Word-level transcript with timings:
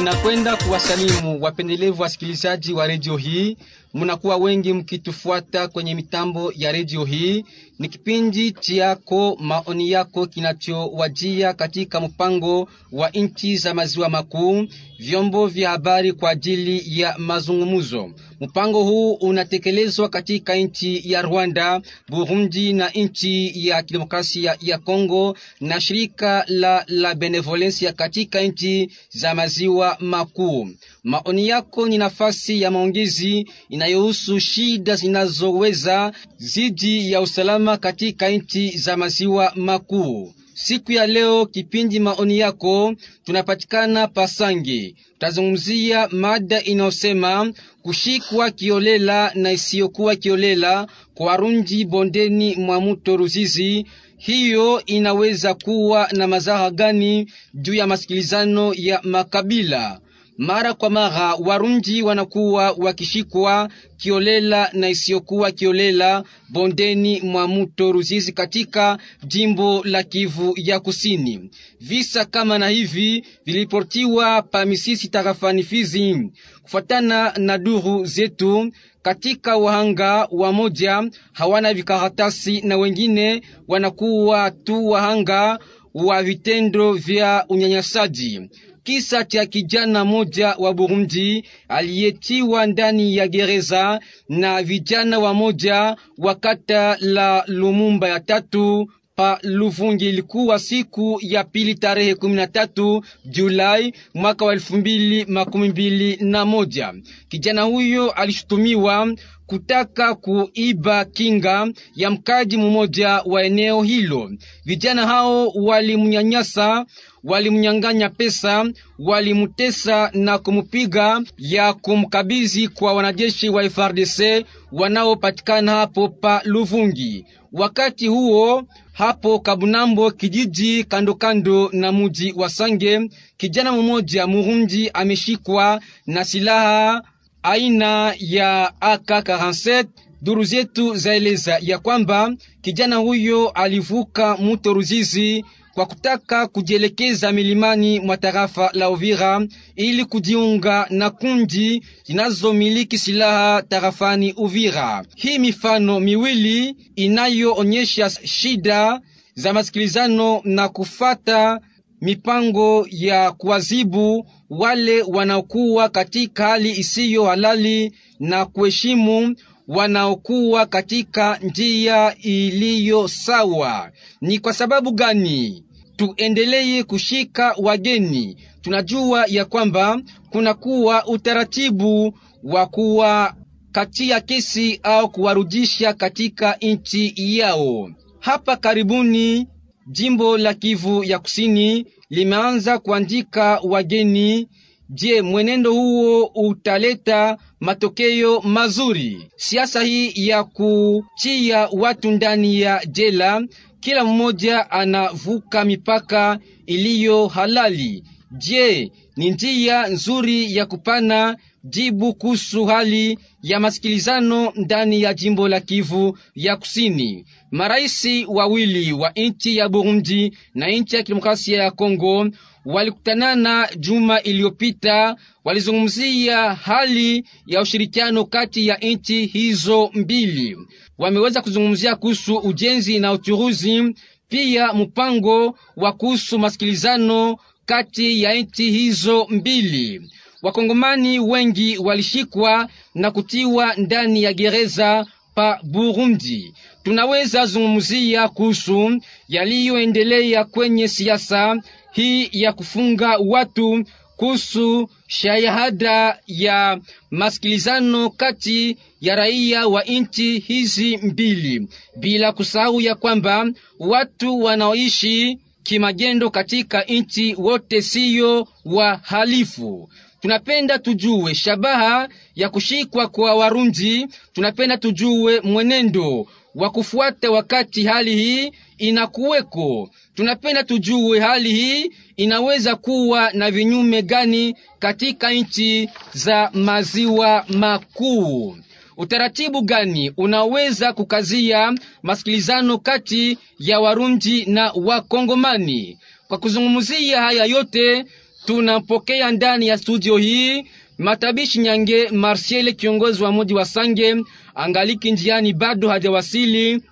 Ninakwenda 0.00 0.56
kuwasalimu 0.56 1.42
wapendelevu 1.42 2.02
wasikilizaji 2.02 2.72
wa 2.72 2.86
redio 2.86 3.16
hii. 3.16 3.56
Munakuwa 3.94 4.36
wengi 4.36 4.72
mkitufuata 4.72 5.68
kwenye 5.68 5.94
mitambo 5.94 6.52
ya 6.56 6.72
redio 6.72 7.04
hii. 7.04 7.44
Ni 7.78 7.88
kipindi 7.88 8.52
chiyako 8.52 9.36
maoni 9.40 9.90
yako 9.90 10.26
kinachowajia 10.26 11.52
katika 11.52 12.00
mpango 12.00 12.68
wa 12.92 13.10
nchi 13.10 13.56
za 13.56 13.74
maziwa 13.74 14.08
makuu, 14.08 14.66
vyombo 14.98 15.46
vya 15.46 15.70
habari 15.70 16.12
kwa 16.12 16.30
ajili 16.30 17.00
ya 17.00 17.18
mazungumzo. 17.18 18.10
Mpango 18.40 18.84
huu 18.84 19.12
unatekelezwa 19.12 20.08
katika 20.08 20.54
nchi 20.54 21.12
ya 21.12 21.22
Rwanda, 21.22 21.80
Burundi 22.08 22.72
na 22.72 22.88
nchi 22.90 23.68
ya 23.68 23.82
kidemokrasia 23.82 24.56
ya 24.60 24.78
Kongo 24.78 25.36
na 25.60 25.80
shirika 25.80 26.44
la 26.48 26.84
la 26.88 27.14
Benevolencia 27.14 27.92
katika 27.92 28.40
nchi 28.40 28.90
za 29.10 29.34
maziwa 29.34 29.96
makuu. 30.00 30.68
Maoni 31.04 31.48
yako 31.48 31.88
ni 31.88 31.98
nafasi 31.98 32.60
ya 32.62 32.70
maongezi 32.70 33.46
inayohusu 33.68 34.40
shida 34.40 34.96
zinazoweza 34.96 36.12
zidi 36.38 37.12
ya 37.12 37.20
usalama 37.20 37.76
katika 37.76 38.28
nchi 38.28 38.78
za 38.78 38.96
maziwa 38.96 39.52
makuu. 39.56 40.32
Siku 40.64 40.92
ya 40.92 41.06
leo 41.06 41.46
kipindi 41.46 42.00
maoni 42.00 42.38
yako 42.38 42.94
tunapatikana 43.24 44.06
Pasange. 44.06 44.94
Tutazungumzia 45.12 46.08
mada 46.08 46.62
inayosema 46.62 47.52
kushikwa 47.82 48.50
kiolela 48.50 49.32
na 49.34 49.52
isiyokuwa 49.52 50.16
kiolela 50.16 50.86
kwa 51.14 51.26
Warundi 51.26 51.84
bondeni 51.84 52.56
mwa 52.56 52.80
muto 52.80 53.16
Ruzizi. 53.16 53.86
Hiyo 54.16 54.82
inaweza 54.86 55.54
kuwa 55.54 56.08
na 56.12 56.26
madhara 56.26 56.70
gani 56.70 57.32
juu 57.54 57.74
ya 57.74 57.86
masikilizano 57.86 58.74
ya 58.76 59.00
makabila? 59.02 60.00
Mara 60.40 60.74
kwa 60.74 60.90
mara 60.90 61.34
Warundi 61.34 62.02
wanakuwa 62.02 62.72
wakishikwa 62.78 63.68
kiolela 63.96 64.70
na 64.72 64.88
isiyokuwa 64.88 65.50
kiolela 65.50 66.24
bondeni 66.48 67.20
mwa 67.20 67.48
mto 67.48 67.92
Ruzizi 67.92 68.32
katika 68.32 68.98
jimbo 69.26 69.82
la 69.84 70.02
Kivu 70.02 70.54
ya 70.56 70.80
Kusini. 70.80 71.50
Visa 71.80 72.24
kama 72.24 72.58
na 72.58 72.68
hivi 72.68 73.24
viliportiwa 73.46 74.42
pa 74.42 74.64
Misisi 74.64 75.08
tarafani 75.08 75.62
Fizi. 75.62 76.30
Kufuatana 76.62 77.32
na 77.38 77.58
duru 77.58 78.04
zetu, 78.04 78.72
katika 79.02 79.56
wahanga 79.56 80.28
wa 80.30 80.52
moja 80.52 81.10
hawana 81.32 81.74
vikaratasi 81.74 82.60
na 82.60 82.76
wengine 82.76 83.42
wanakuwa 83.68 84.50
tu 84.50 84.86
wahanga 84.88 85.58
wa 85.94 86.22
vitendo 86.22 86.92
vya 86.92 87.44
unyanyasaji. 87.48 88.40
Kisa 88.82 89.24
cha 89.24 89.46
kijana 89.46 90.04
moja 90.04 90.54
wa 90.58 90.74
Burundi 90.74 91.44
aliyetiwa 91.68 92.66
ndani 92.66 93.16
ya 93.16 93.28
gereza 93.28 94.00
na 94.28 94.62
vijana 94.62 95.18
wa 95.18 95.34
moja 95.34 95.96
wa 96.18 96.34
kata 96.34 96.96
la 97.00 97.44
Lumumba 97.46 98.08
ya 98.08 98.20
tatu 98.20 98.90
pa 99.16 99.38
Luvungi. 99.42 100.08
Ilikuwa 100.08 100.58
siku 100.58 101.18
ya 101.22 101.44
pili 101.44 101.74
tarehe 101.74 102.14
kumi 102.14 102.34
na 102.34 102.46
tatu 102.46 103.04
Julai 103.24 103.92
mwaka 104.14 104.44
wa 104.44 104.52
elfu 104.52 104.76
mbili 104.76 105.24
makumi 105.24 105.68
mbili 105.68 106.16
na 106.20 106.44
moja. 106.44 106.94
Kijana 107.28 107.62
huyo 107.62 108.10
alishutumiwa 108.10 109.14
kutaka 109.46 110.14
kuiba 110.14 111.04
kinga 111.04 111.68
ya 111.96 112.10
mkaji 112.10 112.56
mmoja 112.56 113.08
wa 113.26 113.44
eneo 113.44 113.82
hilo. 113.82 114.30
Vijana 114.64 115.06
hao 115.06 115.48
walimnyanyasa, 115.48 116.86
walimnyang'anya 117.24 118.08
pesa, 118.10 118.66
walimutesa 118.98 120.10
na 120.14 120.38
kumupiga 120.38 121.22
ya 121.38 121.72
kumkabizi 121.72 122.68
kwa 122.68 122.92
wanajeshi 122.94 123.48
wa 123.48 123.70
FARDC 123.70 124.46
wanaopatikana 124.72 125.72
hapo 125.72 126.08
pa 126.08 126.42
Luvungi. 126.44 127.24
Wakati 127.52 128.06
huo 128.06 128.62
hapo 128.92 129.38
Kabunambo, 129.40 130.10
kijiji 130.10 130.84
kandokando 130.84 131.68
kando 131.68 131.78
na 131.80 131.92
muji 131.92 132.32
wa 132.36 132.48
Sange, 132.50 133.10
kijana 133.36 133.72
mmoja 133.72 134.26
Murundi 134.26 134.90
ameshikwa 134.94 135.80
na 136.06 136.24
silaha 136.24 137.02
aina 137.42 138.14
ya 138.18 138.72
AK47. 138.80 139.84
Duru 140.22 140.44
zetu 140.44 140.96
zaeleza 140.96 141.58
ya 141.60 141.78
kwamba 141.78 142.32
kijana 142.60 142.96
huyo 142.96 143.48
alivuka 143.48 144.36
mto 144.36 144.72
Ruzizi 144.74 145.44
kwa 145.74 145.86
kutaka 145.86 146.46
kujielekeza 146.46 147.32
milimani 147.32 148.00
mwa 148.00 148.16
tarafa 148.16 148.70
la 148.72 148.90
Uvira 148.90 149.46
ili 149.76 150.04
kujiunga 150.04 150.86
na 150.90 151.10
kundi 151.10 151.82
zinazomiliki 152.04 152.98
silaha 152.98 153.62
tarafani 153.62 154.32
Uvira. 154.32 155.04
Hii 155.16 155.38
mifano 155.38 156.00
miwili 156.00 156.76
inayoonyesha 156.96 158.10
shida 158.10 159.00
za 159.34 159.52
masikilizano 159.52 160.40
na 160.44 160.68
kufata 160.68 161.60
mipango 162.00 162.86
ya 162.90 163.32
kuwazibu 163.32 164.26
wale 164.50 165.02
wanaokuwa 165.02 165.88
katika 165.88 166.48
hali 166.48 166.70
isiyo 166.70 167.24
halali 167.24 167.92
na 168.20 168.46
kuheshimu 168.46 169.36
wanaokuwa 169.68 170.66
katika 170.66 171.36
njia 171.42 172.14
iliyo 172.18 173.08
sawa. 173.08 173.90
Ni 174.20 174.38
kwa 174.38 174.52
sababu 174.52 174.92
gani 174.92 175.64
tuendelee 175.96 176.82
kushika 176.82 177.54
wageni? 177.58 178.36
Tunajua 178.62 179.24
ya 179.28 179.44
kwamba 179.44 180.00
kunakuwa 180.30 181.06
utaratibu 181.06 182.14
wa 182.42 182.66
kuwakatia 182.66 184.20
kesi 184.20 184.80
au 184.82 185.08
kuwarudisha 185.10 185.92
katika 185.92 186.56
nchi 186.62 187.12
yao. 187.38 187.90
Hapa 188.20 188.56
karibuni 188.56 189.46
jimbo 189.86 190.38
la 190.38 190.54
Kivu 190.54 191.04
ya 191.04 191.18
Kusini 191.18 191.86
limeanza 192.10 192.78
kuandika 192.78 193.60
wageni. 193.62 194.48
Je, 194.92 195.22
mwenendo 195.22 195.72
huo 195.72 196.24
utaleta 196.34 197.38
matokeo 197.60 198.40
mazuri? 198.40 199.28
Siasa 199.36 199.82
hii 199.82 200.12
ya 200.28 200.44
kuchia 200.44 201.68
watu 201.72 202.10
ndani 202.10 202.60
ya 202.60 202.82
jela, 202.86 203.42
kila 203.80 204.04
mmoja 204.04 204.70
anavuka 204.70 205.64
mipaka 205.64 206.38
iliyo 206.66 207.26
halali. 207.28 208.04
Je, 208.30 208.92
ni 209.16 209.30
njia 209.30 209.86
nzuri 209.86 210.56
ya 210.56 210.66
kupana 210.66 211.36
jibu 211.64 212.14
kuhusu 212.14 212.64
hali 212.66 213.18
ya 213.42 213.60
masikilizano 213.60 214.52
ndani 214.56 215.02
ya 215.02 215.14
jimbo 215.14 215.48
la 215.48 215.60
Kivu 215.60 216.18
ya 216.34 216.56
Kusini. 216.56 217.24
Maraisi 217.50 218.24
wawili 218.28 218.92
wa 218.92 219.10
nchi 219.16 219.56
ya 219.56 219.68
Burundi 219.68 220.36
na 220.54 220.68
nchi 220.68 220.96
ya 220.96 221.02
Kidemokrasia 221.02 221.62
ya 221.62 221.70
Kongo 221.70 222.28
walikutanana 222.64 223.68
juma 223.78 224.22
iliyopita, 224.22 225.16
walizungumzia 225.44 226.54
hali 226.54 227.24
ya 227.46 227.60
ushirikiano 227.60 228.24
kati 228.24 228.66
ya 228.66 228.76
nchi 228.76 229.26
hizo 229.26 229.90
mbili. 229.94 230.56
Wameweza 230.98 231.42
kuzungumzia 231.42 231.96
kuhusu 231.96 232.36
ujenzi 232.36 232.98
na 232.98 233.12
uchuruzi, 233.12 233.94
pia 234.28 234.72
mpango 234.72 235.58
wa 235.76 235.92
kuhusu 235.92 236.38
masikilizano 236.38 237.36
kati 237.66 238.22
ya 238.22 238.34
nchi 238.34 238.70
hizo 238.70 239.26
mbili. 239.30 240.10
Wakongomani 240.42 241.18
wengi 241.20 241.78
walishikwa 241.78 242.68
na 242.94 243.10
kutiwa 243.10 243.74
ndani 243.76 244.22
ya 244.22 244.32
gereza 244.32 245.06
pa 245.34 245.60
Burundi. 245.62 246.54
Tunaweza 246.82 247.46
zungumzia 247.46 248.28
kuhusu 248.28 249.00
yaliyoendelea 249.28 250.44
kwenye 250.44 250.88
siasa 250.88 251.62
hii 251.92 252.28
ya 252.32 252.52
kufunga 252.52 253.18
watu 253.18 253.84
kuhusu 254.16 254.90
shahada 255.06 256.18
ya 256.26 256.80
masikilizano 257.10 258.10
kati 258.10 258.76
ya 259.00 259.14
raia 259.16 259.66
wa 259.68 259.82
nchi 259.82 260.38
hizi 260.38 260.96
mbili, 260.96 261.68
bila 261.96 262.32
kusahau 262.32 262.80
ya 262.80 262.94
kwamba 262.94 263.46
watu 263.78 264.40
wanaoishi 264.40 265.38
kimagendo 265.62 266.30
katika 266.30 266.82
nchi 266.82 267.34
wote 267.38 267.82
siyo 267.82 268.48
wahalifu. 268.64 269.90
Tunapenda 270.20 270.78
tujue 270.78 271.34
shabaha 271.34 272.08
ya 272.34 272.48
kushikwa 272.48 273.08
kwa 273.08 273.34
Warundi. 273.34 274.06
Tunapenda 274.32 274.76
tujue 274.76 275.40
mwenendo 275.40 276.26
wa 276.54 276.70
kufuata 276.70 277.30
wakati 277.30 277.84
hali 277.84 278.16
hii 278.16 278.52
inakuweko. 278.78 279.90
Tunapenda 280.14 280.62
tujue 280.62 281.20
hali 281.20 281.50
hii 281.54 281.90
inaweza 282.16 282.76
kuwa 282.76 283.30
na 283.32 283.50
vinyume 283.50 284.02
gani 284.02 284.54
katika 284.78 285.30
nchi 285.32 285.88
za 286.14 286.50
maziwa 286.54 287.44
makuu. 287.48 288.56
Utaratibu 288.96 289.62
gani 289.62 290.12
unaweza 290.16 290.92
kukazia 290.92 291.74
masikilizano 292.02 292.78
kati 292.78 293.38
ya 293.58 293.80
Warundi 293.80 294.44
na 294.46 294.72
Wakongomani? 294.74 295.98
Kwa 296.28 296.38
kuzungumzia 296.38 297.20
haya 297.22 297.44
yote 297.44 298.04
Tunampokea 298.46 299.30
ndani 299.32 299.66
ya 299.66 299.78
studio 299.78 300.16
hii 300.16 300.64
Matabishi 300.98 301.58
Nyange 301.58 302.08
Marsiele, 302.08 302.72
kiongozi 302.72 303.22
wa 303.22 303.32
mji 303.32 303.54
wa 303.54 303.64
Sange, 303.64 304.16
angaliki 304.60 305.12
njiani, 305.12 305.52
bado 305.52 305.88
hajawasili 305.88 306.82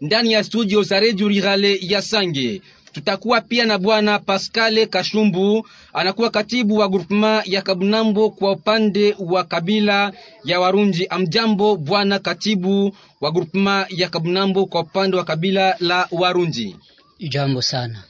ndani 0.00 0.32
ya 0.32 0.44
studio 0.44 0.82
za 0.82 1.00
Radio 1.00 1.28
Rurale 1.28 1.78
ya 1.82 2.02
Sange. 2.02 2.62
Tutakuwa 2.92 3.40
pia 3.40 3.64
na 3.66 3.78
bwana 3.78 4.18
Pascale 4.18 4.86
Kashumbu, 4.86 5.66
anakuwa 5.92 6.30
katibu 6.30 6.76
wa 6.76 6.88
grupema 6.88 7.42
ya 7.46 7.62
Kabunambo 7.62 8.30
kwa 8.30 8.52
upande 8.52 9.14
wa 9.18 9.44
kabila 9.44 10.12
ya 10.44 10.60
Warunji. 10.60 11.06
Amjambo 11.06 11.76
bwana 11.76 12.18
katibu 12.18 12.96
wa 13.20 13.30
groupement 13.30 13.86
ya 13.90 14.08
Kabunambo 14.08 14.66
kwa 14.66 14.80
upande 14.80 15.16
wa 15.16 15.24
kabila 15.24 15.76
la 15.80 16.08
Warunji. 16.10 16.76
Jambo 17.28 17.62
sana. 17.62 18.04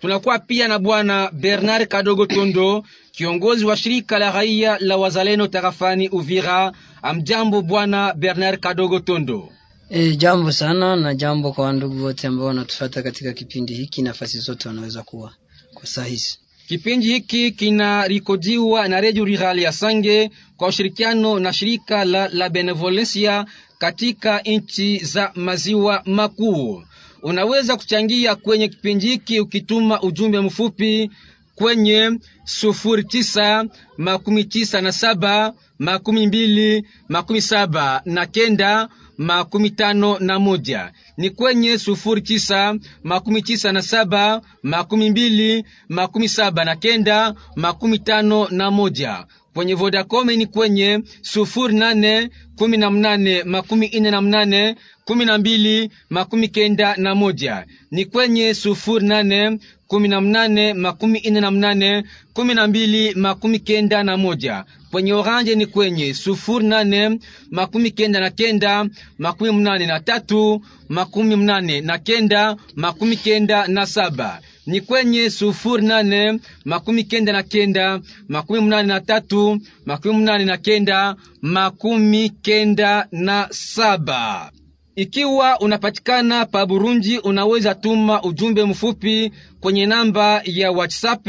Tunakuwa 0.00 0.38
pia 0.38 0.68
na 0.68 0.78
bwana 0.78 1.30
Bernard 1.32 1.88
Kadogo 1.88 2.26
Tondo, 2.26 2.84
kiongozi 3.12 3.64
wa 3.64 3.76
shirika 3.76 4.18
la 4.18 4.30
raia 4.32 4.78
la 4.80 4.96
wazalendo 4.96 5.46
tarafani 5.46 6.08
Uvira. 6.08 6.72
Amjambo 7.02 7.62
bwana 7.62 8.14
Bernard 8.14 8.60
Kadogo 8.60 9.00
Tondo. 9.00 9.48
E, 9.90 10.16
jambo 10.16 10.52
sana 10.52 10.96
na 10.96 11.14
jambo 11.14 11.52
kwa 11.52 11.72
ndugu 11.72 12.04
wote 12.04 12.26
ambao 12.26 12.46
wanatufuata 12.46 13.02
katika 13.02 13.32
kipindi 13.32 13.74
hiki, 13.74 14.02
nafasi 14.02 14.38
zote 14.38 14.68
wanaweza 14.68 15.02
kuwa 15.02 15.32
kwa 15.74 15.86
saa 15.86 16.04
hizi. 16.04 16.38
Kipindi 16.68 17.06
hiki 17.06 17.50
kinarikodiwa 17.52 18.88
na 18.88 19.00
Radio 19.00 19.24
Rural 19.24 19.58
ya 19.58 19.72
Sange 19.72 20.30
kwa 20.56 20.68
ushirikiano 20.68 21.38
na 21.38 21.52
shirika 21.52 22.04
la 22.04 22.28
La 22.28 22.48
Benevolencia 22.48 23.46
katika 23.78 24.38
nchi 24.40 24.98
za 24.98 25.32
maziwa 25.34 26.02
makuu. 26.06 26.82
Unaweza 27.22 27.76
kuchangia 27.76 28.34
kwenye 28.34 28.68
kipindi 28.68 29.06
hiki 29.06 29.40
ukituma 29.40 30.02
ujumbe 30.02 30.40
mfupi 30.40 31.10
kwenye 31.54 32.10
sufuri 32.44 33.04
tisa 33.04 33.64
makumi 33.96 34.44
tisa 34.44 34.80
na 34.80 34.92
saba 34.92 35.54
makumi 35.82 36.26
mbili 36.26 36.84
makumi 37.08 37.40
saba 37.40 38.02
na 38.04 38.26
kenda 38.26 38.88
makumi 39.18 39.70
tano 39.70 40.18
na 40.18 40.38
moja. 40.38 40.92
Ni 41.16 41.30
kwenye 41.30 41.78
sufuri 41.78 42.20
tisa 42.22 42.74
makumi 43.04 43.42
tisa 43.42 43.72
na 43.72 43.82
saba 43.82 44.42
makumi 44.62 45.10
mbili 45.10 45.64
makumi 45.88 46.28
saba 46.28 46.64
na 46.64 46.76
kenda 46.76 47.34
makumi 47.56 47.98
tano 47.98 48.48
na 48.50 48.70
moja. 48.70 49.26
Kwenye 49.54 49.74
Vodacom 49.74 50.26
ni 50.30 50.46
kwenye 50.46 51.00
sufuri 51.22 51.74
nane 51.74 52.30
kumi 52.62 52.76
na 52.76 52.90
mnane 52.90 53.42
makumi 53.44 53.86
ine 53.86 54.10
na 54.10 54.20
mnane 54.22 54.76
kumi 55.04 55.24
na 55.24 55.38
mbili 55.38 55.90
makumi 56.10 56.48
kenda 56.48 56.96
na 56.96 57.14
moja. 57.14 57.66
Ni 57.90 58.04
kwenye 58.04 58.54
sufuri 58.54 59.06
nane 59.06 59.58
kumi 59.86 60.08
na 60.08 60.20
mnane 60.20 60.74
makumi 60.74 61.18
ine 61.18 61.40
na 61.40 61.50
mnane 61.50 62.04
kumi 62.32 62.54
na 62.54 62.66
mbili 62.66 63.14
makumi 63.14 63.58
kenda 63.58 64.02
na 64.02 64.16
moja. 64.16 64.64
Kwenye 64.90 65.12
Oranje 65.12 65.54
ni 65.54 65.66
kwenye 65.66 66.14
sufuri 66.14 66.66
nane 66.66 67.18
makumi 67.50 67.90
kenda 67.90 68.20
na 68.20 68.30
kenda 68.30 68.86
makumi 69.18 69.52
mnane 69.52 69.86
na 69.86 70.00
tatu 70.00 70.62
makumi 70.88 71.36
mnane 71.36 71.80
na 71.80 71.98
kenda 71.98 72.56
makumi 72.76 73.16
kenda 73.16 73.66
na 73.66 73.86
saba 73.86 74.40
ni 74.66 74.80
kwenye 74.80 75.30
sufuri 75.30 75.86
nane 75.86 76.38
makumi 76.64 77.04
kenda 77.04 77.32
na 77.32 77.42
kenda 77.42 78.00
makumi 78.28 78.60
mnane 78.60 78.88
na 78.88 79.00
tatu 79.00 79.58
makumi 79.86 80.14
mnane 80.14 80.44
na 80.44 80.56
kenda 80.56 81.16
makumi 81.42 82.30
kenda 82.30 83.06
na 83.12 83.48
saba. 83.50 84.52
Ikiwa 84.96 85.60
unapatikana 85.60 86.46
pa 86.46 86.66
Burunji, 86.66 87.18
unaweza 87.18 87.74
tuma 87.74 88.22
ujumbe 88.22 88.64
mfupi 88.64 89.32
kwenye 89.60 89.86
namba 89.86 90.42
ya 90.44 90.70
WhatsApp 90.70 91.28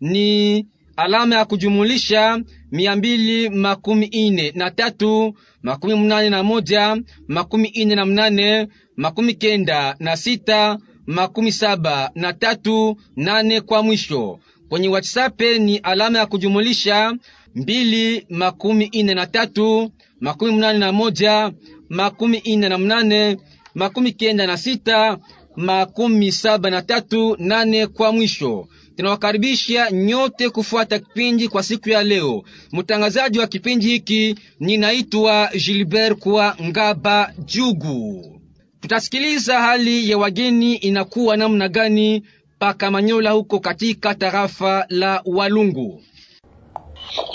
ni 0.00 0.66
alama 0.96 1.34
ya 1.36 1.44
kujumulisha 1.44 2.40
mia 2.72 2.96
mbili 2.96 3.48
makumi 3.50 4.06
ine 4.06 4.52
na 4.54 4.70
tatu 4.70 5.34
makumi 5.62 5.94
mnane 5.94 6.30
na 6.30 6.42
moja 6.42 6.96
makumi 7.28 7.68
ine 7.68 7.94
na 7.94 8.06
mnane 8.06 8.68
makumi 8.96 9.34
kenda 9.34 9.96
na 9.98 10.16
sita 10.16 10.78
makumi 11.06 11.52
saba 11.52 12.10
na 12.14 12.32
tatu 12.32 12.96
nane 13.16 13.60
kwa 13.60 13.82
mwisho. 13.82 14.38
Kwenye 14.68 14.88
WhatsApp 14.88 15.40
ni 15.40 15.76
alama 15.78 16.18
ya 16.18 16.26
kujumulisha 16.26 17.14
mbili 17.54 18.26
makumi 18.30 18.84
ine 18.84 19.14
na 19.14 19.26
tatu 19.26 19.92
makumi 20.20 20.52
mnane 20.52 20.78
na 20.78 20.92
moja 20.92 21.52
makumi 21.88 22.38
ine 22.38 22.68
na 22.68 22.78
mnane 22.78 23.36
makumi 23.74 24.12
kenda 24.12 24.46
na 24.46 24.56
sita 24.56 25.18
makumi 25.56 26.32
saba 26.32 26.70
na 26.70 26.82
tatu 26.82 27.36
nane 27.38 27.86
kwa 27.86 28.12
mwisho. 28.12 28.68
Tunawakaribisha 28.96 29.90
nyote 29.90 30.50
kufuata 30.50 30.98
kipindi 30.98 31.48
kwa 31.48 31.62
siku 31.62 31.90
ya 31.90 32.02
leo. 32.02 32.42
Mtangazaji 32.72 33.38
wa 33.38 33.46
kipindi 33.46 33.86
hiki 33.86 34.34
ninaitwa 34.60 35.50
Gilbert 35.64 36.18
kwa 36.18 36.56
Ngaba 36.62 37.32
Jugu. 37.44 38.41
Tutasikiliza 38.82 39.60
hali 39.60 40.10
ya 40.10 40.18
wageni 40.18 40.74
inakuwa 40.74 41.36
namna 41.36 41.68
gani 41.68 42.22
paka 42.58 42.90
Manyola 42.90 43.30
huko 43.30 43.60
katika 43.60 44.14
tarafa 44.14 44.86
la 44.88 45.22
Walungu. 45.24 46.02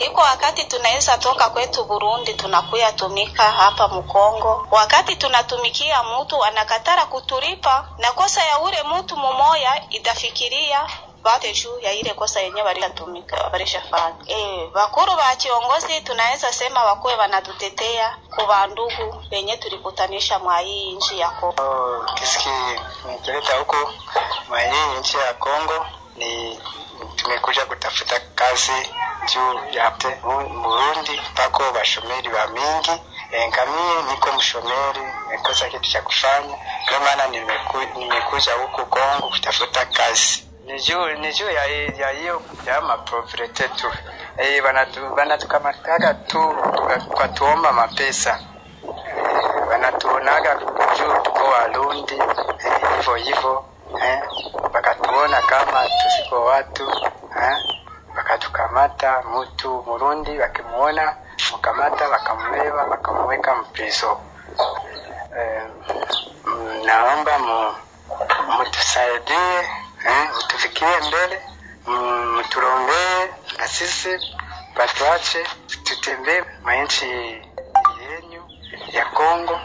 Iko 0.06 0.22
wakati 0.22 0.64
tunaweza 0.64 1.18
toka 1.18 1.50
kwetu 1.50 1.84
Burundi 1.86 2.34
tunakuya 2.34 2.92
tumika 2.92 3.44
hapa 3.44 3.88
Mkongo, 3.88 4.68
wakati 4.72 5.16
tunatumikia 5.16 6.04
mutu 6.04 6.44
anakatara 6.44 7.06
kuturipa 7.06 7.90
na 8.00 8.12
kosa 8.12 8.42
ya 8.44 8.60
ule 8.60 8.78
mutu 8.84 9.18
mumoya 9.18 9.90
itafikiria 9.90 10.80
bate 11.28 11.56
shu 11.56 11.80
ya 11.80 11.92
ile 11.94 12.14
kosa 12.14 12.42
yenye 12.42 12.64
balishatumika 12.64 13.50
balishafanya. 13.50 14.16
Eh, 14.28 14.70
bakuru 14.74 15.16
ba 15.16 15.36
kiongozi 15.36 16.02
tunaweza 16.02 16.54
sema 16.54 16.84
wakuwe 16.84 17.16
wanatutetea 17.16 18.18
kwa 18.36 18.68
ndugu 18.68 19.24
wenye 19.32 19.58
tulikutanisha 19.58 20.40
mwa 20.40 20.60
hii 20.60 20.92
nchi 20.92 21.20
ya 21.20 21.30
Kongo. 21.30 21.62
Oh, 21.64 22.14
kisiki 22.14 22.50
nikileta 23.08 23.58
huko 23.58 23.94
mwa 24.50 24.62
hii 24.62 25.00
nchi 25.00 25.18
ya 25.18 25.34
Kongo 25.34 25.86
ni 26.16 26.60
tumekuja 27.16 27.66
kutafuta 27.66 28.20
kazi 28.36 28.72
juu 29.34 29.60
ya 29.72 29.92
Burundi 30.64 31.22
pako 31.36 31.64
bashomeri 31.72 32.30
ba 32.30 32.48
mingi 32.48 32.92
e, 33.32 33.48
ngamie 33.48 34.02
niko 34.12 34.32
mshomeri 34.32 35.02
nikosa 35.32 35.70
kitu 35.70 35.92
cha 35.92 36.02
kufanya, 36.02 36.58
ndio 36.86 37.00
maana 37.00 37.28
nimeku, 37.28 37.78
nimekuja 37.98 38.54
huku 38.54 38.86
Kongo 38.86 39.30
kutafuta 39.30 39.86
kazi 39.86 40.47
ni 40.68 40.80
juu 40.82 41.06
ni 41.22 41.34
juu 41.34 41.50
ya 41.50 42.10
hiyo 42.10 42.42
ya 42.68 42.82
mapropriete 42.82 43.68
tu. 43.68 43.88
Eh, 44.38 44.64
banatu 44.64 45.10
banatukamataga 45.16 46.14
tu 46.14 46.56
kwa 47.16 47.28
tuomba 47.28 47.72
mapesa. 47.72 48.40
Eh, 48.84 49.68
banatuonaga 49.70 50.56
juu 50.98 51.14
tuko 51.24 51.44
Warundi. 51.46 52.14
Eh, 52.16 52.82
hivyo 53.16 53.66
eh, 54.04 54.20
kama 55.42 55.88
tusiko 56.04 56.46
watu. 56.46 56.92
Eh, 57.42 57.58
bakatukamata 58.16 59.22
mtu 59.22 59.84
Murundi, 59.88 60.40
wakimuona 60.40 61.16
mukamata, 61.52 62.10
wakamubeba 62.10 62.84
wakamweka 62.84 63.56
mpiso. 63.56 64.20
eh, 65.40 65.64
naomba 66.86 67.40
mu, 67.40 67.74
mutusaidie 68.58 69.70
eh, 70.08 70.30
tufikirie 70.48 70.98
mbele 71.08 71.42
mturombee 72.38 73.30
na 73.58 73.68
sisi 73.68 74.20
batuache 74.76 75.44
tutembee 75.84 76.44
mainchi 76.64 77.06
yenyu 78.10 78.44
ya 78.92 79.06
Kongo. 79.06 79.60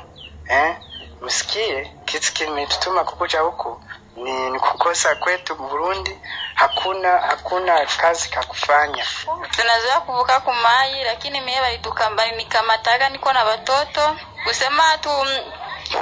Eh, 0.49 0.77
msikie 1.21 1.91
kitu 2.05 2.33
kimetutuma 2.33 3.05
kukuja 3.05 3.41
huku. 3.41 3.83
Ni, 4.17 4.51
ni 4.51 4.61
kukosa 4.61 5.15
kwetu 5.15 5.55
Burundi, 5.55 6.19
hakuna 6.55 7.19
hakuna 7.19 7.87
kazi 7.87 8.29
ka 8.31 8.45
kufanya. 8.45 9.05
Tunazoea 9.51 10.01
kuvuka 10.01 10.41
kumai, 10.41 11.05
lakini 11.05 11.41
mie 11.41 11.61
walitukambani 11.61 12.37
nikamataga, 12.37 13.09
niko 13.09 13.33
na 13.33 13.45
watoto. 13.45 14.17
Kusema 14.45 14.99
tu 14.99 15.11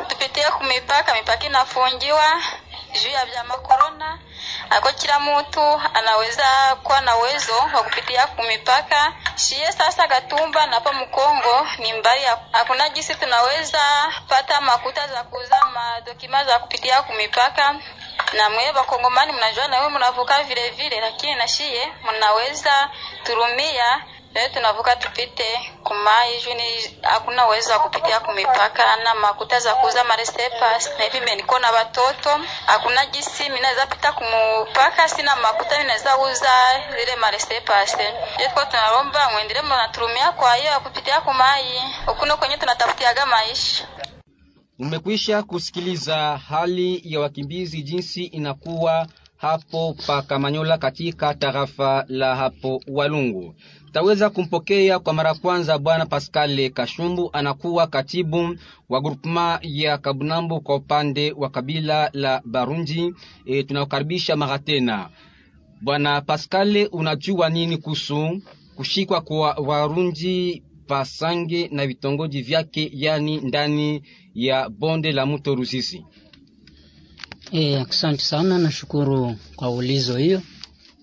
tupitie 0.09 0.45
kumipaka, 0.45 1.15
mipaka 1.15 1.45
inafungiwa 1.47 2.43
juu 2.93 3.09
ya 3.09 3.25
vyama 3.27 3.55
korona 3.55 4.19
ako 4.71 4.93
kila 4.93 5.21
mtu 5.21 5.81
anaweza 5.95 6.77
kuwa 6.83 7.01
na 7.01 7.17
uwezo 7.17 7.53
wa 7.75 7.83
kupitia 7.83 8.27
kumipaka. 8.27 9.13
shiye. 9.37 9.73
sasa 9.73 10.09
katumba 10.09 10.67
na 10.67 10.75
hapa 10.75 10.93
Mkongo 10.93 11.67
ni 11.79 11.93
mbali, 11.93 12.23
hakuna 12.53 12.89
jinsi 12.89 13.15
tunaweza 13.15 13.81
pata 14.29 14.61
makuta 14.61 15.07
za 15.09 15.23
kuuza 15.25 15.65
madokima 15.75 16.45
za 16.45 16.59
kupitia 16.59 17.03
kumipaka 17.03 17.75
na 18.33 18.51
mwe 18.51 18.73
bakongomani 18.73 19.33
mnajua 19.33 19.69
nawe 19.69 19.89
mnavuka 19.89 20.43
vile 20.43 20.71
vile, 20.71 21.01
lakini 21.01 21.35
na 21.35 21.49
shie 21.49 21.93
mnaweza 22.17 22.91
turumia 23.25 24.05
leo 24.35 24.49
tunavuka 24.49 24.97
tupite 24.97 25.45
kuma 25.85 26.11
juu 26.45 26.55
ni 26.55 26.99
hakuna 27.03 27.47
uwezo 27.47 27.73
wa 27.73 27.79
kupitia 27.79 28.21
kumipaka 28.21 28.97
na 29.05 29.15
makuta 29.15 29.61
za 29.61 29.75
kuuza 29.75 30.05
maresepas 30.05 30.91
na 30.99 31.05
hivi 31.05 31.21
meniko 31.27 31.59
na 31.59 31.71
watoto 31.71 32.31
hakuna 32.67 33.07
jisi 33.07 33.43
minaweza 33.43 33.81
naweza 33.81 33.87
pita 33.87 34.13
kumupaka 34.13 35.09
sina 35.09 35.37
makuta 35.37 35.79
minaweza 35.79 36.19
uza 36.19 36.51
zile 36.91 37.17
maresepas 37.17 37.97
Yetuko 38.41 38.65
tunaromba 38.65 39.31
mwendele 39.33 39.63
mnaturumia 39.63 40.33
kwa 40.33 40.55
hiyo 40.55 40.81
kupitia 40.81 41.21
kumai 41.21 41.65
ukuno 42.13 42.37
kwenye 42.37 42.57
tunatafutiaga 42.57 43.27
maisha. 43.27 43.89
Umekwisha 44.79 45.43
kusikiliza 45.43 46.41
hali 46.49 47.03
ya 47.05 47.21
wakimbizi 47.21 47.83
jinsi 47.83 48.25
inakuwa 48.25 49.07
hapo 49.37 49.97
pa 50.07 50.23
Kamanyola 50.23 50.79
katika 50.79 51.35
tarafa 51.35 52.05
la 52.09 52.37
hapo 52.37 52.81
Walungu. 52.89 53.55
Taweza 53.93 54.31
kumpokea 54.31 54.99
kwa 54.99 55.13
mara 55.13 55.35
kwanza 55.35 55.79
bwana 55.79 56.07
Pascal 56.07 56.71
Kashumbu, 56.71 57.31
anakuwa 57.33 57.87
katibu 57.87 58.57
wa 58.89 59.01
grupema 59.01 59.59
ya 59.63 59.99
Kabunambo 59.99 60.61
kwa 60.61 60.77
upande 60.77 61.33
wa 61.33 61.51
kabila 61.51 62.11
la 62.13 62.43
Barunji. 62.45 63.15
E, 63.47 63.63
tunakukaribisha 63.63 64.37
mara 64.37 64.59
tena 64.59 65.11
bwana 65.83 66.21
Pascal, 66.21 66.89
unajua 66.93 67.49
nini 67.51 67.77
kuhusu 67.77 68.43
kushikwa 68.77 69.21
kwa 69.21 69.53
Warundi 69.55 70.63
Pasange 70.87 71.69
na 71.73 71.87
vitongoji 71.87 72.43
vyake, 72.43 72.91
yani 72.95 73.37
ndani 73.41 74.03
ya 74.35 74.69
bonde 74.69 75.13
la 75.13 75.27
mto 75.27 75.55
Ruzizi? 75.55 76.05
E, 77.53 77.77
asante 77.77 78.23
sana, 78.23 78.59
nashukuru 78.59 79.37
kwa 79.57 79.71
ulizo 79.71 80.17
hiyo. 80.17 80.43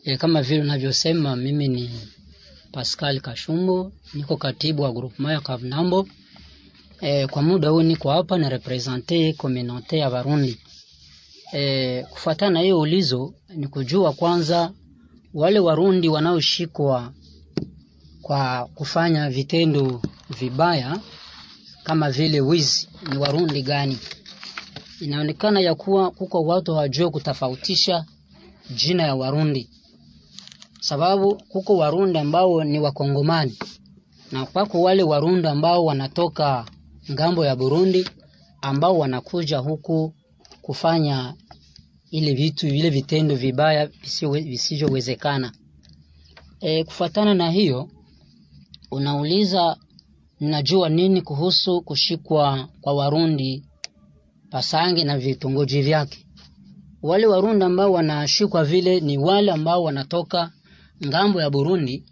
E, 0.04 0.18
kama 0.18 0.42
vile 0.42 0.62
unavyosema 0.62 1.36
mimi 1.36 1.68
ni 1.68 1.90
Pascal 2.72 3.20
Kashumbo, 3.22 3.92
niko 4.14 4.38
katibu 4.38 4.82
wa 4.84 4.92
groupement 4.92 5.34
ya 5.34 5.42
Kavnambo. 5.42 6.08
E, 7.02 7.28
kwa 7.28 7.42
muda 7.42 7.70
huu 7.70 7.82
niko 7.82 8.12
hapa 8.12 8.38
na 8.38 8.50
represente 8.50 9.34
communauté 9.34 9.98
ya 9.98 10.10
Barundi. 10.10 10.58
E, 11.54 12.04
kufuatana 12.10 12.52
na 12.52 12.60
hiyo 12.60 12.80
ulizo 12.80 13.34
ni 13.56 13.68
kujua 13.68 14.14
kwanza 14.14 14.72
wale 15.34 15.60
Warundi 15.60 16.10
wanaoshikwa 16.10 17.14
kwa 18.22 18.70
kufanya 18.76 19.30
vitendo 19.30 20.02
vibaya 20.40 21.00
kama 21.84 22.12
vile 22.12 22.42
wizi 22.42 22.88
ni 23.12 23.18
Warundi 23.18 23.62
gani? 23.62 23.98
Inaonekana 25.02 25.60
ya 25.60 25.76
kuwa 25.76 26.12
kuko 26.12 26.44
watu 26.44 26.74
hawajue 26.74 27.10
kutofautisha 27.10 28.06
jina 28.76 29.04
ya 29.04 29.16
Warundi, 29.16 29.70
sababu 30.80 31.36
kuko 31.50 31.78
Warundi 31.78 32.20
ambao 32.20 32.64
ni 32.64 32.80
Wakongomani 32.80 33.58
na 34.32 34.46
kwako 34.46 34.82
wale 34.82 35.04
Warundi 35.04 35.48
ambao 35.48 35.86
wanatoka 35.86 36.66
ng'ambo 37.12 37.46
ya 37.46 37.56
Burundi 37.56 38.10
ambao 38.62 38.98
wanakuja 39.00 39.58
huku 39.58 40.14
kufanya 40.62 41.34
ile 42.12 42.34
vitu 42.34 42.68
vile 42.68 42.90
vitendo 42.90 43.36
vibaya 43.36 43.90
visivyowezekana. 44.44 45.52
E, 46.60 46.84
kufuatana 46.84 47.34
na 47.34 47.52
hiyo 47.52 47.90
unauliza 48.92 49.78
ninajua 50.40 50.90
nini 50.90 51.22
kuhusu 51.22 51.82
kushikwa 51.82 52.70
kwa 52.82 52.94
Warundi 52.94 53.64
Pasange 54.50 55.04
na 55.04 55.18
vitongoji 55.18 55.82
vyake. 55.82 56.26
Wale 57.02 57.26
Warundi 57.28 57.66
ambao 57.66 57.92
wanashikwa 57.92 58.64
vile 58.64 59.00
ni 59.00 59.18
wale 59.18 59.52
ambao 59.52 59.84
wanatoka 59.84 60.52
ng'ambo 61.06 61.42
ya 61.42 61.50
Burundi 61.50 62.04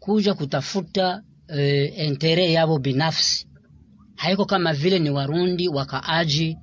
kuja 0.00 0.34
kutafuta 0.34 1.22
e, 1.48 1.84
entere 1.84 2.52
yao 2.52 2.78
binafsi. 2.78 3.46
Haiko 4.16 4.44
kama 4.44 4.72
vile 4.72 4.98
ni 4.98 5.10
Warundi 5.10 5.68
wakaaji 5.68 6.56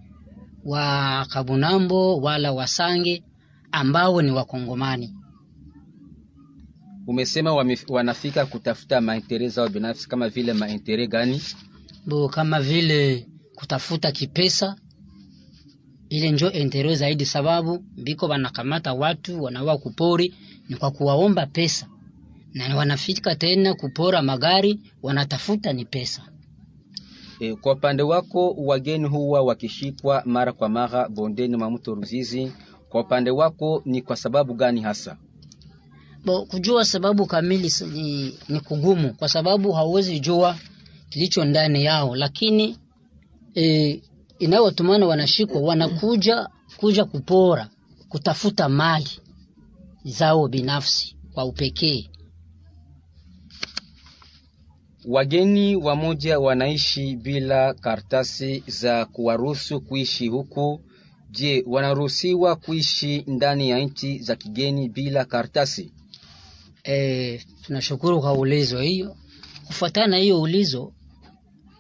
wa 0.66 1.26
Kabunambo 1.30 2.18
wala 2.18 2.52
Wasange 2.52 3.24
ambao 3.72 4.22
ni 4.22 4.32
Wakongomani. 4.32 5.16
Umesema 7.08 7.54
wanafika 7.90 8.46
kutafuta 8.46 9.02
maentere 9.02 9.50
zao 9.50 9.70
binafsi, 9.70 10.08
kama 10.10 10.30
vile 10.30 10.54
maentere 10.54 11.08
gani? 11.08 11.42
Bo, 12.06 12.30
kama 12.30 12.62
vile 12.62 13.28
kutafuta 13.56 14.12
kipesa, 14.12 14.76
ile 16.10 16.32
njo 16.32 16.52
entere 16.52 16.96
zaidi, 16.96 17.26
sababu 17.26 17.78
biko 18.04 18.26
wanakamata 18.26 18.94
watu 18.94 19.44
wanawa 19.44 19.78
kupori 19.78 20.34
ni 20.70 20.76
kwa 20.76 20.92
kuwaomba 20.92 21.46
pesa, 21.46 21.88
na 22.54 22.76
wanafika 22.76 23.36
tena 23.36 23.74
kupora 23.74 24.22
magari, 24.22 24.80
wanatafuta 25.04 25.74
ni 25.74 25.86
pesa. 25.86 26.22
E, 27.40 27.56
kwa 27.56 27.74
upande 27.74 28.04
wako 28.04 28.52
wageni 28.58 29.08
huwa 29.08 29.42
wakishikwa 29.42 30.24
mara 30.26 30.54
kwa 30.54 30.70
mara 30.70 31.10
bondeni 31.10 31.58
mwa 31.58 31.72
mto 31.72 31.96
Ruzizi. 31.96 32.52
Kwa 32.90 33.02
upande 33.02 33.32
wako 33.32 33.82
ni 33.86 34.02
kwa 34.02 34.16
sababu 34.16 34.54
gani 34.54 34.82
hasa? 34.82 35.18
Bo, 36.26 36.46
kujua 36.46 36.86
sababu 36.86 37.26
kamili 37.26 37.72
ni, 37.94 38.34
ni 38.50 38.60
kugumu 38.60 39.14
kwa 39.14 39.30
sababu 39.30 39.72
hauwezi 39.72 40.20
jua 40.20 40.56
kilicho 41.10 41.46
ndani 41.46 41.84
yao, 41.86 42.16
lakini 42.16 42.78
e, 43.56 44.02
inayotumana 44.40 45.06
wanashikwa 45.06 45.62
wanakuja 45.62 46.48
kuja 46.78 47.06
kupora 47.06 47.70
kutafuta 48.10 48.70
mali 48.70 49.10
zao 50.04 50.48
binafsi 50.48 51.16
kwa 51.34 51.46
upekee. 51.46 52.10
Wageni 55.06 55.76
wamoja 55.76 56.40
wanaishi 56.40 57.16
bila 57.16 57.74
karatasi 57.74 58.64
za 58.68 59.06
kuwaruhusu 59.06 59.82
kuishi 59.82 60.28
huku. 60.28 60.82
Je, 61.32 61.64
wanaruhusiwa 61.68 62.56
kuishi 62.56 63.24
ndani 63.28 63.70
ya 63.70 63.80
nchi 63.80 64.20
za 64.20 64.36
kigeni 64.36 64.90
bila 64.90 65.26
karatasi? 65.26 65.92
E, 66.84 67.42
tunashukuru 67.62 68.22
kwa 68.22 68.34
ulizo 68.34 68.82
hiyo. 68.82 69.16
Kufuatana 69.68 70.08
na 70.08 70.18
hiyo 70.18 70.42
ulizo, 70.42 70.94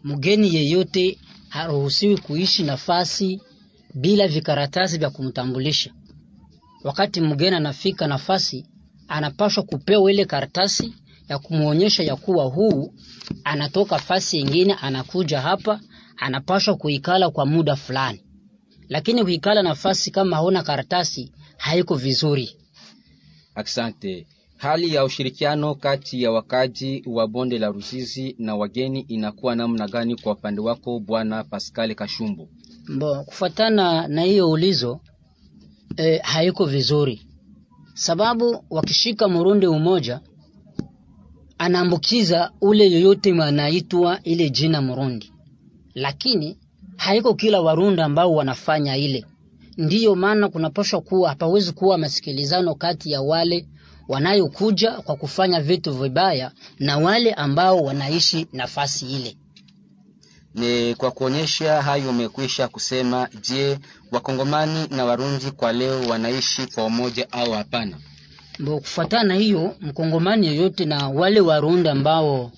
mgeni 0.04 0.56
yeyote 0.56 1.18
haruhusiwi 1.50 2.18
kuishi 2.18 2.64
nafasi 2.64 3.42
bila 3.94 4.28
vikaratasi 4.28 4.98
vya 4.98 5.10
kumtambulisha. 5.10 5.94
Wakati 6.84 7.22
mgeni 7.22 7.56
anafika 7.56 8.08
nafasi, 8.08 8.66
anapaswa 9.08 9.64
kupewa 9.64 10.12
ile 10.12 10.26
karatasi 10.26 10.94
ya 11.30 11.40
kumwonyesha 11.40 12.04
ya 12.04 12.16
kuwa 12.16 12.46
huu 12.46 12.94
anatoka 13.44 13.98
fasi 14.00 14.38
ingine, 14.40 14.74
anakuja 14.74 15.42
hapa, 15.42 15.80
anapaswa 16.18 16.76
kuikala 16.76 17.30
kwa 17.30 17.46
muda 17.46 17.76
fulani. 17.76 18.24
Lakini 18.90 19.24
kuikala 19.24 19.64
nafasi 19.64 20.12
kama 20.12 20.36
hauna 20.36 20.64
karatasi 20.64 21.32
haiko 21.58 21.96
vizuri. 21.96 22.56
Asante. 23.56 24.28
Hali 24.58 24.94
ya 24.94 25.04
ushirikiano 25.06 25.76
kati 25.76 26.24
ya 26.24 26.32
wakaji 26.32 27.04
wa 27.08 27.28
bonde 27.28 27.60
la 27.60 27.68
rusizi 27.68 28.36
na 28.40 28.56
wageni 28.56 29.00
inakuwa 29.00 29.56
namna 29.56 29.88
gani 29.88 30.16
kwa 30.16 30.32
upande 30.34 30.62
wako 30.62 31.00
Bwana 31.00 31.44
Pascal 31.44 31.96
Kashumbu? 31.96 32.50
Mbo, 32.88 33.24
kufuatana 33.24 34.08
na 34.08 34.22
hiyo 34.22 34.50
ulizo 34.52 35.00
e, 35.98 36.18
haiko 36.18 36.66
vizuri, 36.66 37.22
sababu 37.94 38.64
wakishika 38.70 39.28
Murundi 39.28 39.68
umoja 39.68 40.20
anaambukiza 41.58 42.52
ule 42.62 42.92
yoyote 42.92 43.32
anaitwa 43.42 44.24
ile 44.24 44.50
jina 44.50 44.82
Murundi, 44.82 45.32
lakini 45.96 46.58
haiko 46.98 47.34
kila 47.34 47.62
Warundi 47.62 48.02
ambao 48.02 48.34
wanafanya 48.34 48.98
ile. 48.98 49.26
Ndiyo 49.78 50.16
maana 50.16 50.50
kunapashwa 50.50 51.02
kuwa 51.02 51.30
hapawezi 51.30 51.72
kuwa 51.72 51.98
masikilizano 51.98 52.76
kati 52.76 53.12
ya 53.12 53.22
wale 53.22 53.68
wanayokuja 54.08 54.92
kwa 54.92 55.16
kufanya 55.16 55.62
vitu 55.62 55.92
vibaya 55.94 56.52
na 56.80 56.98
wale 56.98 57.34
ambao 57.34 57.78
wanaishi 57.78 58.48
nafasi 58.54 59.06
ile. 59.06 59.38
Ni 60.56 60.96
kwa 60.96 61.12
kuonyesha 61.12 61.82
hayo 61.82 62.10
umekwisha 62.10 62.68
kusema. 62.68 63.30
Je, 63.42 63.80
wakongomani 64.12 64.88
na 64.90 65.06
warundi 65.06 65.52
kwa 65.52 65.74
leo 65.74 66.02
wanaishi 66.02 66.66
kwa 66.68 66.86
umoja 66.86 67.32
au 67.32 67.52
hapana? 67.52 67.98
Bo, 68.60 68.80
kufuatana 68.80 69.24
na 69.24 69.36
hiyo, 69.36 69.76
mkongomani 69.82 70.48
yoyote 70.48 70.86
na 70.86 71.10
wale 71.10 71.40
warundi 71.42 71.90
ambao 71.90 72.52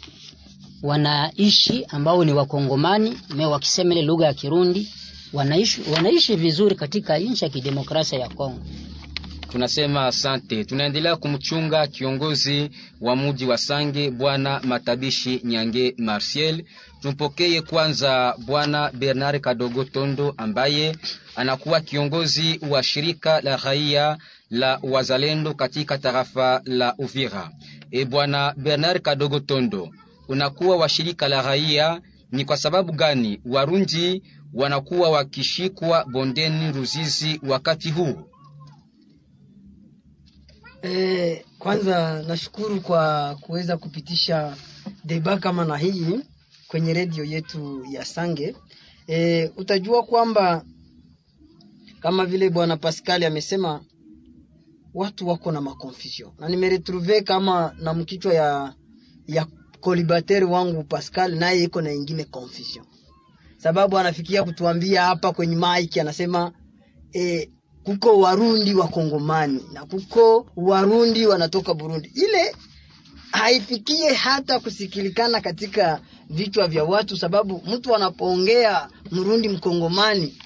wanaishi 0.84 1.86
ambao 1.90 2.26
ni 2.26 2.34
wakongomani 2.34 3.18
me 3.36 3.46
wakisema 3.46 3.94
ile 3.94 4.02
lugha 4.02 4.26
ya 4.26 4.34
Kirundi 4.34 4.94
wanaishi, 5.34 5.82
wanaishi 5.94 6.36
vizuri 6.36 6.76
katika 6.76 7.18
nchi 7.18 7.44
ya 7.46 7.50
kidemokrasia 7.50 8.20
ya 8.20 8.30
Kongo. 8.30 8.60
Tunasema 9.52 10.06
asante. 10.08 10.66
Tunaendelea 10.66 11.16
kumchunga 11.16 11.88
kiongozi 11.88 12.70
wa 13.02 13.16
muji 13.16 13.46
wa 13.46 13.58
Sange 13.58 14.12
bwana 14.12 14.60
Matabishi 14.64 15.42
Nyange 15.44 15.96
Martial. 15.98 16.64
Tumpokee 17.02 17.62
kwanza 17.62 18.36
bwana 18.46 18.92
Bernard 18.92 19.42
Kadogo 19.42 19.84
Tondo 19.84 20.34
ambaye 20.38 20.96
anakuwa 21.36 21.82
kiongozi 21.82 22.60
wa 22.70 22.84
shirika 22.84 23.42
la 23.42 23.58
raia 23.58 24.18
la 24.50 24.80
wazalendo 24.84 25.54
katika 25.54 25.98
tarafa 25.98 26.62
la 26.66 26.96
Uvira. 26.98 27.52
E 27.92 28.06
bwana 28.06 28.54
Bernard 28.58 29.02
Kadogo 29.02 29.40
Tondo, 29.40 29.90
unakuwa 30.28 30.78
wa 30.78 30.90
shirika 30.90 31.28
la 31.28 31.42
raia, 31.42 32.02
ni 32.32 32.46
kwa 32.46 32.58
sababu 32.58 32.94
gani 32.94 33.42
Warundi 33.46 34.24
wanakuwa 34.54 35.10
wakishikwa 35.10 36.06
bondeni 36.06 36.72
Ruzizi 36.72 37.40
wakati 37.48 37.92
huu? 37.92 38.16
E, 40.84 41.46
kwanza 41.60 42.24
nashukuru 42.28 42.82
kwa 42.82 43.36
kuweza 43.42 43.78
kupitisha 43.78 44.56
deba 45.04 45.38
kama 45.38 45.66
na 45.66 45.78
hii 45.78 46.20
kwenye 46.72 46.94
redio 46.94 47.24
yetu 47.24 47.86
ya 47.92 48.06
Sange. 48.06 48.56
E, 49.08 49.48
utajua 49.58 50.04
kwamba 50.04 50.66
kama 52.00 52.26
vile 52.26 52.50
bwana 52.50 52.78
Pascal 52.78 53.24
amesema 53.24 53.84
watu 54.94 55.28
wako 55.28 55.52
na 55.52 55.62
makonfusion 55.62 56.32
na 56.40 56.50
nimeretrouve 56.50 57.22
kama 57.22 57.76
na 57.80 57.94
mkichwa 57.94 58.34
ya 58.34 58.74
ya 59.28 59.48
kolibateri 59.82 60.46
wangu 60.46 60.84
Pascal 60.84 61.36
naye 61.36 61.64
iko 61.64 61.82
na 61.82 61.92
ingine 61.94 62.24
confusion, 62.24 62.86
sababu 63.58 63.98
anafikia 63.98 64.44
kutuambia 64.44 65.02
hapa 65.04 65.32
kwenye 65.34 65.56
maiki 65.56 66.00
anasema 66.00 66.52
e, 67.14 67.50
kuko 67.84 68.20
Warundi 68.20 68.74
wa 68.74 68.88
Kongomani 68.88 69.64
na 69.74 69.86
kuko 69.86 70.48
Warundi 70.56 71.26
wanatoka 71.26 71.74
Burundi. 71.74 72.12
Ile 72.16 72.56
haifikie 73.32 74.14
hata 74.14 74.60
kusikilikana 74.60 75.42
katika 75.42 76.02
vichwa 76.30 76.68
vya 76.68 76.84
watu, 76.84 77.18
sababu 77.18 77.64
mtu 77.68 77.96
anapoongea 77.96 78.90
Mrundi 79.12 79.50
Mkongomani, 79.50 80.38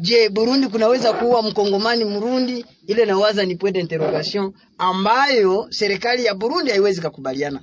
je, 0.00 0.28
Burundi 0.28 0.66
kunaweza 0.68 1.12
kuwa 1.12 1.42
Mkongomani 1.42 2.04
Mrundi? 2.04 2.64
Ile 2.86 3.04
nawaza 3.04 3.44
ni 3.44 3.56
point 3.56 3.76
interrogation 3.76 4.52
ambayo 4.78 5.66
serikali 5.70 6.24
ya 6.24 6.34
Burundi 6.34 6.70
haiwezi 6.70 7.00
kukubaliana. 7.00 7.60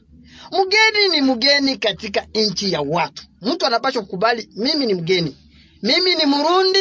Mgeni 0.52 1.10
ni 1.12 1.22
mgeni 1.22 1.78
katika 1.78 2.28
nchi 2.36 2.72
ya 2.72 2.82
watu. 2.82 3.24
Mtu 3.42 3.66
anapaswa 3.66 4.02
kukubali, 4.02 4.50
mimi 4.56 4.86
ni 4.86 4.94
mgeni, 4.94 5.38
mimi 5.84 6.16
ni 6.16 6.26
Mrundi, 6.26 6.80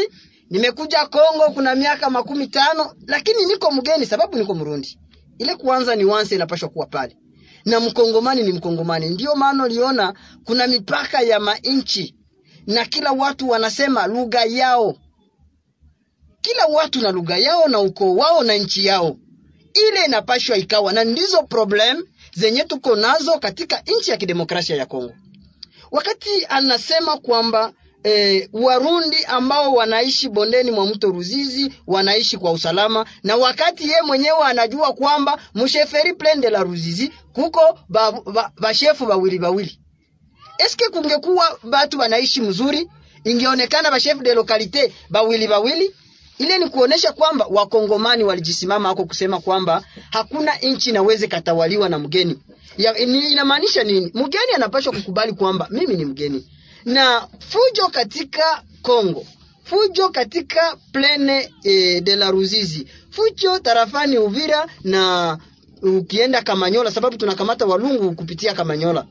nimekuja 0.51 1.07
Kongo 1.07 1.45
kuna 1.55 1.75
miaka 1.75 2.11
makumi 2.11 2.47
tano, 2.47 2.95
lakini 3.07 3.47
niko 3.47 3.71
mgeni 3.71 4.07
sababu 4.07 4.39
niko 4.39 4.55
Mrundi. 4.55 4.99
Ile 5.39 5.55
kwanza 5.57 5.95
ni 5.97 6.05
wanse 6.05 6.35
inapaswa 6.35 6.69
kuwa 6.69 6.87
pale, 6.87 7.17
na 7.71 7.81
mkongomani 7.81 8.43
ni 8.43 8.53
mkongomani. 8.53 9.09
Ndio 9.09 9.35
maana 9.35 9.65
uliona 9.65 10.15
kuna 10.45 10.67
mipaka 10.67 11.21
ya 11.21 11.41
mainchi 11.41 12.15
na 12.67 12.85
kila 12.85 13.13
watu 13.13 13.49
wanasema 13.49 14.07
lugha 14.07 14.45
yao, 14.45 14.97
kila 16.41 16.67
watu 16.67 17.01
na 17.01 17.11
lugha 17.11 17.37
yao 17.37 17.69
na 17.69 17.79
ukoo 17.81 18.15
wao 18.15 18.43
na 18.43 18.55
nchi 18.55 18.87
yao. 18.87 19.17
Ile 19.89 20.05
inapashwa 20.07 20.57
ikawa, 20.57 20.93
na 20.93 21.05
ndizo 21.05 21.43
problem 21.43 22.03
zenye 22.35 22.65
tuko 22.65 22.97
nazo 22.97 23.39
katika 23.39 23.83
nchi 23.99 24.11
ya 24.11 24.17
kidemokrasia 24.17 24.77
ya 24.77 24.87
Kongo. 24.87 25.13
Wakati 25.91 26.47
anasema 26.49 27.17
kwamba 27.19 27.73
e, 28.05 28.49
Warundi 28.53 29.25
ambao 29.25 29.73
wanaishi 29.73 30.29
bondeni 30.29 30.71
mwa 30.71 30.87
mto 30.87 31.09
Ruzizi 31.11 31.73
wanaishi 31.87 32.39
kwa 32.39 32.53
usalama, 32.53 33.07
na 33.23 33.37
wakati 33.37 33.89
ye 33.89 33.97
mwenyewe 34.07 34.43
anajua 34.45 34.93
kwamba 34.93 35.39
msheferi 35.55 36.15
plaine 36.15 36.41
de 36.41 36.51
la 36.51 36.63
Ruzizi 36.63 37.13
kuko 37.33 37.79
bashefu 38.61 39.05
ba, 39.05 39.09
ba 39.09 39.17
bawili 39.17 39.39
bawili. 39.39 39.79
Eske 40.59 40.85
kungekuwa 40.89 41.59
batu 41.63 41.99
wanaishi 41.99 42.41
mzuri, 42.41 42.89
ingeonekana 43.25 43.91
bashefu 43.91 44.23
de 44.23 44.35
lokalite 44.35 44.93
bawili 45.11 45.49
bawili? 45.49 45.95
Ile 46.39 46.59
ni 46.59 46.69
kuonesha 46.69 47.13
kwamba 47.13 47.47
wakongomani 47.51 48.25
walijisimama 48.25 48.89
hako 48.89 49.05
kusema 49.05 49.41
kwamba 49.41 49.83
hakuna 50.11 50.57
nchi 50.57 50.91
inaweze 50.91 51.27
katawaliwa 51.27 51.89
na 51.89 51.99
mgeni. 51.99 52.39
Ya, 52.79 52.99
inamaanisha 52.99 53.85
nini? 53.85 54.11
Mgeni 54.15 54.53
anapaswa 54.55 54.93
kukubali 54.93 55.33
kwamba 55.33 55.69
mimi 55.71 55.95
ni 55.97 56.05
mgeni 56.05 56.47
na 56.85 57.29
fujo 57.39 57.89
katika 57.93 58.63
Kongo, 58.83 59.27
fujo 59.65 60.09
katika 60.09 60.77
plene 60.93 61.53
e, 61.65 62.01
de 62.01 62.17
la 62.17 62.31
Ruzizi, 62.31 62.87
fujo 63.11 63.59
tarafani 63.59 64.19
Uvira 64.19 64.67
na 64.85 65.39
ukienda 65.83 66.43
Kamanyola, 66.43 66.91
sababu 66.91 67.17
tunakamata 67.17 67.67
Walungu 67.67 68.15
kupitia 68.15 68.55
Kamanyola, 68.55 69.07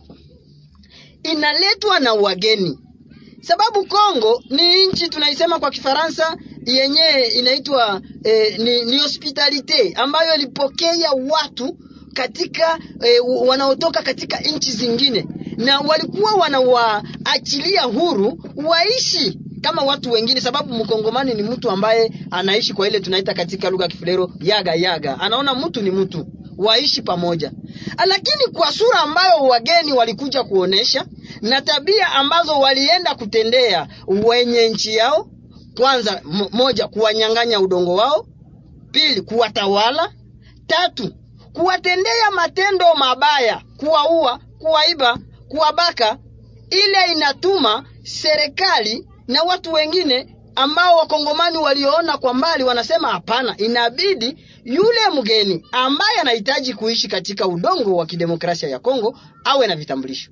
inaletwa 1.23 1.99
na 1.99 2.13
wageni, 2.13 2.79
sababu 3.41 3.85
Kongo 3.85 4.43
ni 4.49 4.87
nchi 4.87 5.09
tunaisema 5.09 5.59
kwa 5.59 5.71
Kifaransa 5.71 6.37
yenye 6.65 7.27
inaitwa 7.35 8.01
e, 8.23 8.57
ni, 8.57 8.85
ni 8.85 8.97
hospitalite 8.97 9.93
ambayo 9.95 10.35
ilipokea 10.35 11.11
watu 11.29 11.77
katika 12.13 12.79
e, 13.05 13.19
wanaotoka 13.19 14.01
katika 14.01 14.39
nchi 14.39 14.71
zingine 14.71 15.25
na 15.59 15.79
walikuwa 15.79 16.33
wanawaachilia 16.33 17.81
huru 17.81 18.39
waishi 18.55 19.39
kama 19.61 19.81
watu 19.81 20.11
wengine, 20.11 20.41
sababu 20.41 20.73
mkongomani 20.73 21.33
ni 21.33 21.43
mtu 21.43 21.69
ambaye 21.71 22.11
anaishi 22.31 22.73
kwa 22.73 22.87
ile 22.87 22.99
tunaita 22.99 23.33
katika 23.33 23.69
lugha 23.69 23.83
ya 23.85 23.89
Kifulero 23.89 24.31
yaga 24.41 24.73
yaga, 24.75 25.19
anaona 25.19 25.55
mtu 25.55 25.81
ni 25.81 25.91
mtu, 25.91 26.25
waishi 26.57 27.01
pamoja. 27.01 27.51
Lakini 28.07 28.43
kwa 28.53 28.71
sura 28.71 28.99
ambayo 28.99 29.43
wageni 29.43 29.93
walikuja 29.93 30.43
kuonesha 30.43 31.05
na 31.41 31.61
tabia 31.61 32.11
ambazo 32.11 32.59
walienda 32.59 33.15
kutendea 33.15 33.87
wenye 34.07 34.69
nchi 34.69 34.95
yao, 34.95 35.27
kwanza 35.77 36.21
moja, 36.51 36.87
kuwanyang'anya 36.87 37.59
udongo 37.59 37.95
wao; 37.95 38.25
pili, 38.91 39.21
kuwatawala; 39.21 40.11
tatu, 40.67 41.13
kuwatendea 41.53 42.31
matendo 42.35 42.85
mabaya, 42.95 43.61
kuwaua, 43.77 44.39
kuwaiba 44.59 45.17
kuwabaka. 45.49 46.17
Ile 46.69 47.13
inatuma 47.15 47.85
serikali 48.03 49.07
na 49.27 49.43
watu 49.43 49.73
wengine 49.73 50.35
ambao 50.55 50.97
wakongomani 50.97 51.57
walioona 51.57 52.17
kwa 52.17 52.33
mbali 52.33 52.63
wanasema 52.63 53.07
hapana, 53.07 53.57
inabidi 53.57 54.37
yule 54.63 54.99
mgeni 55.15 55.65
ambaye 55.71 56.19
anahitaji 56.19 56.73
kuishi 56.73 57.07
katika 57.07 57.47
udongo 57.47 57.95
wa 57.95 58.05
kidemokrasia 58.05 58.69
ya 58.69 58.79
Kongo 58.79 59.19
awe 59.45 59.67
na 59.67 59.75
vitambulisho. 59.75 60.31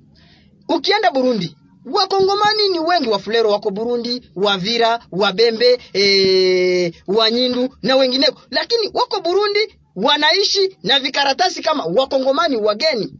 Ukienda 0.68 1.10
Burundi, 1.10 1.56
wakongomani 1.92 2.68
ni 2.68 2.78
wengi, 2.78 3.08
wafulero 3.08 3.50
wako 3.50 3.70
Burundi, 3.70 4.30
wavira, 4.36 5.00
wabembe, 5.12 5.78
ee, 5.94 6.92
wanyindu 7.06 7.74
na 7.82 7.96
wengineko, 7.96 8.40
lakini 8.50 8.90
wako 8.94 9.20
Burundi 9.20 9.60
wanaishi 9.96 10.76
na 10.82 11.00
vikaratasi 11.00 11.62
kama 11.62 11.84
wakongomani 11.84 12.56
wageni 12.56 13.12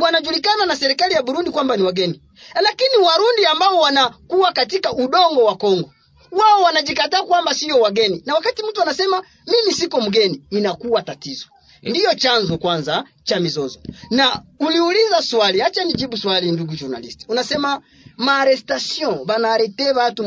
wanajulikana 0.00 0.66
na 0.66 0.76
serikali 0.76 1.14
ya 1.14 1.22
Burundi 1.22 1.50
kwamba 1.50 1.76
ni 1.76 1.82
wageni, 1.82 2.22
lakini 2.54 2.96
Warundi 3.04 3.46
ambao 3.46 3.78
wanakuwa 3.80 4.52
katika 4.52 4.92
udongo 4.92 5.44
wa 5.44 5.56
Kongo 5.56 5.90
wao 6.30 6.62
wanajikataa 6.62 7.22
kwamba 7.22 7.54
sio 7.54 7.80
wageni, 7.80 8.22
na 8.26 8.34
wakati 8.34 8.62
mtu 8.62 8.82
anasema 8.82 9.22
mimi 9.46 9.74
siko 9.74 10.00
mgeni, 10.00 10.42
inakuwa 10.50 11.02
tatizo. 11.02 11.46
Ndiyo 11.82 12.14
chanzo 12.14 12.58
kwanza 12.58 13.04
cha 13.24 13.40
mizozo. 13.40 13.78
Na 14.10 14.42
uliuliza 14.60 15.22
swali, 15.22 15.62
acha 15.62 15.84
nijibu 15.84 16.16
swali, 16.16 16.52
ndugu 16.52 16.74
journalist. 16.76 17.24
Unasema 17.28 17.80
maarestation 18.16 19.24
banaarete 19.24 19.90
watu 19.92 20.22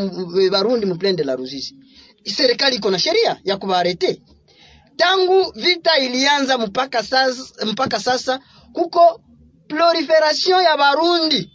Barundi 0.51 0.85
muplende 0.85 1.23
la 1.23 1.35
Ruzizi, 1.35 1.75
serikali 2.35 2.75
iko 2.75 2.91
na 2.91 2.99
sheria 2.99 3.37
ya 3.43 3.57
kubaarete 3.57 4.21
tangu 4.97 5.51
vita 5.55 5.97
ilianza 5.97 6.57
mpaka 6.57 7.03
sasa, 7.03 7.65
mpaka 7.65 7.99
sasa 7.99 8.39
kuko 8.73 9.21
proliferation 9.67 10.63
ya 10.63 10.77
Barundi 10.77 11.51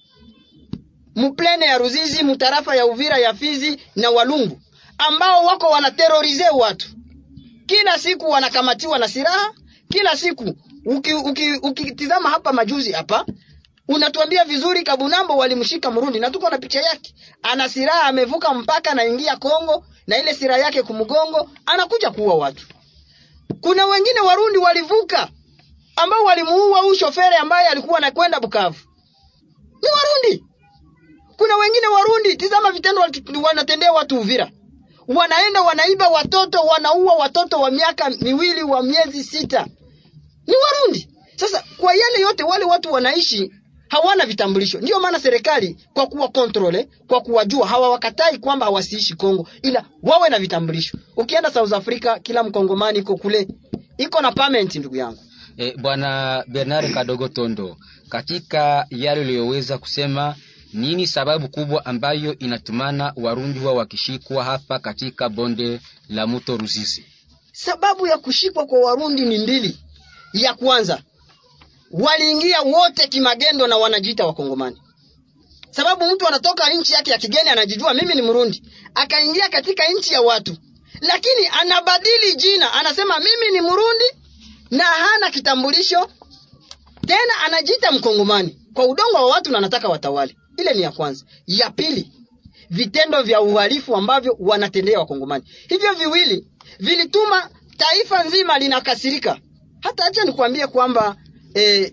muplene 1.15 1.67
ya 1.67 1.79
Ruzizi, 1.79 2.23
mutarafa 2.23 2.77
ya 2.77 2.87
Uvira, 2.87 3.19
ya 3.19 3.35
Fizi 3.35 3.81
na 3.97 4.11
Walungu, 4.11 4.61
ambao 4.99 5.45
wako 5.45 5.67
wanaterorize 5.67 6.49
watu 6.51 6.89
kila 7.67 7.99
siku, 7.99 8.31
wanakamatiwa 8.31 8.99
na 8.99 9.09
silaha 9.09 9.53
kila 9.89 10.17
siku. 10.17 10.55
Ukitizama 10.85 11.31
uki, 11.31 11.93
uki, 11.93 12.09
hapa 12.33 12.53
majuzi 12.53 12.93
hapa 12.93 13.27
unatuambia 13.89 14.45
vizuri, 14.45 14.83
Kabunambo 14.83 15.37
walimshika 15.37 15.91
Mrundi 15.91 16.21
na 16.21 16.31
tuko 16.31 16.51
na 16.51 16.59
picha 16.59 16.81
yake, 16.81 17.15
ana 17.43 17.69
silaha, 17.69 18.03
amevuka 18.03 18.55
mpaka, 18.55 18.95
naingia 18.95 19.37
Kongo 19.37 19.85
na 20.07 20.19
ile 20.19 20.35
silaha 20.35 20.59
yake 20.61 20.83
kumgongo, 20.83 21.51
anakuja 21.67 22.11
kuua 22.11 22.35
watu. 22.35 22.67
Kuna 23.61 23.87
wengine 23.87 24.21
Warundi 24.21 24.59
walivuka 24.59 25.29
ambao 25.97 26.25
walimuua 26.25 26.81
huyu 26.81 26.95
shofere 26.95 27.37
ambaye 27.37 27.69
alikuwa 27.69 27.99
anakwenda 27.99 28.41
Bukavu, 28.41 28.79
ni 29.83 29.89
Warundi. 29.89 30.45
Kuna 31.37 31.57
wengine 31.57 31.87
Warundi, 31.87 32.37
tizama 32.37 32.73
vitendo 32.73 33.01
wanatendea 33.43 33.93
watu 33.93 34.19
Uvira, 34.21 34.51
wanaenda 35.09 35.61
wanaiba 35.61 36.09
watoto, 36.09 36.61
wanaua 36.61 37.15
watoto 37.15 37.61
wa 37.61 37.71
miaka 37.71 38.11
miwili 38.11 38.63
wa 38.63 38.83
miezi 38.83 39.25
sita, 39.25 39.67
ni 40.47 40.55
Warundi. 40.57 41.09
Sasa 41.37 41.65
kwa 41.77 41.95
yale 41.95 42.21
yote, 42.21 42.43
wale 42.43 42.65
watu 42.65 42.93
wanaishi 42.93 43.53
hawana 43.89 44.27
vitambulisho. 44.27 44.81
Ndiyo 44.81 45.01
maana 45.01 45.21
serikali 45.21 45.77
kwa 45.95 46.07
kuwa 46.07 46.29
kontrole, 46.29 46.89
kwa 47.07 47.21
kuwajua, 47.21 47.67
hawawakatai 47.67 48.39
kwamba 48.39 48.67
hawasiishi 48.67 49.15
Kongo, 49.15 49.49
ila 49.63 49.85
wawe 50.03 50.29
na 50.29 50.39
vitambulisho. 50.39 50.99
Ukienda 51.17 51.51
South 51.51 51.73
Africa, 51.73 52.19
kila 52.23 52.43
mkongomani 52.43 52.99
iko 52.99 53.17
kule 53.17 53.49
iko 53.99 54.21
na 54.21 54.33
permit 54.33 54.75
ndugu 54.75 54.97
yangu 54.97 55.19
E, 55.57 55.77
Bwana 55.77 56.45
Bernard 56.49 56.95
Kadogo 56.95 57.29
Tondo, 57.29 57.77
katika 58.09 58.87
yale 58.91 59.21
uliyoweza 59.21 59.79
kusema, 59.79 60.37
nini 60.73 61.07
sababu 61.07 61.49
kubwa 61.49 61.87
ambayo 61.87 62.39
inatumana 62.39 63.13
Warundi 63.17 63.61
wa 63.61 63.73
wakishikwa 63.73 64.45
hapa 64.45 64.79
katika 64.79 65.29
bonde 65.29 65.81
la 66.09 66.27
mto 66.27 66.57
Ruzizi? 66.57 67.05
sababu 67.53 68.07
ya 68.07 68.19
kushikwa 68.19 68.67
kwa 68.67 68.79
warundi 68.81 69.23
ni 69.25 69.39
mbili 69.39 69.79
ya 70.33 70.55
kwanza 70.55 71.03
waliingia 71.91 72.61
wote 72.63 73.09
kimagendo 73.09 73.67
na 73.67 73.77
wanajiita 73.77 74.27
wakongomani 74.27 74.83
sababu 75.71 76.07
mtu 76.07 76.29
anatoka 76.29 76.71
nchi 76.73 76.93
yake 76.93 77.11
ya 77.11 77.19
kigeni 77.19 77.49
anajijua 77.51 77.95
mimi 77.95 78.15
ni 78.15 78.23
mrundi 78.23 78.63
akaingia 78.95 79.49
katika 79.49 79.83
nchi 79.99 80.13
ya 80.15 80.21
watu 80.21 80.57
lakini 81.01 81.47
anabadili 81.61 82.35
jina 82.37 82.73
anasema 82.75 83.19
mimi 83.19 83.51
ni 83.53 83.61
mrundi 83.61 84.05
na 84.73 84.85
hana 84.85 85.31
kitambulisho. 85.31 86.11
Tena 87.07 87.33
anajiita 87.47 87.93
mkongomani. 87.93 88.59
Kwa 88.75 88.85
udongo 88.87 89.15
wa 89.17 89.27
watu 89.27 89.51
na 89.53 89.59
anataka 89.59 89.89
watawale. 89.89 90.37
Ile 90.59 90.75
ni 90.75 90.83
ya 90.83 90.91
kwanza. 90.93 91.25
Ya 91.47 91.71
pili 91.71 92.13
vitendo 92.71 93.23
vya 93.23 93.41
uhalifu 93.41 93.97
ambavyo 93.97 94.37
wanatendea 94.41 94.99
wakongomani. 94.99 95.45
Hivyo 95.69 95.93
viwili 95.93 96.47
vilituma 96.79 97.51
taifa 97.77 98.25
nzima 98.25 98.59
linakasirika. 98.59 99.39
Hata 99.81 100.05
acha 100.07 100.25
nikuambie 100.25 100.67
kwamba 100.67 101.17
eh, 101.55 101.93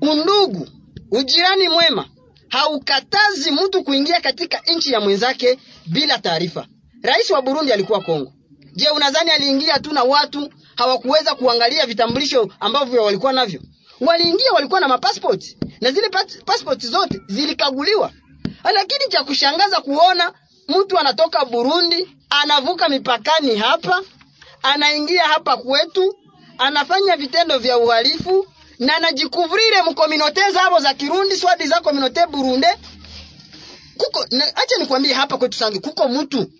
undugu 0.00 0.68
ujirani 1.10 1.68
mwema 1.68 2.08
haukatazi 2.48 3.50
mtu 3.50 3.84
kuingia 3.84 4.20
katika 4.20 4.62
nchi 4.76 4.92
ya 4.92 5.00
mwenzake 5.00 5.58
bila 5.86 6.18
taarifa. 6.18 6.66
Rais 7.02 7.30
wa 7.30 7.42
burundi 7.42 7.72
alikuwa 7.72 8.00
kongo. 8.00 8.32
Je 8.74 8.88
unadhani 8.90 9.30
aliingia 9.30 9.78
tu 9.78 9.92
na 9.92 10.02
watu 10.02 10.50
hawakuweza 10.76 11.34
kuangalia 11.34 11.86
vitambulisho 11.86 12.48
ambavyo 12.60 13.04
walikuwa 13.04 13.32
navyo. 13.32 13.60
Waliingia 14.00 14.52
walikuwa 14.52 14.80
na 14.80 14.88
mapassport 14.88 15.56
na 15.80 15.90
zile 15.92 16.06
pas- 16.08 16.44
passport 16.44 16.86
zote 16.86 17.20
zilikaguliwa. 17.28 18.10
Lakini 18.74 19.08
cha 19.08 19.24
kushangaza 19.24 19.80
kuona 19.80 20.32
mtu 20.68 20.98
anatoka 20.98 21.44
burundi 21.44 22.16
anavuka 22.30 22.88
mipakani 22.88 23.56
hapa 23.56 24.02
anaingia 24.62 25.22
hapa 25.24 25.56
kwetu 25.56 26.14
anafanya 26.58 27.16
vitendo 27.16 27.58
vya 27.58 27.78
uhalifu 27.78 28.46
na 28.78 28.96
anajikuvrire 28.96 29.82
mukominote 29.82 30.40
zabo 30.50 30.78
za 30.80 30.94
kirundi 30.94 31.36
swadi 31.36 31.66
za 31.66 31.80
kominote 31.80 32.26
burunde. 32.26 32.68
Kuko 33.96 34.20
acha 34.54 34.76
nikwambie 34.78 35.12
hapa 35.14 35.38
kwetu 35.38 35.58
sangi 35.58 35.80
kuko 35.80 36.08
mtu 36.08 36.50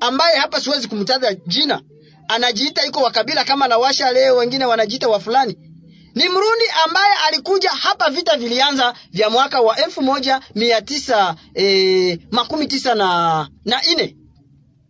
ambaye 0.00 0.36
hapa 0.38 0.60
siwezi 0.60 0.88
kumtaja 0.88 1.34
jina 1.34 1.82
anajiita 2.34 2.84
iko 2.86 3.00
wakabila 3.00 3.44
kama 3.44 3.68
la 3.68 3.78
washa 3.78 4.12
leo 4.12 4.36
wengine 4.36 4.64
wanajiita 4.64 5.08
wa 5.08 5.20
fulani. 5.20 5.56
Ni 6.14 6.28
mrundi 6.28 6.64
ambaye 6.84 7.14
alikuja 7.28 7.70
hapa 7.70 8.10
vita 8.10 8.36
vilianza 8.36 8.94
vya 9.10 9.30
mwaka 9.30 9.60
wa 9.60 9.76
elfu 9.76 10.02
moja 10.02 10.40
mia 10.54 10.82
tisa 10.82 11.36
e, 11.54 12.18
makumi 12.30 12.66
tisa 12.66 12.94
na, 12.94 13.48
na 13.64 13.82
ine. 13.84 14.16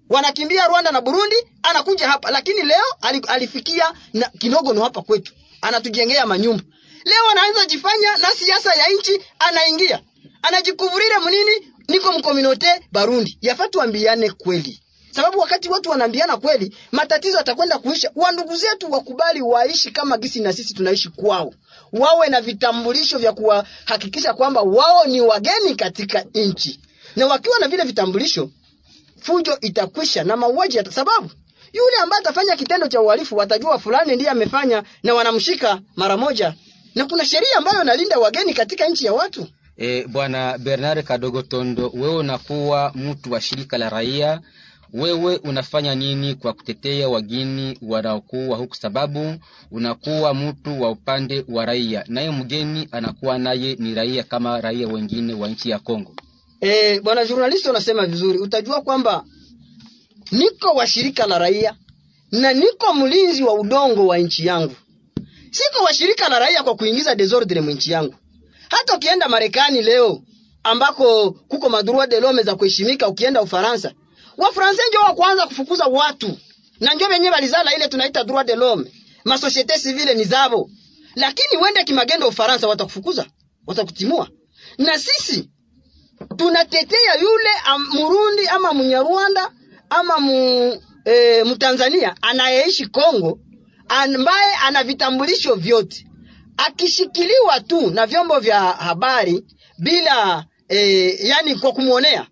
Wanakimbia 0.08 0.66
Rwanda 0.66 0.90
na 0.90 1.00
Burundi, 1.00 1.36
anakuja 1.62 2.08
hapa, 2.08 2.30
lakini 2.30 2.62
leo 2.62 2.84
ali- 3.00 3.22
alifikia 3.28 3.92
na 4.12 4.28
Kinogono 4.28 4.82
hapa 4.82 5.02
kwetu, 5.02 5.32
anatujengea 5.60 6.26
manyumba. 6.26 6.64
Leo 7.04 7.30
anaanza 7.30 7.66
jifanya 7.66 8.16
na 8.16 8.28
siasa 8.30 8.74
ya 8.74 8.88
nchi, 8.98 9.20
anaingia. 9.38 10.00
Anajikuvurira 10.42 11.20
mnini, 11.20 11.72
niko 11.88 12.12
mkominote 12.12 12.66
Barundi. 12.92 13.38
Yafaa 13.40 13.68
tuambiane 13.68 14.30
kweli, 14.30 14.81
sababu 15.12 15.38
wakati 15.38 15.68
watu 15.68 15.90
wanaambiana 15.90 16.36
kweli, 16.36 16.76
matatizo 16.92 17.36
yatakwenda 17.36 17.78
kuisha. 17.78 18.10
Wandugu 18.14 18.56
zetu 18.56 18.92
wakubali 18.92 19.42
waishi 19.42 19.90
kama 19.90 20.18
gisi 20.18 20.40
na 20.40 20.52
sisi 20.52 20.74
tunaishi 20.74 21.08
kwao, 21.08 21.54
wawe 21.92 22.28
na 22.28 22.40
vitambulisho 22.40 23.18
vya 23.18 23.32
kuwahakikisha 23.32 24.34
kwamba 24.34 24.60
wao 24.60 25.04
ni 25.06 25.20
wageni 25.20 25.74
katika 25.76 26.24
nchi, 26.34 26.80
na 27.16 27.26
wakiwa 27.26 27.58
na 27.58 27.68
vile 27.68 27.82
vitambulisho 27.84 28.50
fujo 29.20 29.58
itakwisha 29.60 30.24
na 30.24 30.36
mauaji 30.36 30.76
ya 30.76 30.92
sababu 30.92 31.30
yule 31.72 31.96
ambaye 32.02 32.20
atafanya 32.20 32.56
kitendo 32.56 32.88
cha 32.88 33.00
uhalifu 33.00 33.36
watajua 33.36 33.78
fulani 33.78 34.14
ndiye 34.14 34.30
amefanya 34.30 34.82
na 35.02 35.14
wanamshika 35.14 35.80
mara 35.96 36.16
moja, 36.16 36.54
na 36.94 37.04
kuna 37.04 37.24
sheria 37.24 37.56
ambayo 37.58 37.82
inalinda 37.82 38.18
wageni 38.18 38.54
katika 38.54 38.88
nchi 38.88 39.06
ya 39.06 39.12
watu. 39.12 39.46
E, 39.76 40.04
Bwana 40.06 40.58
Bernard 40.58 41.04
Kadogo 41.04 41.42
Tondo, 41.42 41.90
wewe 41.94 42.14
unakuwa 42.16 42.92
mtu 42.94 43.32
wa 43.32 43.40
shirika 43.40 43.78
la 43.78 43.88
raia, 43.88 44.40
wewe 44.92 45.36
unafanya 45.36 45.94
nini 45.94 46.34
kwa 46.34 46.52
kutetea 46.52 47.08
wageni 47.08 47.78
wanaokuwa 47.82 48.56
huku, 48.58 48.76
sababu 48.76 49.34
unakuwa 49.70 50.34
mtu 50.34 50.82
wa 50.82 50.90
upande 50.90 51.44
wa 51.48 51.66
raia, 51.66 52.04
naye 52.08 52.30
mgeni 52.30 52.88
anakuwa 52.92 53.38
naye 53.38 53.76
ni 53.78 53.94
raia 53.94 54.22
kama 54.22 54.60
raia 54.60 54.88
wengine 54.88 55.34
wa 55.34 55.48
nchi 55.48 55.70
ya 55.70 55.78
Kongo. 55.78 56.14
E, 56.60 57.00
bwana 57.00 57.24
journalist 57.26 57.66
unasema 57.66 58.06
vizuri, 58.06 58.38
utajua 58.38 58.80
kwamba 58.82 59.24
niko 60.32 60.68
wa 60.68 60.86
shirika 60.86 61.26
la 61.26 61.38
raia 61.38 61.74
na 62.32 62.52
niko 62.52 62.94
mlinzi 62.94 63.42
wa 63.42 63.54
udongo 63.54 64.06
wa 64.06 64.18
nchi 64.18 64.46
yangu. 64.46 64.74
Siko 65.50 65.84
wa 65.84 65.94
shirika 65.94 66.28
la 66.28 66.38
raia 66.38 66.62
kwa 66.62 66.74
kuingiza 66.76 67.14
desordre 67.14 67.60
mwinchi 67.60 67.92
yangu. 67.92 68.14
Hata 68.68 68.96
ukienda 68.96 69.28
Marekani 69.28 69.82
leo 69.82 70.22
ambako 70.62 71.30
kuko 71.30 71.68
madroit 71.68 72.10
de 72.10 72.20
l'homme 72.20 72.42
za 72.42 72.54
kuheshimika, 72.54 73.08
ukienda 73.08 73.42
Ufaransa, 73.42 73.92
Wafransa 74.36 74.82
ndio 74.88 75.00
wa 75.00 75.14
kwanza 75.14 75.46
kufukuza 75.46 75.84
watu 75.86 76.38
na 76.80 76.94
ndio 76.94 77.08
wenyewe 77.08 77.32
walizala 77.34 77.74
ile 77.76 77.88
tunaita 77.88 78.24
droit 78.24 78.46
de 78.46 78.54
l'homme. 78.56 78.92
Ma 79.24 79.36
société 79.36 79.78
civile 79.82 80.14
ni 80.14 80.24
zabo, 80.24 80.70
lakini 81.14 81.62
wende 81.62 81.84
kimagendo 81.84 82.28
Ufaransa, 82.28 82.68
watakufukuza 82.68 83.26
watakutimua. 83.66 84.28
Na 84.78 84.98
sisi 84.98 85.48
tunatetea 86.36 87.14
yule 87.20 87.50
Murundi 87.92 88.46
ama 88.48 88.72
Munyarwanda 88.72 89.50
ama 89.90 90.20
mu, 90.20 90.32
e, 91.04 91.44
Mtanzania 91.44 92.14
anayeishi 92.22 92.86
Kongo 92.86 93.38
ambaye 93.88 94.54
ana 94.64 94.84
vitambulisho 94.84 95.54
vyote 95.54 96.06
akishikiliwa 96.56 97.60
tu 97.60 97.90
na 97.90 98.06
vyombo 98.06 98.38
vya 98.40 98.60
habari 98.60 99.44
bila 99.78 100.44
e, 100.68 100.78
yani 101.28 101.54
kwa 101.54 101.72
kumwonea 101.72 102.26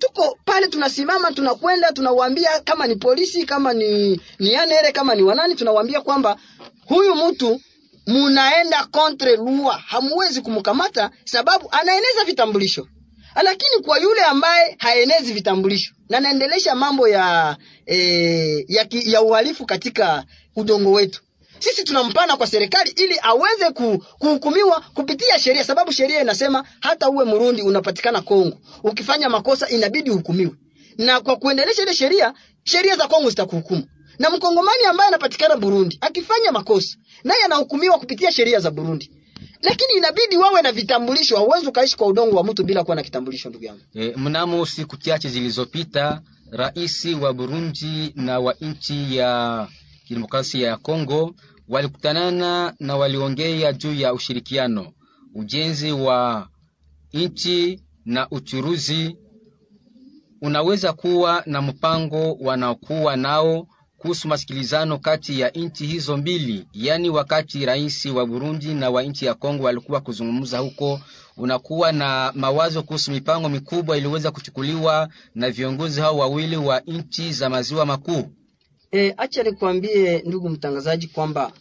tuko 0.00 0.38
pale 0.44 0.66
tunasimama 0.68 1.32
tunakwenda 1.32 1.92
tunawaambia 1.92 2.60
kama 2.60 2.86
ni 2.86 2.96
polisi 2.96 3.46
kama 3.46 3.72
ni 3.72 4.20
ni 4.38 4.52
yanere 4.52 4.92
kama 4.92 5.14
ni 5.14 5.22
wanani 5.22 5.54
tunawaambia 5.54 6.00
kwamba 6.00 6.36
huyu 6.86 7.14
mtu 7.14 7.60
munaenda 8.06 8.84
contre 8.90 9.36
lua 9.36 9.74
hamuwezi 9.86 10.40
kumkamata 10.40 11.10
sababu 11.24 11.68
anaeneza 11.70 12.24
vitambulisho. 12.26 12.86
Lakini 13.42 13.82
kwa 13.84 13.98
yule 13.98 14.20
ambaye 14.22 14.76
haenezi 14.78 15.32
vitambulisho 15.32 15.94
na 16.08 16.20
naendelesha 16.20 16.74
mambo 16.74 17.08
ya 17.08 17.56
e, 17.86 18.64
ya, 18.68 18.84
ki, 18.84 19.12
ya 19.12 19.22
uhalifu 19.22 19.66
katika 19.66 20.24
udongo 20.56 20.92
wetu 20.92 21.22
sisi 21.60 21.84
tunampana 21.84 22.36
kwa 22.36 22.46
serikali 22.46 22.90
ili 22.96 23.18
aweze 23.22 23.70
ku, 23.74 24.04
kuhukumiwa 24.18 24.80
kupitia 24.94 25.38
sheria, 25.38 25.64
sababu 25.64 25.92
sheria 25.92 26.20
inasema 26.22 26.64
hata 26.80 27.08
uwe 27.10 27.24
Murundi 27.24 27.62
unapatikana 27.62 28.22
Kongo, 28.22 28.58
ukifanya 28.84 29.28
makosa 29.28 29.68
inabidi 29.68 30.10
uhukumiwe. 30.10 30.52
Na 30.98 31.20
kwa 31.20 31.36
kuendelesha 31.36 31.82
ile 31.82 31.94
sheria, 31.94 32.34
sheria 32.64 32.96
za 32.96 33.08
Kongo 33.08 33.30
zitakuhukumu. 33.30 33.84
Na 34.18 34.30
mkongomani 34.30 34.84
ambaye 34.84 35.08
anapatikana 35.08 35.56
Burundi 35.56 35.98
akifanya 36.00 36.52
makosa, 36.52 36.96
naye 37.24 37.44
anahukumiwa 37.44 37.98
kupitia 37.98 38.32
sheria 38.32 38.60
za 38.60 38.70
Burundi. 38.70 39.10
Lakini 39.62 39.92
inabidi 39.96 40.36
wawe 40.36 40.62
na 40.62 40.72
vitambulisho. 40.72 41.36
Hauwezi 41.36 41.66
ukaishi 41.66 41.96
kwa 41.96 42.06
udongo 42.06 42.36
wa 42.36 42.44
mtu 42.44 42.64
bila 42.64 42.84
kuwa 42.84 42.96
na 42.96 43.02
kitambulisho, 43.02 43.48
ndugu 43.48 43.64
yangu. 43.64 43.80
E, 43.94 44.12
mnamo 44.16 44.66
siku 44.66 44.96
chache 44.96 45.28
zilizopita 45.28 46.22
rais 46.50 47.04
wa 47.20 47.32
Burundi 47.32 48.12
na 48.16 48.40
wa 48.40 48.54
nchi 48.60 49.16
ya 49.16 49.68
kidemokrasia 50.08 50.68
ya 50.68 50.76
Kongo 50.76 51.34
walikutanana 51.70 52.74
na 52.80 52.96
waliongea 52.96 53.72
juu 53.72 53.94
ya 53.94 54.12
ushirikiano, 54.14 54.92
ujenzi 55.34 55.92
wa 55.92 56.48
nchi 57.12 57.80
na 58.04 58.30
uchuruzi. 58.30 59.16
Unaweza 60.42 60.92
kuwa 60.92 61.42
na 61.46 61.62
mpango 61.62 62.32
wanaokuwa 62.40 63.16
nao 63.16 63.66
kuhusu 63.98 64.28
masikilizano 64.28 64.98
kati 64.98 65.40
ya 65.40 65.48
nchi 65.50 65.86
hizo 65.86 66.16
mbili, 66.16 66.66
yaani 66.72 67.10
wakati 67.10 67.66
rais 67.66 68.06
wa 68.06 68.26
Burundi 68.26 68.74
na 68.74 68.90
wa 68.90 69.02
nchi 69.02 69.24
ya 69.26 69.34
Kongo 69.34 69.64
walikuwa 69.64 70.00
kuzungumza 70.00 70.58
huko, 70.58 71.00
unakuwa 71.36 71.92
na 71.92 72.32
mawazo 72.34 72.82
kuhusu 72.82 73.10
mipango 73.10 73.48
mikubwa 73.48 73.96
iliyoweza 73.96 74.30
kuchukuliwa 74.30 75.08
na 75.34 75.50
viongozi 75.50 76.00
hao 76.00 76.18
wawili 76.18 76.56
wa 76.56 76.80
nchi 76.80 77.32
za 77.32 77.50
maziwa 77.50 77.86
makuu. 77.86 78.30
E, 78.92 79.14
acha 79.16 79.42
nikwambie 79.42 80.22
ndugu 80.26 80.48
mtangazaji 80.48 81.06
kwamba 81.06 81.52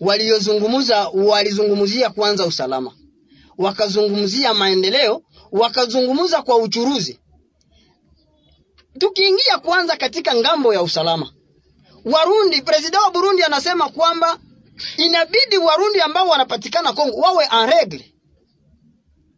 waliozungumza 0.00 1.08
walizungumzia 1.08 2.10
kwanza 2.10 2.46
usalama, 2.46 2.92
wakazungumzia 3.58 4.54
maendeleo, 4.54 5.22
wakazungumza 5.52 6.42
kwa 6.42 6.56
uchuruzi. 6.56 7.20
Tukiingia 8.98 9.58
kwanza 9.58 9.96
katika 9.96 10.34
ng'ambo 10.34 10.74
ya 10.74 10.82
usalama, 10.82 11.32
Warundi, 12.04 12.62
president 12.62 13.02
wa 13.04 13.10
Burundi 13.10 13.42
anasema 13.42 13.88
kwamba 13.88 14.38
inabidi 14.96 15.56
Warundi 15.58 16.00
ambao 16.00 16.28
wanapatikana 16.28 16.92
Kongo 16.92 17.16
wawe 17.16 17.44
en 17.44 17.70
regle. 17.70 18.12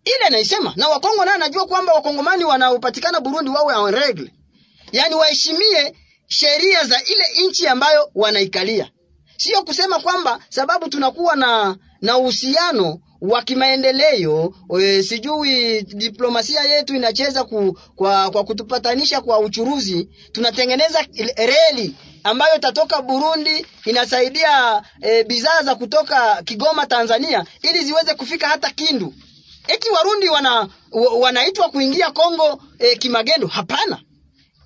Ile 0.04 0.28
naisema 0.30 0.72
na 0.76 0.88
Wakongo 0.88 1.24
naye 1.24 1.34
anajua 1.36 1.66
kwamba 1.66 1.92
Wakongomani 1.92 2.44
wanaopatikana 2.44 3.20
Burundi 3.20 3.50
wawe 3.50 3.74
en 3.88 3.94
regle, 4.00 4.32
yaani 4.92 5.14
waheshimie 5.14 5.94
sheria 6.28 6.84
za 6.84 7.02
ile 7.04 7.48
nchi 7.48 7.66
ambayo 7.68 8.10
wanaikalia, 8.14 8.90
sio 9.36 9.62
kusema 9.62 9.98
kwamba 10.00 10.38
sababu 10.48 10.88
tunakuwa 10.88 11.36
na 11.36 11.76
na 12.00 12.16
uhusiano 12.18 13.00
wa 13.20 13.42
kimaendeleo 13.42 14.54
e, 14.80 15.02
sijui 15.02 15.82
diplomasia 15.82 16.62
yetu 16.62 16.94
inacheza 16.94 17.44
ku, 17.44 17.78
kwa, 17.96 18.30
kwa 18.30 18.44
kutupatanisha 18.44 19.20
kwa 19.20 19.38
uchuruzi, 19.38 20.08
tunatengeneza 20.32 21.06
reli 21.36 21.94
ambayo 22.24 22.56
itatoka 22.56 23.02
Burundi 23.02 23.66
inasaidia 23.84 24.82
e, 25.00 25.24
bidhaa 25.24 25.62
za 25.62 25.74
kutoka 25.74 26.42
Kigoma 26.42 26.86
Tanzania 26.86 27.44
ili 27.62 27.84
ziweze 27.84 28.14
kufika 28.14 28.48
hata 28.48 28.70
Kindu. 28.70 29.14
Eti 29.68 29.90
Warundi 29.90 30.28
wana 30.28 30.68
wanaitwa 31.20 31.68
kuingia 31.68 32.10
Kongo 32.10 32.62
e, 32.78 32.96
kimagendo? 32.96 33.46
Hapana, 33.46 34.00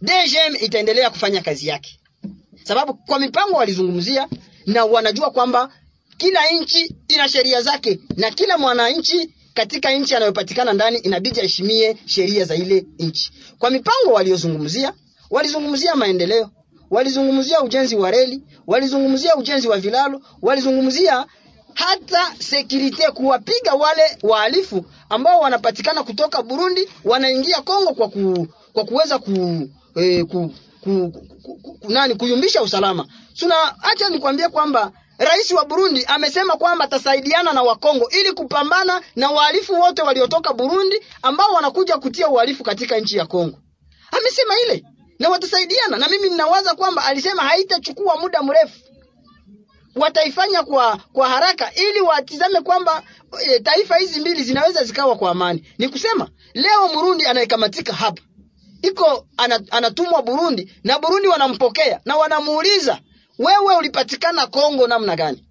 DGM 0.02 0.56
itaendelea 0.60 1.10
kufanya 1.10 1.42
kazi 1.42 1.66
yake, 1.68 2.00
sababu 2.64 2.94
kwa 2.94 3.18
mipango 3.18 3.56
walizungumzia 3.56 4.28
na 4.66 4.84
wanajua 4.84 5.30
kwamba 5.30 5.68
kila 6.16 6.40
nchi 6.50 6.94
ina 7.08 7.28
sheria 7.28 7.62
zake 7.62 7.98
na 8.16 8.30
kila 8.30 8.58
mwananchi 8.58 9.30
katika 9.54 9.92
nchi 9.92 10.14
anayopatikana 10.14 10.72
ndani 10.72 10.98
inabidi 10.98 11.40
aheshimie 11.40 11.96
sheria 12.06 12.44
za 12.44 12.54
ile 12.54 12.86
nchi. 12.98 13.30
Kwa 13.58 13.70
mipango 13.70 14.12
waliozungumzia, 14.12 14.92
walizungumzia 15.30 15.94
maendeleo, 15.96 16.50
walizungumzia 16.90 17.60
ujenzi 17.62 17.96
wa 17.96 18.10
reli, 18.10 18.42
walizungumzia 18.66 19.36
ujenzi 19.36 19.68
wa 19.68 19.78
vilalo, 19.78 20.20
walizungumzia 20.42 21.26
hata 21.74 22.34
sekirite, 22.38 23.02
kuwapiga 23.10 23.74
wale 23.74 24.02
wahalifu 24.22 24.84
ambao 25.08 25.40
wanapatikana 25.40 26.02
kutoka 26.02 26.42
Burundi 26.42 26.88
wanaingia 27.04 27.60
Kongo 27.62 27.94
kwa 27.94 28.08
ku, 28.08 28.48
kwa 28.72 28.84
kuweza 28.84 29.18
ku, 29.18 29.68
eh, 29.96 30.24
ku, 30.26 30.55
ku, 30.85 31.12
ku, 31.12 31.26
ku, 31.42 31.76
ku, 31.78 31.92
nani 31.92 32.14
kuyumbisha 32.14 32.62
usalama. 32.62 33.07
Tuna 33.38 33.83
acha 33.83 34.09
nikwambie 34.09 34.48
kwamba 34.48 34.92
Rais 35.18 35.50
wa 35.52 35.64
Burundi 35.64 36.05
amesema 36.07 36.57
kwamba 36.57 36.85
atasaidiana 36.85 37.52
na 37.52 37.62
Wakongo 37.62 38.09
ili 38.09 38.33
kupambana 38.33 39.00
na 39.16 39.31
wahalifu 39.31 39.81
wote 39.81 40.02
waliotoka 40.02 40.52
Burundi 40.52 41.00
ambao 41.22 41.52
wanakuja 41.52 41.98
kutia 41.98 42.28
uhalifu 42.28 42.62
katika 42.64 42.98
nchi 42.98 43.16
ya 43.16 43.26
Kongo. 43.26 43.59
Amesema 44.18 44.55
ile 44.61 44.85
na 45.18 45.28
watasaidiana, 45.28 45.96
na 45.98 46.09
mimi 46.09 46.31
ninawaza 46.31 46.74
kwamba 46.74 47.05
alisema 47.05 47.42
haitachukua 47.42 48.16
muda 48.16 48.42
mrefu, 48.42 48.78
wataifanya 49.96 50.62
kwa 50.62 50.96
kwa 51.12 51.28
haraka 51.28 51.74
ili 51.74 52.00
watizame 52.00 52.61
kwamba 52.61 53.02
e, 53.44 53.61
taifa 53.61 53.96
hizi 53.96 54.20
mbili 54.20 54.42
zinaweza 54.42 54.85
zikawa 54.85 55.16
kwa 55.16 55.31
amani. 55.31 55.68
Ni 55.78 55.88
kusema 55.88 56.28
leo 56.55 56.88
Murundi 56.94 57.26
anayekamatika 57.26 57.92
hapa 57.92 58.22
iko 58.83 59.27
anatumwa 59.71 60.23
Burundi 60.23 60.73
na 60.85 60.99
Burundi 60.99 61.29
wanampokea 61.29 62.01
na 62.05 62.16
wanamuuliza 62.16 63.01
wewe 63.38 63.77
ulipatikana 63.77 64.47
Kongo 64.47 64.87
namna 64.87 65.16
gani? 65.16 65.45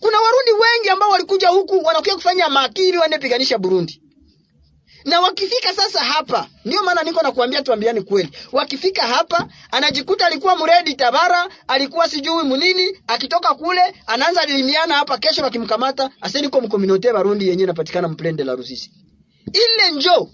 Kuna 0.00 0.18
Warundi 0.20 0.52
wengi 0.52 0.88
ambao 0.88 1.10
walikuja 1.10 1.48
huku 1.48 1.84
wanakuja 1.84 2.14
kufanya 2.14 2.48
makiri 2.48 2.98
waende 2.98 3.18
piganisha 3.18 3.58
Burundi, 3.58 4.02
na 5.04 5.20
wakifika 5.20 5.72
sasa 5.74 6.00
hapa, 6.00 6.48
ndio 6.64 6.82
maana 6.82 7.02
niko 7.02 7.22
nakuambia, 7.22 7.62
tuambiane 7.62 8.00
kweli, 8.02 8.28
wakifika 8.52 9.02
hapa 9.06 9.48
anajikuta 9.70 10.26
alikuwa 10.26 10.56
mredi 10.56 10.94
Tabara, 10.94 11.48
alikuwa 11.68 12.08
sijui 12.08 12.42
munini, 12.42 12.98
akitoka 13.06 13.54
kule 13.54 13.80
anaanza 14.06 14.44
limiana 14.46 14.94
hapa, 14.94 15.18
kesho 15.18 15.42
wakimkamata 15.42 16.10
aseni 16.20 16.48
kwa 16.48 16.60
mkominote 16.60 17.12
Barundi 17.12 17.48
yenyewe 17.48 17.64
inapatikana 17.64 18.08
mplende 18.08 18.44
la 18.44 18.54
Rusisi. 18.54 18.90
Ile 19.52 19.90
njo 19.96 20.30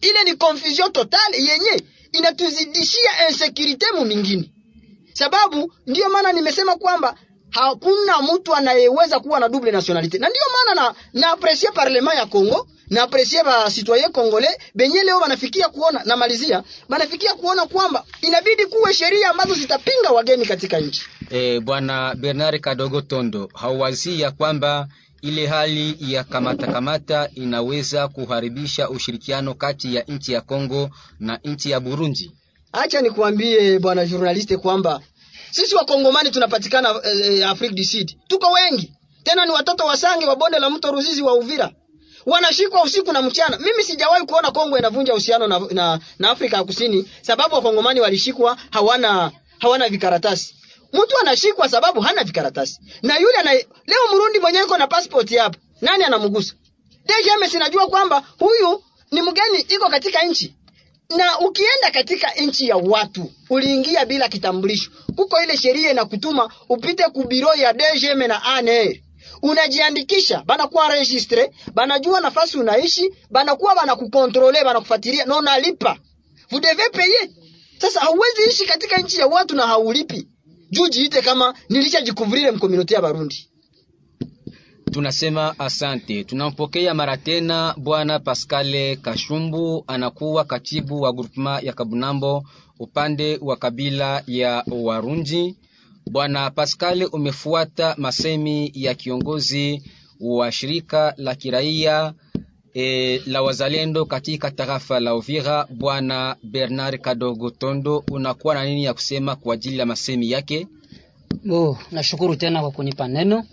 ile 0.00 0.24
ni 0.24 0.34
confusion 0.36 0.92
total 0.92 1.34
yenye 1.34 1.82
inatuzidishia 2.12 3.28
insecurity 3.28 3.86
mu 3.94 4.04
mingine 4.04 4.50
sababu 5.12 5.72
ndiyo 5.86 6.08
maana 6.08 6.32
nimesema 6.32 6.76
kwamba 6.76 7.14
hakuna 7.50 8.22
mtu 8.22 8.54
anayeweza 8.54 9.20
kuwa 9.20 9.40
na 9.40 9.48
double 9.48 9.70
nationalite, 9.72 10.18
na 10.18 10.28
ndiyo 10.28 10.44
maana 10.52 10.82
na 10.82 10.94
na 11.20 11.36
parlema 11.36 11.72
parlement 11.74 12.18
ya 12.18 12.26
Congo 12.26 12.68
na 12.90 13.02
apresie 13.02 13.42
ba 13.42 13.70
citoyen 13.70 14.12
congolais 14.12 14.56
benye 14.74 15.02
leo 15.02 15.20
banafikia 15.20 15.68
kuona 15.68 16.02
na 16.04 16.16
malizia, 16.16 16.62
banafikia 16.88 17.34
kuona 17.34 17.66
kwamba 17.66 18.04
inabidi 18.22 18.66
kuwe 18.66 18.94
sheria 18.94 19.30
ambazo 19.30 19.54
zitapinga 19.54 20.10
wageni 20.10 20.46
katika 20.46 20.80
nchi. 20.80 21.02
Eh, 21.30 21.60
Bwana 21.60 22.14
Bernard 22.14 22.60
Kadogo 22.60 23.00
Tondo, 23.00 23.48
hauwazia 23.54 24.30
kwamba 24.30 24.88
ile 25.28 25.46
hali 25.46 25.96
ya 26.12 26.24
kamata 26.24 26.66
kamata 26.66 27.30
inaweza 27.34 28.08
kuharibisha 28.08 28.88
ushirikiano 28.90 29.54
kati 29.54 29.94
ya 29.94 30.02
nchi 30.02 30.32
ya 30.32 30.40
Kongo 30.40 30.90
na 31.20 31.38
nchi 31.44 31.70
ya 31.70 31.80
Burundi? 31.80 32.32
Acha 32.72 33.00
nikuambie 33.00 33.78
bwana 33.78 34.06
journaliste 34.06 34.56
kwamba 34.56 35.00
sisi 35.50 35.74
wakongomani 35.74 36.30
tunapatikana 36.30 36.94
eh, 37.04 37.48
Afrika 37.50 37.74
du 37.74 38.04
tuko 38.28 38.50
wengi 38.52 38.92
tena, 39.24 39.44
ni 39.46 39.50
watoto 39.52 39.84
wasange 39.84 40.26
wa 40.26 40.36
bonde 40.36 40.58
la 40.58 40.70
mto 40.70 40.90
Ruzizi 40.92 41.22
wa 41.22 41.34
Uvira, 41.34 41.70
wanashikwa 42.26 42.82
usiku 42.82 43.12
na 43.12 43.22
mchana. 43.22 43.58
Mimi 43.58 43.82
sijawahi 43.84 44.26
kuona 44.26 44.50
Kongo 44.50 44.78
inavunja 44.78 45.12
uhusiano 45.12 45.46
na, 45.46 45.60
na, 45.70 46.00
na 46.18 46.30
Afrika 46.30 46.56
ya 46.56 46.64
Kusini 46.64 47.08
sababu 47.22 47.54
wakongomani 47.54 48.00
walishikwa 48.00 48.56
hawana 48.70 49.32
hawana 49.58 49.88
vikaratasi. 49.88 50.54
Mtu 51.02 51.18
anashikwa 51.20 51.68
sababu 51.68 52.00
hana 52.00 52.24
vikaratasi, 52.24 52.80
na 53.02 53.18
yule 53.18 53.34
ana 53.38 53.52
leo 53.86 54.08
Murundi 54.12 54.38
mwenyewe 54.40 54.64
iko 54.64 54.76
na 54.78 54.86
passport 54.86 55.34
hapa, 55.36 55.58
nani 55.80 56.04
anamgusa? 56.04 56.54
DGMS 57.06 57.50
sinajua 57.52 57.86
kwamba 57.86 58.22
huyu 58.38 58.82
ni 59.10 59.22
mgeni, 59.22 59.58
iko 59.68 59.88
katika 59.88 60.22
nchi. 60.22 60.54
Na 61.16 61.38
ukienda 61.38 61.90
katika 61.92 62.30
nchi 62.30 62.68
ya 62.68 62.76
watu 62.76 63.32
uliingia 63.50 64.04
bila 64.06 64.28
kitambulisho, 64.28 64.90
kuko 65.16 65.42
ile 65.42 65.56
sheria 65.56 65.90
inakutuma 65.90 66.50
upite 66.68 67.02
kubiro 67.04 67.54
ya 67.54 67.72
DGM 67.72 68.18
na 68.18 68.42
ANR, 68.44 68.96
unajiandikisha, 69.42 70.42
banakuwa 70.46 70.88
registre, 70.88 71.50
banajua 71.74 72.20
nafasi 72.20 72.58
unaishi, 72.58 73.14
banakuwa 73.30 73.74
banakukontrole, 73.74 74.64
banakufuatilia 74.64 75.24
na 75.24 75.36
unalipa, 75.36 75.96
vous 76.50 76.60
devez 76.62 76.90
payer. 76.92 77.28
Sasa 77.78 78.00
hauwezi 78.00 78.42
ishi 78.50 78.66
katika 78.66 78.96
nchi 78.96 79.18
ya 79.20 79.26
watu 79.26 79.56
na 79.56 79.66
haulipi, 79.66 80.28
juu 80.70 80.88
jiite 80.88 81.22
kama 81.22 81.54
nilishajikuvurire 81.68 82.50
mkomunote 82.50 82.94
ya 82.94 83.02
Barundi. 83.02 83.48
Tunasema 84.92 85.58
asante. 85.58 86.24
Tunampokea 86.24 86.94
mara 86.94 87.16
tena 87.16 87.74
bwana 87.78 88.18
Pascale 88.18 88.96
Kashumbu, 88.96 89.84
anakuwa 89.86 90.44
katibu 90.44 91.00
wa 91.00 91.12
grupema 91.12 91.60
ya 91.60 91.72
Kabunambo 91.72 92.44
upande 92.78 93.38
wa 93.42 93.56
kabila 93.56 94.22
ya 94.26 94.64
Warundi. 94.82 95.56
Bwana 96.10 96.50
Pascale, 96.50 97.04
umefuata 97.06 97.94
masemi 97.98 98.70
ya 98.74 98.94
kiongozi 98.94 99.82
wa 100.20 100.52
shirika 100.52 101.14
la 101.16 101.34
kiraia 101.34 102.14
e, 102.78 103.22
la 103.26 103.42
wazalendo 103.42 104.04
katika 104.04 104.50
tarafa 104.50 105.00
la 105.00 105.14
Uvira, 105.14 105.66
bwana 105.70 106.36
Bernard 106.42 107.00
Kadogo 107.00 107.50
Tondo, 107.50 108.04
unakuwa 108.10 108.54
na 108.54 108.64
nini 108.64 108.84
ya 108.84 108.94
kusema 108.94 109.36
kwa 109.36 109.54
ajili 109.54 109.78
ya 109.78 109.86
masemi 109.86 110.30
yake? 110.30 110.66
Oh, 111.52 111.78
nashukuru 111.92 112.36
tena 112.36 112.60
kwa 112.60 112.70
kunipa 112.70 113.08
neno. 113.08 113.44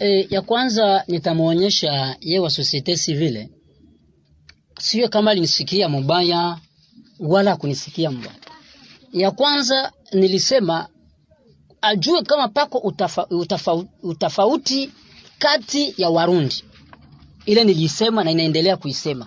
E, 0.00 0.26
ya 0.30 0.42
kwanza 0.42 1.04
nitamwonyesha 1.08 2.16
ye 2.20 2.38
wa 2.38 2.50
societe 2.50 2.96
civile, 2.96 3.50
sio 4.80 5.08
kama 5.08 5.30
alinisikia 5.30 5.88
mubaya 5.88 6.58
wala 7.20 7.56
kunisikia 7.56 8.10
mbaya. 8.10 8.34
Ya 9.12 9.30
kwanza 9.30 9.92
nilisema 10.12 10.88
ajue 11.82 12.22
kama 12.22 12.48
pako 12.48 12.78
utafa, 12.78 13.26
utafa, 13.26 13.84
utafauti 14.02 14.90
kati 15.38 15.94
ya 15.96 16.08
Warundi. 16.10 16.64
Ile 17.46 17.64
nilisema 17.64 18.24
na 18.24 18.30
inaendelea 18.30 18.76
kuisema, 18.76 19.26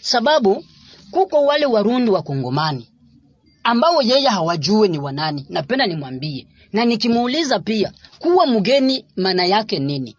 sababu 0.00 0.64
kuko 1.10 1.44
wale 1.44 1.66
Warundi 1.66 2.10
wa 2.10 2.22
Kongomani 2.22 2.88
ambao 3.64 4.02
yeye 4.02 4.28
hawajue 4.28 4.88
ni 4.88 4.98
wanani. 4.98 5.46
Napenda 5.48 5.86
nimwambie 5.86 6.46
na 6.72 6.84
nikimuuliza 6.84 7.58
pia 7.60 7.92
kuwa 8.18 8.46
mgeni 8.46 9.06
maana 9.16 9.44
yake 9.46 9.78
nini. 9.78 10.16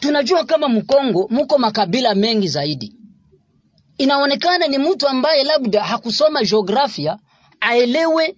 Tunajua 0.00 0.44
kama 0.44 0.68
Mkongo 0.68 1.26
muko 1.30 1.58
makabila 1.58 2.14
mengi 2.14 2.48
zaidi. 2.48 2.94
Inaonekana 3.98 4.66
ni 4.66 4.78
mtu 4.78 5.08
ambaye 5.08 5.44
labda 5.44 5.84
hakusoma 5.84 6.44
jiografia 6.44 7.18
aelewe 7.60 8.36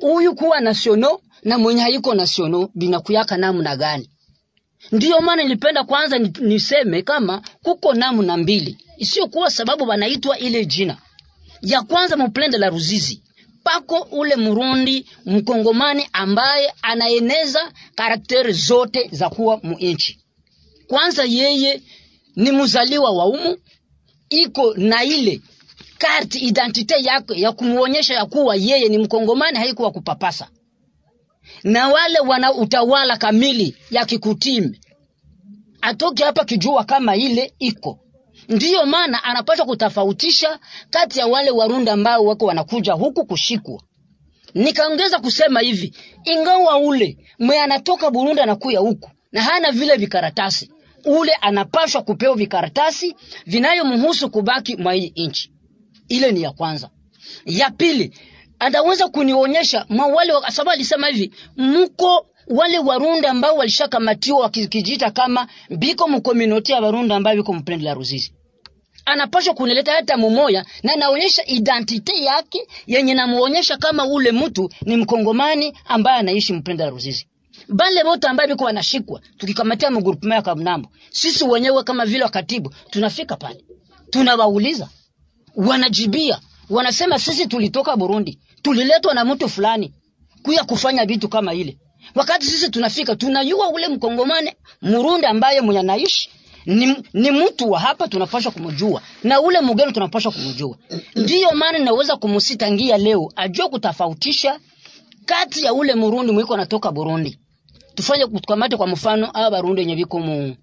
huyu 0.00 0.34
kuwa 0.34 0.60
nasiono 0.60 1.20
na 1.42 1.58
mwenye 1.58 1.80
haiko 1.82 2.14
nasiono 2.14 2.68
binakuyaka 2.74 3.36
namna 3.36 3.76
gani. 3.76 4.10
Ndiyo 4.92 5.20
maana 5.20 5.42
nilipenda 5.42 5.84
kwanza 5.84 6.18
niseme 6.18 7.02
kama 7.02 7.42
kuko 7.62 7.94
namna 7.94 8.36
mbili, 8.36 8.78
isiyokuwa 8.98 9.50
sababu 9.50 9.84
wanaitwa 9.88 10.38
ile 10.38 10.64
jina 10.66 10.96
ya 11.62 11.82
kwanza 11.82 12.16
muplende 12.16 12.58
la 12.58 12.68
Ruzizi 12.68 13.22
pako 13.64 14.08
ule 14.10 14.36
Murundi 14.36 15.06
mkongomani 15.26 16.08
ambaye 16.12 16.72
anaeneza 16.82 17.72
karakteri 17.94 18.52
zote 18.52 19.08
za 19.12 19.30
kuwa 19.30 19.60
muinchi. 19.62 20.18
Kwanza 20.86 21.24
yeye 21.24 21.82
ni 22.36 22.52
mzaliwa 22.52 23.10
wa 23.10 23.26
umu, 23.26 23.56
iko 24.30 24.74
na 24.74 25.04
ile 25.04 25.40
karti 25.98 26.38
identite 26.38 26.94
yake 27.04 27.40
ya 27.40 27.52
kumuonyesha 27.52 28.14
ya 28.14 28.26
kuwa 28.26 28.56
yeye 28.56 28.88
ni 28.88 28.98
mkongomani, 28.98 29.58
haikuwa 29.58 29.90
kupapasa. 29.90 30.48
Na 31.64 31.88
wale 31.88 32.18
wana 32.20 32.52
utawala 32.54 33.16
kamili 33.16 33.76
ya 33.90 34.04
kikutime 34.04 34.80
atoke 35.80 36.24
hapa 36.24 36.44
kijua 36.44 36.84
kama 36.84 37.16
ile 37.16 37.54
iko 37.58 37.98
ndiyo 38.48 38.86
maana 38.86 39.24
anapaswa 39.24 39.66
kutafautisha 39.66 40.58
kati 40.90 41.18
ya 41.18 41.26
wale 41.26 41.50
Warunda 41.50 41.92
ambao 41.92 42.24
wako 42.24 42.46
wanakuja 42.46 42.92
huku 42.92 43.26
kushikwa. 43.26 43.82
Nikaongeza 44.54 45.18
kusema 45.18 45.60
hivi, 45.60 45.94
ingawa 46.24 46.78
ule 46.78 47.18
mwe 47.38 47.60
anatoka 47.60 48.10
Burundi 48.10 48.40
anakuya 48.40 48.80
huku 48.80 49.10
na 49.32 49.42
hana 49.42 49.72
vile 49.72 49.96
vikaratasi, 49.96 50.70
ule 51.04 51.32
anapaswa 51.32 52.02
kupewa 52.02 52.36
vikaratasi 52.36 53.14
vinayomhusu 53.46 54.30
kubaki 54.30 54.76
mwa 54.76 54.92
hii 54.92 55.12
nchi. 55.16 55.52
Ile 56.08 56.32
ni 56.32 56.42
ya 56.42 56.50
kwanza. 56.50 56.90
Ya 57.46 57.70
pili, 57.70 58.12
anaweza 58.66 59.08
kunionyesha 59.08 59.86
mawale, 59.88 60.32
sababu 60.48 60.70
alisema 60.70 61.06
hivi, 61.06 61.32
mko 61.56 62.26
wale 62.46 62.78
Warundi 62.78 63.26
ambao 63.26 63.56
walishakamatiwa 63.56 64.40
wakijiita 64.40 65.10
kama 65.10 65.46
biko 65.70 66.08
mkominoti 66.08 66.72
ya 66.72 66.80
Warundi 66.80 67.14
ambao 67.14 67.36
biko 67.36 67.52
mpende 67.52 67.84
la 67.84 67.94
Ruzizi 67.94 68.32
anapaswa 69.04 69.54
kunileta 69.54 69.92
hata 69.92 70.16
mumoya 70.16 70.64
na 70.82 70.96
naonyesha 70.96 71.46
identite 71.46 72.24
yake 72.24 72.68
yenye 72.86 73.14
namuonyesha 73.14 73.76
kama 73.76 74.06
ule 74.06 74.32
mtu 74.32 74.70
ni 74.82 74.96
mkongomani 74.96 75.78
ambaye 75.84 76.18
anaishi 76.18 76.52
mpenda 76.52 76.84
la 76.84 76.90
Ruzizi. 76.90 77.26
Bale 77.68 78.02
wote 78.02 78.26
ambao 78.28 78.46
biko 78.46 78.64
wanashikwa 78.64 79.20
tukikamatia 79.38 79.90
mgrupu 79.90 80.28
ya 80.28 80.42
Kamnambo, 80.42 80.88
sisi 81.10 81.44
wenyewe 81.44 81.82
kama 81.82 82.06
vile 82.06 82.24
wakatibu 82.24 82.74
tunafika 82.90 83.36
pale, 83.36 83.64
tunawauliza, 84.10 84.88
wanajibia, 85.56 86.40
wanasema 86.70 87.18
sisi 87.18 87.46
tulitoka 87.46 87.96
Burundi, 87.96 88.38
tuliletwa 88.62 89.14
na 89.14 89.24
mtu 89.24 89.48
fulani 89.48 89.94
kuya 90.42 90.64
kufanya 90.64 91.06
vitu 91.06 91.28
kama 91.28 91.54
ile. 91.54 91.78
Wakati 92.14 92.46
sisi 92.46 92.70
tunafika 92.70 93.16
tunayua 93.16 93.68
ule 93.68 93.88
mkongomane 93.88 94.56
Murundi 94.82 95.26
ambaye 95.26 95.60
mwenye 95.60 95.80
anaishi 95.80 96.30
ni, 96.66 96.96
ni 97.12 97.30
mtu 97.30 97.70
wa 97.70 97.80
hapa 97.80 98.08
tunapaswa 98.08 98.52
kumjua 98.52 99.02
na 99.24 99.40
ule 99.40 99.60
mgeni 99.60 99.92
tunapaswa 99.92 100.32
kumjua. 100.32 100.76
Ndiyo 101.16 101.50
maana 101.52 101.78
naweza 101.78 102.16
kumsitangia 102.16 102.98
leo 102.98 103.28
ajue 103.36 103.68
kutofautisha 103.68 104.60
kati 105.24 105.64
ya 105.64 105.74
ule 105.74 105.94
Murundi 105.94 106.32
mwiko 106.32 106.54
anatoka 106.54 106.92
Burundi. 106.92 107.38
Tufanye 107.94 108.26
kutukamate 108.26 108.76
kwa 108.76 108.86
mfano 108.86 109.26
aba 109.34 109.50
Barundi 109.50 109.80
wenye 109.80 109.96
biko 109.96 110.18
mu 110.18 110.56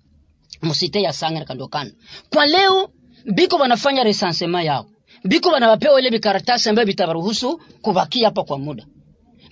musite 0.62 1.02
ya 1.02 1.14
sanga 1.14 1.46
kando 1.46 1.68
kando. 1.68 1.94
Kwa 2.34 2.46
leo 2.46 2.90
biko 3.34 3.56
wanafanya 3.56 4.04
recensement 4.04 4.66
yao. 4.66 4.86
Biko 5.24 5.50
wanawapewa 5.50 6.00
ile 6.00 6.10
vikaratasi 6.10 6.70
ambayo 6.70 6.86
vitawaruhusu 6.86 7.62
kubakia 7.82 8.28
hapa 8.28 8.44
kwa 8.44 8.60
muda. 8.60 8.86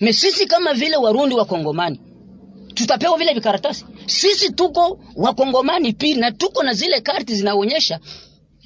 Me 0.00 0.12
sisi 0.12 0.46
kama 0.46 0.74
vile 0.74 0.96
Warundi 0.96 1.34
wa 1.34 1.44
Kongomani 1.44 2.00
tutapewa 2.74 3.18
vile 3.18 3.34
vikaratasi. 3.34 3.84
Sisi 4.06 4.52
tuko 4.52 5.00
wakongomani 5.16 5.92
pili 5.92 6.20
na 6.20 6.32
tuko 6.32 6.62
na 6.62 6.72
zile 6.72 7.00
karti 7.00 7.34
zinaonyesha 7.34 8.00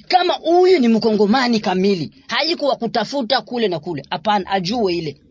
kama 0.07 0.33
huyu 0.33 0.79
ni 0.79 0.87
mkongomani 0.87 1.59
kamili, 1.59 2.11
haiko 2.27 2.65
wa 2.67 2.75
kutafuta 2.75 3.41
kule 3.41 3.67
na 3.67 3.79
kule. 3.79 4.03
Hapana, 4.09 4.47
ajue 4.51 4.95
ile 4.95 5.21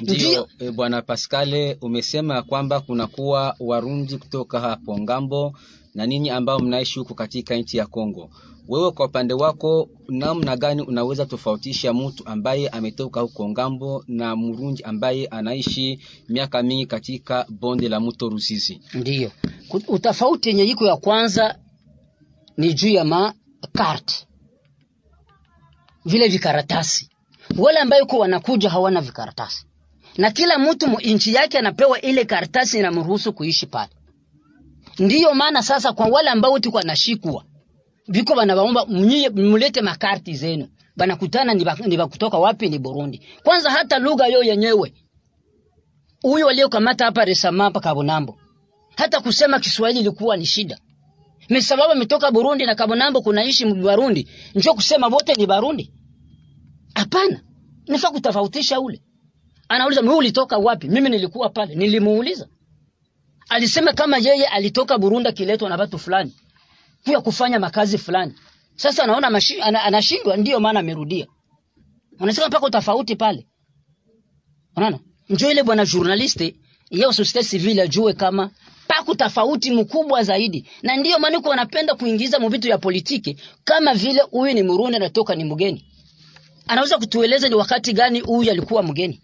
Ndiyo, 0.00 0.48
e, 0.58 0.70
bwana 0.70 1.02
Pascale, 1.02 1.78
umesema 1.80 2.42
kwamba 2.42 2.80
kunakuwa 2.80 3.56
Warundi 3.60 4.16
kutoka 4.18 4.60
hapo 4.60 4.98
ng'ambo 4.98 5.52
na 5.96 6.06
ninyi 6.06 6.30
ambao 6.30 6.58
mnaishi 6.58 6.98
huko 6.98 7.14
katika 7.14 7.54
nchi 7.56 7.76
ya 7.76 7.86
Kongo. 7.86 8.30
Wewe 8.68 8.90
kwa 8.92 9.06
upande 9.06 9.34
wako, 9.34 9.88
namna 10.08 10.56
gani 10.56 10.82
unaweza 10.82 11.26
tofautisha 11.26 11.92
mtu 11.94 12.26
ambaye 12.26 12.68
ametoka 12.68 13.20
huko 13.20 13.48
ng'ambo 13.48 14.04
na 14.08 14.36
Murundi 14.36 14.82
ambaye 14.82 15.26
anaishi 15.26 16.00
miaka 16.28 16.62
mingi 16.62 16.86
katika 16.86 17.46
bonde 17.48 17.88
la 17.88 18.00
mto 18.00 18.28
Ruzizi? 18.28 18.80
ndiyo 18.94 19.32
utafauti 19.88 20.48
yenye 20.48 20.64
iko 20.64 20.86
ya 20.86 20.96
kwanza 20.96 21.58
ni 22.56 22.74
juu 22.74 22.88
ya 22.88 23.04
makarte, 23.04 24.26
vile 26.04 26.28
vikaratasi. 26.28 27.10
Wale 27.58 27.78
ambayo 27.78 28.04
uko 28.04 28.18
wanakuja 28.18 28.70
hawana 28.70 29.00
vikaratasi, 29.00 29.66
na 30.18 30.30
kila 30.30 30.58
mtu 30.58 30.88
mu 30.88 30.98
nchi 31.00 31.34
yake 31.34 31.58
anapewa 31.58 32.00
ile 32.00 32.24
karatasi 32.24 32.78
inamruhusu 32.78 33.32
kuishi 33.32 33.66
pale. 33.66 33.90
Ndiyo 34.98 35.34
maana 35.34 35.62
sasa 35.62 35.92
kwa 35.92 36.06
wale 36.06 36.30
ambao 36.30 36.58
tuko 36.58 36.76
wanashikwa 36.76 37.44
viko 38.08 38.34
banabaomba 38.34 38.86
mnyie 38.86 39.28
mulete 39.30 39.80
makarti 39.82 40.34
zenu, 40.34 40.68
banakutana 40.96 41.54
ni 41.54 41.96
kutoka 42.08 42.38
wapi? 42.38 42.68
Ni 42.68 42.78
Burundi. 42.78 43.20
Kwanza 43.42 43.70
hata 43.70 43.98
lugha 43.98 44.26
yo 44.26 44.42
yenyewe 44.42 44.92
huyo 46.22 46.48
aliyokamata 46.48 47.04
hapa 47.04 47.24
Resama 47.24 47.64
hapa 47.64 47.80
Kabonambo, 47.80 48.38
hata 48.96 49.20
kusema 49.20 49.60
Kiswahili 49.60 50.00
ilikuwa 50.00 50.36
ni 50.36 50.46
shida. 50.46 50.78
Ni 51.48 51.62
sababu 51.62 51.92
ametoka 51.92 52.30
Burundi 52.30 52.66
na 52.66 52.74
Kabonambo 52.74 53.22
kunaishi 53.22 53.66
Barundi, 53.66 54.28
njoo 54.54 54.74
kusema 54.74 55.06
wote 55.06 55.34
ni 55.34 55.46
Barundi? 55.46 55.92
Hapana, 56.94 57.40
nifaa 57.88 58.10
kutofautisha 58.10 58.80
ule. 58.80 59.02
Anauliza 59.68 60.02
mimi 60.02 60.14
ulitoka 60.14 60.58
wapi? 60.58 60.88
Mimi 60.88 61.08
nilikuwa 61.10 61.48
pale, 61.50 61.74
nilimuuliza. 61.74 62.48
Alisema 63.48 63.92
kama 63.92 64.18
yeye 64.18 64.46
alitoka 64.46 64.98
Burundi 64.98 65.32
kiletwa 65.32 65.68
na 65.68 65.76
watu 65.76 65.98
fulani 65.98 66.32
kuya 67.04 67.20
kufanya 67.20 67.60
makazi 67.60 67.98
fulani. 67.98 68.34
Sasa 68.76 69.04
anaona 69.04 69.28
anashindwa, 69.84 70.36
ndiyo 70.36 70.60
maana 70.60 70.80
amerudia. 70.80 71.26
Unasema 72.20 72.48
mpaka 72.48 72.70
tofauti 72.70 73.16
pale, 73.16 73.46
unaona? 74.76 74.98
Njoo 75.28 75.50
ile 75.50 75.62
bwana 75.62 75.86
journaliste 75.86 76.54
yeye 76.90 77.12
societe 77.12 77.48
civile 77.48 77.82
ajue 77.82 78.12
kama 78.12 78.50
pako 78.88 79.14
tofauti 79.14 79.70
mkubwa 79.70 80.22
zaidi, 80.22 80.68
na 80.82 80.96
ndiyo 80.96 81.18
maana 81.18 81.38
uko 81.38 81.48
wanapenda 81.48 81.94
kuingiza 81.94 82.38
mvitu 82.40 82.68
ya 82.68 82.78
politiki, 82.78 83.36
kama 83.64 83.94
vile 83.94 84.20
huyu 84.20 84.54
ni 84.54 84.62
Murundi 84.62 84.96
anatoka 84.96 85.34
ni 85.34 85.44
mgeni. 85.44 85.84
Anaweza 86.66 86.98
kutueleza 86.98 87.48
ni 87.48 87.54
wakati 87.54 87.92
gani 87.92 88.20
huyu 88.20 88.50
alikuwa 88.50 88.82
mgeni? 88.82 89.20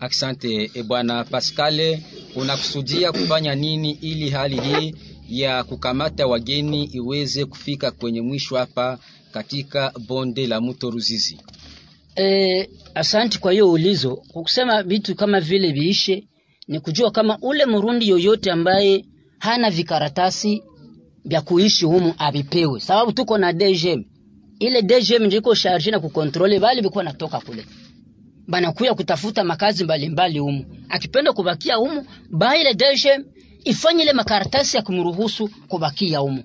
Asante 0.00 0.70
e, 0.74 0.82
bwana 0.82 1.24
Pascale, 1.24 2.02
unakusudia 2.38 3.12
kufanya 3.12 3.54
nini 3.54 3.90
ili 3.90 4.30
hali 4.30 4.60
hii 4.60 4.94
ya 5.28 5.64
kukamata 5.64 6.26
wageni 6.26 6.84
iweze 6.84 7.44
kufika 7.44 7.90
kwenye 7.90 8.20
mwisho 8.20 8.56
hapa 8.56 8.98
katika 9.32 9.92
bonde 10.06 10.46
la 10.46 10.60
mto 10.60 10.90
Ruzizi? 10.90 11.38
E, 12.16 12.68
asanti 12.94 13.38
kwa 13.38 13.52
hiyo 13.52 13.70
ulizo. 13.72 14.16
Kwa 14.16 14.42
kusema 14.42 14.82
vitu 14.82 15.14
kama 15.14 15.40
vile 15.40 15.72
viishe, 15.72 16.24
ni 16.68 16.80
kujua 16.80 17.10
kama 17.10 17.38
ule 17.42 17.66
Murundi 17.66 18.08
yoyote 18.08 18.50
ambaye 18.50 19.04
hana 19.38 19.70
vikaratasi 19.70 20.62
vya 21.24 21.40
kuishi 21.40 21.84
humu 21.84 22.14
avipewe, 22.18 22.80
sababu 22.80 23.12
tuko 23.12 23.38
na 23.38 23.52
DGM. 23.52 24.04
Ile 24.58 24.82
DGM 24.82 25.24
ndio 25.24 25.38
iko 25.38 25.54
na 25.90 26.00
kukontrole 26.00 26.58
bali 26.60 26.82
biko 26.82 27.02
natoka 27.02 27.40
kule 27.40 27.64
banakuya 28.48 28.94
kutafuta 28.94 29.44
makazi 29.44 29.84
mbalimbali 29.84 30.38
humu. 30.38 30.64
Akipenda 30.88 31.32
kubakia 31.32 31.74
humu, 31.76 32.06
baile 32.30 32.74
deje 32.74 33.18
ifanye 33.64 34.02
ile 34.02 34.12
makaratasi 34.12 34.76
ya 34.76 34.82
kumruhusu 34.82 35.48
kubakia 35.68 36.18
humu. 36.18 36.44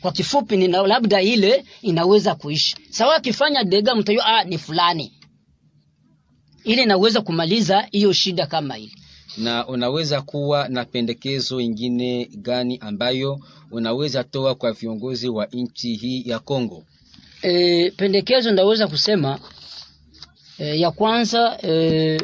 Kwa 0.00 0.12
kifupi 0.12 0.56
ni 0.56 0.68
labda 0.68 1.22
ile 1.22 1.64
inaweza 1.82 2.34
kuishi. 2.34 2.76
Sawa 2.90 3.16
akifanya 3.16 3.64
dega 3.64 3.94
mtayo 3.94 4.20
ah, 4.26 4.44
ni 4.44 4.58
fulani. 4.58 5.12
Ile 6.64 6.82
inaweza 6.82 7.20
kumaliza 7.20 7.80
hiyo 7.92 8.12
shida 8.12 8.46
kama 8.46 8.78
ile. 8.78 8.92
Na 9.36 9.66
unaweza 9.68 10.22
kuwa 10.22 10.68
na 10.68 10.84
pendekezo 10.84 11.60
ingine 11.60 12.28
gani 12.36 12.78
ambayo 12.78 13.40
unaweza 13.70 14.24
toa 14.24 14.54
kwa 14.54 14.72
viongozi 14.72 15.28
wa 15.28 15.46
nchi 15.46 15.94
hii 15.94 16.22
ya 16.26 16.38
Kongo? 16.38 16.84
E, 17.42 17.90
pendekezo 17.90 18.50
ndaweza 18.52 18.88
kusema 18.88 19.38
e, 20.58 20.80
ya 20.80 20.90
kwanza 20.90 21.58
e, 21.62 22.20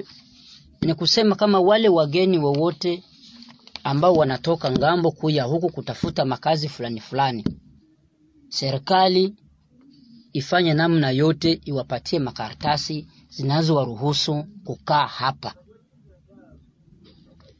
ni 0.81 0.95
kusema 0.95 1.35
kama 1.37 1.61
wale 1.61 1.89
wageni 1.89 2.39
wowote 2.39 3.03
ambao 3.85 4.13
wanatoka 4.15 4.71
ng'ambo 4.73 5.11
kuya 5.11 5.45
huku 5.45 5.69
kutafuta 5.73 6.25
makazi 6.25 6.69
fulani 6.69 7.01
fulani, 7.01 7.45
serikali 8.49 9.35
ifanye 10.33 10.75
namna 10.75 11.11
yote 11.11 11.61
iwapatie 11.65 12.19
makaratasi 12.19 13.07
zinazowaruhusu 13.29 14.45
kukaa 14.65 15.07
hapa, 15.07 15.55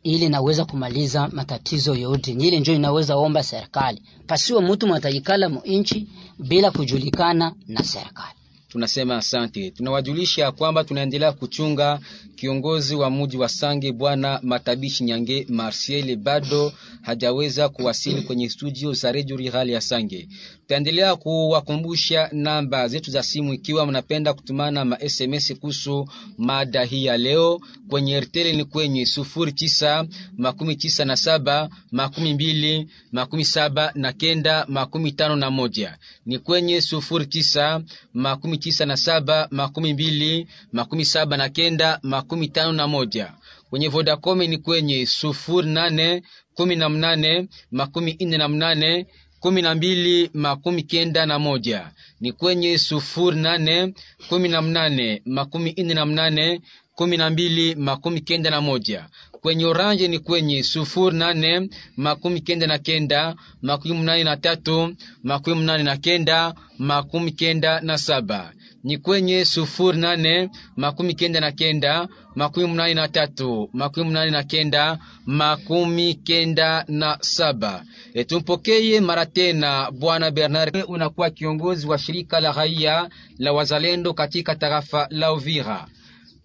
ili 0.03 0.29
naweza 0.29 0.65
kumaliza 0.65 1.29
matatizo 1.29 1.95
yote. 1.95 2.33
Ile 2.33 2.61
njoo 2.61 2.73
inaweza 2.75 3.17
omba 3.17 3.43
serikali, 3.43 4.03
pasiwe 4.27 4.61
mtu 4.61 4.87
mataikala 4.87 5.49
mu 5.49 5.61
nchi 5.65 6.09
bila 6.39 6.71
kujulikana 6.71 7.55
na 7.67 7.83
serikali. 7.85 8.42
Tunasema 8.73 9.17
asante. 9.17 9.71
Tunawajulisha 9.71 10.53
kwamba 10.53 10.85
tunaendelea 10.85 11.33
kuchunga 11.33 12.01
kiongozi 12.37 12.95
wa 12.95 13.11
muji 13.11 13.37
wa 13.37 13.49
Sange 13.49 13.93
bwana 13.93 14.41
Matabishi 14.43 15.05
Nyange 15.05 15.47
Martial 15.49 16.17
bado 16.17 16.73
hajaweza 17.03 17.69
kuwasili 17.69 18.23
kwenye 18.23 18.49
studio 18.49 18.93
za 18.93 19.13
Radio 19.13 19.37
Rural 19.37 19.71
ya 19.71 19.81
Sange. 19.81 20.29
Tutaendelea 20.73 21.17
kuwakumbusha 21.17 22.29
namba 22.33 22.89
zetu 22.89 23.11
za 23.11 23.23
simu 23.23 23.55
ikiwa 23.55 23.87
mnapenda 23.87 24.35
kutumana 24.35 24.85
ma 24.85 24.99
SMS 25.09 25.55
kuhusu 25.61 26.09
mada 26.39 26.85
hii 26.85 27.05
ya 27.05 27.17
leo. 27.17 27.61
Kwenye 27.89 28.21
RTL 28.21 28.57
ni 28.57 28.65
kwenye 28.65 29.07
sufuri 29.07 29.53
tisa 29.53 30.07
makumi 30.37 30.77
tisa 30.77 31.05
na 31.05 31.17
saba 31.17 31.69
makumi 31.91 32.35
mbili 32.35 32.89
makumi 33.13 33.45
saba 33.45 33.93
na 33.95 34.13
kenda 34.13 34.67
makumi 34.69 35.13
tano 35.13 35.37
na 35.37 35.51
moja 35.51 35.99
ni 36.27 36.39
kwenye 36.39 36.81
sufuri 36.81 37.27
tisa 37.27 37.83
makumi 38.15 38.59
tisa 38.59 38.87
na 38.87 38.97
saba 38.97 39.49
makumi 39.51 39.93
mbili 39.93 40.47
makumi 40.73 41.05
saba 41.05 41.37
na 41.37 41.49
kenda 41.49 41.99
makumi 42.03 42.49
tano 42.49 42.73
na 42.73 42.87
moja 42.89 43.33
kwenye 43.71 43.89
Vodacom 43.89 44.39
ni 44.39 44.59
kwenye 44.59 45.07
sufuri 45.07 45.69
nane 45.69 46.23
kumi 46.55 46.77
na 46.77 46.89
mnane 46.89 47.49
makumi 47.71 48.11
ine 48.11 48.37
na 48.39 48.49
mnane 48.49 49.07
kumi 49.43 49.63
na 49.63 49.75
mbili 49.75 50.31
makumi 50.35 50.83
kenda 50.83 51.27
na 51.27 51.39
moja. 51.39 51.91
Ni 52.21 52.33
kwenye 52.33 52.79
sufuri 52.79 53.37
nane 53.37 53.95
kumi 54.29 54.49
na 54.49 54.63
mnane 54.63 55.23
makumi 55.25 55.71
ine 55.71 55.95
na 55.95 56.07
mnane 56.07 56.61
kumi 56.95 57.17
na 57.17 57.31
mbili 57.31 57.75
makumi 57.75 58.21
kenda 58.21 58.51
na 58.51 58.61
moja. 58.61 59.07
Kwenye 59.41 59.65
Orange 59.67 60.09
ni 60.09 60.19
kwenye 60.19 60.63
sufuri 60.63 61.17
nane 61.17 61.69
makumi 61.97 62.41
kenda 62.41 62.67
na 62.67 62.79
kenda 62.79 63.35
makumi 63.63 63.95
mnane 63.95 64.25
na 64.25 64.37
tatu 64.37 64.95
makumi 65.23 65.57
mnane 65.57 65.83
na 65.83 65.97
kenda 65.97 66.55
makumi 66.79 67.33
kenda 67.33 67.81
na 67.81 67.99
saba 67.99 68.53
ni 68.85 68.99
kwenye 68.99 69.45
sufuri 69.45 69.99
nane 69.99 70.51
makumi 70.77 71.15
kenda 71.15 71.41
na 71.41 71.53
kenda 71.53 72.09
makumi 72.35 72.67
mnane 72.67 72.95
na 72.95 73.09
tatu 73.09 73.71
makumi 73.73 74.11
mnane 74.11 74.31
na 74.31 74.43
kenda 74.43 74.99
makumi 75.27 76.15
kenda 76.15 76.85
na 76.89 77.19
saba. 77.21 77.85
E, 78.15 78.25
tumpokeye 78.25 79.01
mara 79.01 79.27
tena 79.27 79.91
Bwana 79.91 80.31
Bernard, 80.31 80.85
unakuwa 80.89 81.31
kiongozi 81.31 81.87
wa 81.87 81.99
shirika 81.99 82.41
la 82.41 82.53
raia 82.53 83.09
la 83.39 83.53
wazalendo 83.53 84.15
katika 84.15 84.55
tarafa 84.55 85.07
la 85.11 85.33
Uvira. 85.33 85.87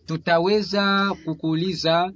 Tutaweza 0.06 1.14
kukuuliza 1.26 2.12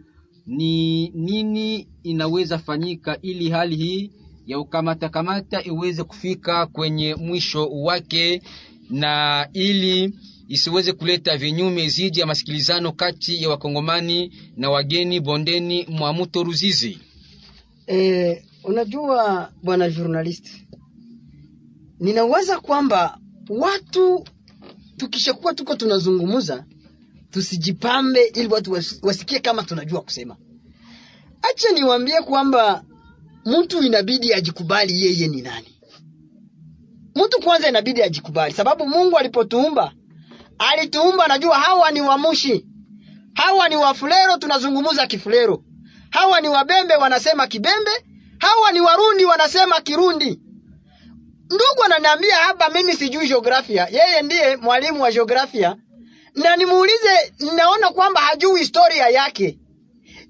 ni 0.48 1.10
nini 1.10 1.88
inaweza 2.04 2.58
fanyika 2.60 3.18
ili 3.22 3.50
hali 3.50 3.76
hii 3.76 4.12
ya 4.46 4.60
ukamata 4.60 5.10
kamata 5.10 5.64
iweze 5.64 6.04
kufika 6.04 6.66
kwenye 6.66 7.16
mwisho 7.16 7.68
wake 7.70 8.42
na 8.92 9.48
ili 9.54 10.14
isiweze 10.48 10.94
kuleta 10.94 11.38
vinyume 11.38 11.90
zidi 11.90 12.20
ya 12.20 12.26
masikilizano 12.26 12.92
kati 12.92 13.44
ya 13.44 13.50
wakongomani 13.50 14.34
na 14.58 14.70
wageni 14.70 15.20
bondeni 15.20 15.86
mwa 15.90 16.14
mto 16.14 16.44
Ruzizi. 16.44 17.00
Eh, 17.88 18.44
unajua 18.64 19.52
bwana 19.64 19.90
journalist, 19.90 20.48
ninawaza 22.00 22.60
kwamba 22.60 23.18
watu 23.50 24.26
tukishakuwa 24.98 25.54
tuko 25.54 25.76
tunazungumza 25.76 26.66
tusijipambe 27.32 28.24
ili 28.26 28.48
watu 28.48 28.72
wasikie 29.02 29.40
kama 29.40 29.64
tunajua 29.64 30.02
kusema. 30.02 30.38
Acha 31.42 31.72
niwaambie 31.72 32.22
kwamba 32.22 32.84
mtu 33.46 33.82
inabidi 33.84 34.34
ajikubali 34.34 35.02
yeye 35.06 35.28
ni 35.28 35.42
nani. 35.42 35.68
Mtu 37.16 37.40
kwanza 37.42 37.70
inabidi 37.70 38.02
ajikubali, 38.04 38.54
sababu 38.54 38.88
Mungu 38.88 39.18
alipotuumba 39.18 39.94
alituumba, 40.58 41.28
najua 41.28 41.56
hawa 41.60 41.92
ni 41.92 42.02
wamushi, 42.02 42.66
hawa 43.34 43.70
ni 43.70 43.76
wafulero, 43.76 44.38
tunazungumuza 44.38 45.08
kifulero, 45.08 45.64
hawa 46.10 46.42
ni 46.42 46.48
wabembe, 46.50 46.96
wanasema 46.96 47.48
kibembe, 47.48 47.92
hawa 48.40 48.72
ni 48.72 48.82
warundi, 48.82 49.26
wanasema 49.26 49.82
kirundi. 49.82 50.42
Ndugu 51.46 51.84
ananiambia 51.86 52.36
hapa, 52.36 52.70
mimi 52.70 52.94
sijui 52.94 53.28
jiografia, 53.28 53.88
yeye 53.92 54.22
ndiye 54.22 54.58
mwalimu 54.58 55.02
wa 55.04 55.12
jiografia, 55.12 55.76
na 56.36 56.56
nimuulize, 56.56 57.34
ninaona 57.40 57.90
kwamba 57.90 58.22
hajui 58.22 58.60
historia 58.60 59.10
yake. 59.10 59.60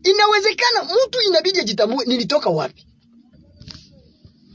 Inawezekana 0.03 0.83
mtu 0.83 1.21
inabidi 1.27 1.59
ajitambue, 1.59 2.05
nilitoka 2.05 2.49
wapi, 2.49 2.87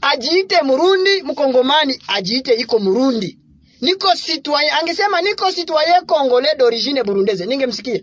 ajiite 0.01 0.61
Murundi, 0.61 1.21
Mkongomani 1.23 2.01
ajiite 2.07 2.53
iko 2.53 2.79
Murundi, 2.79 3.39
niko 3.81 4.07
citoyen. 4.15 4.71
Angesema 4.81 5.21
niko 5.21 5.51
citoyen 5.51 6.05
congolais 6.05 6.57
d'origine 6.57 7.03
burundese, 7.03 7.45
ningemsikia. 7.45 7.99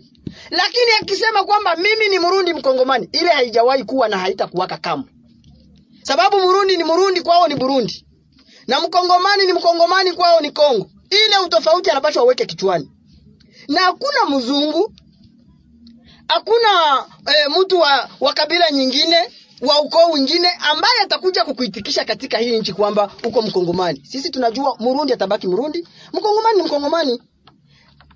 Lakini 0.49 0.91
akisema 1.01 1.43
kwamba 1.43 1.75
mimi 1.75 2.07
ni 2.09 2.19
Murundi 2.19 2.53
Mkongomani, 2.53 3.09
ile 3.11 3.29
haijawahi 3.29 3.83
kuwa 3.83 4.07
na 4.07 4.17
haitakuwaka 4.17 4.77
kamwe, 4.77 5.09
sababu 6.03 6.39
Murundi 6.39 6.77
ni 6.77 6.83
Murundi, 6.83 7.21
kwao 7.21 7.47
ni 7.47 7.55
Burundi, 7.55 8.05
na 8.67 8.79
Mkongomani 8.81 9.45
ni 9.45 9.53
Mkongomani, 9.53 10.13
kwao 10.13 10.41
ni 10.41 10.51
Kongo. 10.51 10.89
Ile 11.09 11.37
utofauti 11.45 11.89
anapaswa 11.89 12.21
aweke 12.21 12.45
kichwani, 12.45 12.91
na 13.67 13.81
hakuna 13.81 14.37
mzungu 14.37 14.93
hakuna 16.27 16.69
e, 17.25 17.49
mtu 17.61 17.79
wa, 17.79 18.09
wa 18.19 18.33
kabila 18.33 18.71
nyingine 18.71 19.17
wa 19.61 19.81
ukoo 19.81 20.07
mwingine 20.07 20.49
ambaye 20.59 20.93
atakuja 21.03 21.43
kukuitikisha 21.45 22.05
katika 22.05 22.37
hii 22.37 22.59
nchi 22.59 22.73
kwamba 22.73 23.11
uko 23.23 23.41
mkongomani. 23.41 24.01
Sisi 24.05 24.29
tunajua 24.29 24.75
Murundi 24.79 25.13
atabaki 25.13 25.47
Murundi, 25.47 25.87
mkongomani 26.13 26.57
ni 26.57 26.63
mkongomani. 26.63 27.21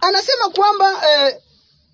Anasema 0.01 0.49
kwamba 0.49 0.85
eh, 1.09 1.35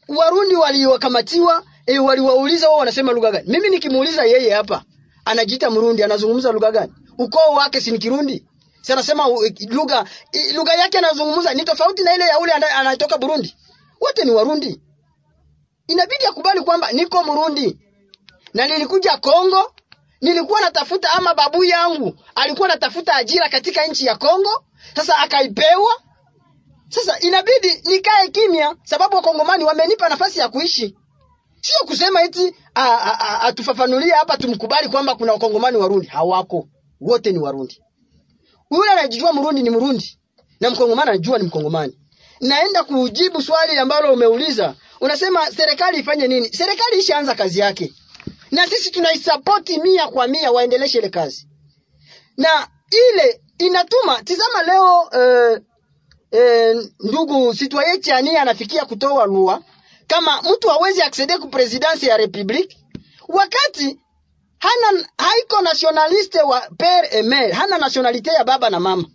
Warundi 0.07 0.55
waliokamatiwa 0.55 1.63
eh, 1.85 2.03
waliwauliza 2.05 2.69
wao 2.69 2.77
wanasema 2.77 3.11
lugha 3.11 3.31
gani? 3.31 3.45
Mimi 3.49 3.69
nikimuuliza 3.69 4.25
yeye 4.25 4.53
hapa 4.53 4.83
anajiita 5.25 5.69
Murundi, 5.69 6.03
anazungumza 6.03 6.51
lugha 6.51 6.71
gani? 6.71 6.93
Ukoo 7.17 7.53
wake 7.53 7.81
si 7.81 7.97
Kirundi? 7.97 8.45
Si 8.81 8.93
anasema 8.93 9.27
uh, 9.29 9.43
lugha 9.69 10.05
lugha 10.55 10.73
yake 10.73 10.97
anazungumza 10.97 11.53
ni 11.53 11.63
tofauti 11.63 12.03
na 12.03 12.15
ile 12.15 12.23
ya 12.23 12.39
ule 12.39 12.51
anayetoka 12.51 13.17
Burundi. 13.17 13.55
Wote 14.01 14.25
ni 14.25 14.31
Warundi 14.31 14.81
inabidi 15.87 16.25
akubali 16.25 16.61
kwamba 16.61 16.91
niko 16.91 17.23
Murundi 17.23 17.77
na 18.55 18.67
nilikuja 18.67 19.17
Kongo, 19.17 19.73
nilikuwa 20.21 20.61
natafuta 20.61 21.13
ama 21.13 21.33
babu 21.33 21.63
yangu 21.63 22.15
alikuwa 22.35 22.67
natafuta 22.67 23.15
ajira 23.15 23.49
katika 23.49 23.85
nchi 23.87 24.05
ya 24.05 24.15
Kongo, 24.15 24.63
sasa 24.95 25.17
akaipewa. 25.17 25.91
Sasa 26.89 27.19
inabidi 27.19 27.81
nikae 27.85 28.27
kimya, 28.27 28.75
sababu 28.83 29.15
wakongomani 29.15 29.63
wamenipa 29.63 30.09
nafasi 30.09 30.39
ya 30.39 30.49
kuishi, 30.49 30.95
sio 31.61 31.87
kusema 31.87 32.23
eti 32.23 32.55
atufafanulie 33.41 34.13
hapa 34.13 34.37
tumkubali 34.37 34.89
kwamba 34.89 35.15
kuna 35.15 35.31
wakongomani 35.33 35.77
Warundi. 35.77 36.07
Hawako, 36.07 36.67
wote 37.01 37.31
ni 37.31 37.39
Warundi. 37.39 37.81
Yule 38.71 38.91
anajijua 38.91 39.33
Murundi 39.33 39.63
ni 39.63 39.69
Murundi 39.69 40.19
na 40.59 40.69
mkongomani 40.69 41.09
anajua 41.09 41.37
ni 41.37 41.43
mkongomani. 41.43 41.99
Naenda 42.41 42.83
kujibu 42.83 43.41
swali 43.41 43.77
ambalo 43.77 44.13
umeuliza, 44.13 44.75
unasema 45.01 45.51
serikali 45.51 45.99
ifanye 45.99 46.27
nini? 46.27 46.49
Serikali 46.53 46.99
ishaanza 46.99 47.35
kazi 47.35 47.59
yake, 47.59 47.93
na 48.55 48.67
sisi 48.67 48.91
tunaisapoti 48.91 49.79
mia 49.79 50.07
kwa 50.07 50.27
mia, 50.27 50.51
waendeleshe 50.51 50.97
ile 50.97 51.09
kazi, 51.09 51.47
na 52.37 52.67
ile 53.09 53.41
inatuma. 53.57 54.23
Tizama 54.23 54.63
leo 54.63 55.09
eh, 55.13 55.61
eh, 56.31 56.77
ndugu 56.99 57.55
sitwaye 57.55 57.97
chani 57.97 58.37
anafikia 58.37 58.85
kutoa 58.85 59.25
lua 59.25 59.63
kama 60.07 60.41
mtu 60.41 60.67
hawezi 60.69 61.01
aksede 61.01 61.37
ku 61.37 61.47
presidency 61.47 62.05
ya 62.07 62.17
republique 62.17 62.77
wakati 63.27 63.99
hana 64.59 65.07
haiko 65.17 65.61
nationaliste 65.61 66.41
wa 66.41 66.61
pere 66.61 67.07
et 67.11 67.53
hana 67.53 67.77
nationalite 67.77 68.29
ya 68.31 68.43
baba 68.43 68.69
na 68.69 68.79
mama. 68.79 69.05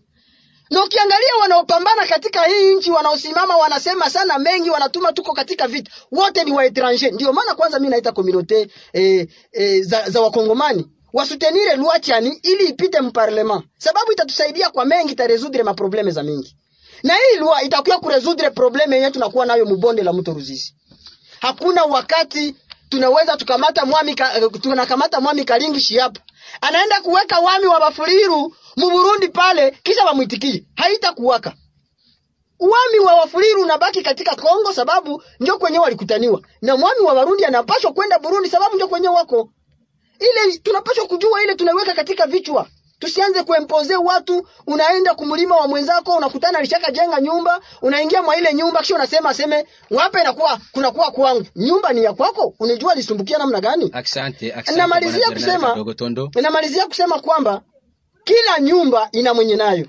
Na 0.71 0.85
ukiangalia 0.85 1.35
wanaopambana 1.41 2.07
katika 2.07 2.45
hii 2.45 2.75
nchi, 2.75 2.91
wanaosimama 2.91 3.57
wanasema 3.57 4.11
sana 4.11 4.39
mengi, 4.39 4.71
wanatuma 4.71 5.13
tuko 5.13 5.33
katika 5.33 5.69
vita, 5.69 5.91
wote 6.13 6.45
ni 6.45 6.53
waetranger. 6.53 7.13
Ndio 7.13 7.33
maana 7.33 7.55
kwanza 7.55 7.79
mimi 7.79 7.91
naita 7.91 8.13
komunote 8.13 8.69
eh, 8.93 9.27
eh, 9.53 9.83
za, 9.83 10.11
za 10.11 10.21
wakongomani. 10.21 10.87
Wasutenire 11.13 11.77
loi 11.77 12.01
chani 12.01 12.41
ili 12.43 12.65
ipite 12.65 13.01
mparlema, 13.01 13.63
sababu 13.79 14.13
itatusaidia 14.13 14.71
kwa 14.71 14.85
mengi, 14.85 15.13
itaresudre 15.13 15.63
maprobleme 15.63 16.11
za 16.11 16.23
mingi, 16.23 16.57
na 17.03 17.15
hii 17.15 17.37
loi 17.39 17.67
itakuwa 17.67 17.99
kurezudre 17.99 18.51
probleme 18.51 18.97
yenyewe 18.97 19.13
tunakuwa 19.13 19.47
nayo 19.47 19.67
mubonde 19.67 20.03
la 20.03 20.13
mto 20.13 20.33
Ruzizi. 20.33 20.75
Hakuna 21.41 21.85
wakati 21.85 22.55
tunaweza 22.89 23.37
tukamata 23.37 23.85
mwami 23.87 24.11
eh, 24.37 24.51
tunakamata 24.63 25.21
mwami 25.21 25.45
Kalingishi 25.45 25.99
hapa 25.99 26.21
anaenda 26.61 27.01
kuweka 27.01 27.39
wami 27.39 27.67
wa 27.67 27.81
Bafuliru 27.81 28.57
Muburundi 28.77 29.29
pale, 29.29 29.71
kisha 29.83 30.05
wamwitikie, 30.05 30.65
haitakuwaka. 30.77 31.55
Wami 32.59 32.99
wa 33.07 33.15
Wafuliru 33.15 33.63
unabaki 33.63 34.03
katika 34.03 34.37
Kongo 34.37 34.73
sababu 34.73 35.23
ndio 35.41 35.59
kwenye 35.59 35.79
walikutaniwa, 35.79 36.41
na 36.63 36.77
mwami 36.77 37.01
wa 37.01 37.13
Warundi 37.13 37.45
anapaswa 37.45 37.93
kwenda 37.93 38.19
Burundi 38.19 38.49
sababu 38.51 38.75
ndio 38.75 38.89
kwenye 38.89 39.09
wako. 39.09 39.51
Ile 40.21 40.59
tunapaswa 40.59 41.07
kujua, 41.07 41.43
ile 41.43 41.55
tunaiweka 41.55 41.95
katika 41.95 42.27
vichwa. 42.27 42.67
Tusianze 43.01 43.43
kuempoze 43.43 43.97
watu 43.97 44.47
unaenda 44.67 45.15
kumlima 45.15 45.57
wa 45.57 45.69
mwenzako 45.69 46.17
unakutana 46.17 46.59
alishaka 46.59 46.91
jenga 46.93 47.21
nyumba 47.21 47.61
unaingia 47.83 48.23
mwa 48.23 48.37
ile 48.37 48.55
nyumba 48.55 48.81
kisha 48.81 48.95
unasema 48.95 49.31
aseme 49.31 49.67
wape 49.91 50.21
inakuwa 50.21 50.61
kunakuwa 50.73 51.11
kwangu. 51.11 51.47
Nyumba 51.57 51.93
ni 51.93 52.05
ya 52.05 52.13
kwako 52.13 52.55
unajua 52.59 52.95
lisumbukia 52.95 53.39
namna 53.39 53.61
gani? 53.61 53.91
Asante, 53.93 54.53
asante. 54.53 54.73
namalizia 54.79 55.31
kusema 55.31 55.85
namalizia 56.43 56.87
kusema 56.87 57.19
kwamba 57.21 57.63
kila 58.25 58.61
nyumba 58.61 59.09
ina 59.13 59.35
mwenye 59.35 59.57
nayo. 59.57 59.87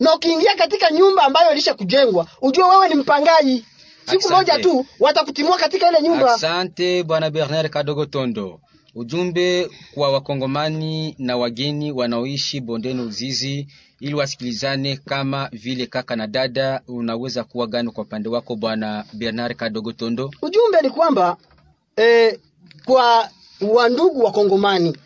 Na 0.00 0.14
ukiingia 0.14 0.54
katika 0.56 0.90
nyumba 0.90 1.22
ambayo 1.22 1.52
ilisha 1.52 1.74
kujengwa 1.74 2.26
ujue 2.42 2.64
wewe 2.64 2.88
ni 2.88 2.94
mpangaji. 2.94 3.64
Siku 4.10 4.30
moja 4.32 4.58
tu 4.58 4.86
watakutimua 5.00 5.56
katika 5.56 5.88
ile 5.90 6.02
nyumba. 6.02 6.34
Asante 6.34 7.02
bwana 7.02 7.30
Bernard 7.30 7.70
Kadogo 7.70 8.06
Tondo. 8.06 8.60
Ujumbe 8.94 9.70
kwa 9.94 10.10
wakongomani 10.12 11.14
na 11.18 11.36
wageni 11.36 11.92
wanaoishi 11.92 12.60
bondeni 12.60 13.00
uzizi 13.02 13.68
ili 14.00 14.14
wasikilizane 14.14 14.96
kama 14.96 15.48
vile 15.52 15.86
kaka 15.86 16.16
na 16.16 16.26
dada, 16.26 16.80
unaweza 16.88 17.44
kuwa 17.44 17.66
gani 17.66 17.90
kwa 17.90 18.04
upande 18.04 18.28
wako 18.28 18.56
bwana 18.56 19.04
Bernard 19.12 19.56
Kadogo 19.56 19.92
Tondo? 19.92 20.30
ujumbe 20.42 20.80
ni 20.82 20.90
kwamba 20.90 21.36
eh, 21.96 22.38
kwa 22.84 23.30
wandugu 23.60 24.24
wakongomani 24.24 24.96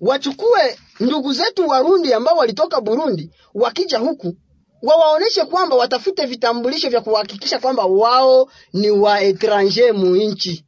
wachukue 0.00 0.78
ndugu 1.00 1.32
zetu 1.32 1.68
Warundi 1.68 2.12
ambao 2.14 2.36
walitoka 2.36 2.80
Burundi 2.80 3.30
wakija 3.54 3.98
huku 3.98 4.34
wawaoneshe 4.82 5.44
kwamba 5.44 5.76
watafute 5.76 6.26
vitambulisho 6.26 6.90
vya 6.90 7.00
kuhakikisha 7.00 7.58
kwamba 7.58 7.84
wao 7.86 8.48
ni 8.72 8.90
wa 8.90 9.20
etranger 9.22 9.94
muinchi 9.94 10.64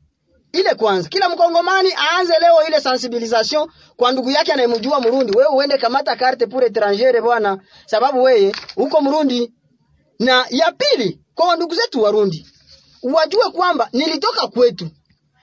ile 0.55 0.75
kwanza. 0.75 1.09
Kila 1.09 1.29
mkongomani 1.29 1.89
aanze 1.99 2.33
leo 2.41 2.67
ile 2.69 2.81
sensibilisation 2.81 3.69
kwa 3.97 4.13
ndugu 4.13 4.31
yake 4.31 4.53
anayemjua 4.53 5.01
Murundi. 5.01 5.39
Wewe 5.39 5.49
uende 5.57 5.79
kamata 5.79 6.17
carte 6.17 6.47
pour 6.47 6.63
étranger 6.65 7.21
bwana, 7.23 7.59
sababu 7.87 8.23
wewe 8.23 8.53
uko 8.77 9.01
Murundi. 9.01 9.53
Na 10.19 10.47
ya 10.51 10.73
pili 10.73 11.21
kwa 11.35 11.57
ndugu 11.57 11.75
zetu 11.75 12.03
Warundi 12.03 12.47
wajue 13.03 13.51
kwamba 13.51 13.89
nilitoka 13.93 14.47
kwetu, 14.49 14.89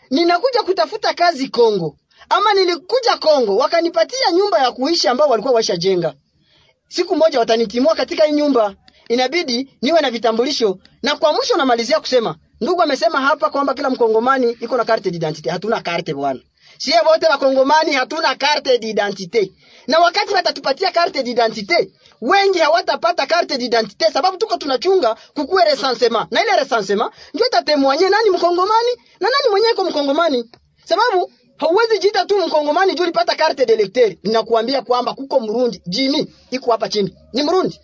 ninakuja 0.09 0.63
kutafuta 0.63 1.13
kazi 1.13 1.47
Kongo, 1.49 1.95
ama 2.29 2.53
nilikuja 2.53 3.17
Kongo 3.17 3.55
wakanipatia 3.57 4.31
nyumba 4.33 4.59
ya 4.59 4.71
kuishi 4.71 5.07
ambao 5.07 5.29
walikuwa 5.29 5.53
washajenga. 5.53 6.13
Siku 6.87 7.15
moja 7.15 7.39
watanitimua 7.39 7.95
katika 7.95 8.23
hii 8.25 8.31
nyumba, 8.33 8.75
inabidi 9.09 9.77
niwe 9.81 10.01
na 10.01 10.11
vitambulisho. 10.11 10.77
Na 11.03 11.15
kwa 11.15 11.33
mwisho 11.33 11.57
namalizia 11.57 11.99
kusema, 11.99 12.35
ndugu 12.61 12.81
amesema 12.81 13.21
hapa 13.21 13.49
kwamba 13.49 13.73
kila 13.73 13.89
mkongomani 13.89 14.51
iko 14.51 14.77
na 14.77 14.85
carte 14.85 15.11
d'identité. 15.11 15.49
Hatuna 15.49 15.81
carte 15.81 16.13
bwana, 16.13 16.39
sie 16.77 16.93
wote 17.05 17.25
wakongomani 17.25 17.91
hatuna 17.93 18.35
carte 18.35 18.77
d'identité, 18.77 19.51
na 19.87 19.99
wakati 19.99 20.33
watatupatia 20.33 20.91
carte 20.91 21.23
d'identité 21.23 21.91
wengi 22.21 22.59
hawatapata 22.59 23.25
carte 23.25 23.57
d'identité 23.57 24.11
sababu 24.13 24.37
tuko 24.37 24.57
tunachunga 24.57 25.15
kukuwe 25.35 25.63
recensement, 25.65 26.27
na 26.31 26.43
ile 26.43 26.51
recensement 26.59 27.11
ndio 27.33 27.47
itatemwanye 27.47 28.09
nani 28.09 28.29
mkongomani 28.29 28.89
na 29.19 29.29
nani 29.29 29.49
mwenyewe 29.51 29.73
kwa 29.73 29.83
mkongomani, 29.83 30.49
sababu 30.85 31.31
hauwezi 31.57 31.99
jita 31.99 32.25
tu 32.25 32.37
mkongomani 32.47 32.95
juu 32.95 33.03
ulipata 33.03 33.35
carte 33.35 33.65
d'electeur. 33.65 34.13
Ninakuambia 34.23 34.81
kwamba 34.81 35.13
kuko 35.13 35.39
Mrundi 35.39 35.81
jini 35.87 36.33
iko 36.51 36.71
hapa 36.71 36.89
chini, 36.89 37.15
ni 37.33 37.43
Mrundi 37.43 37.79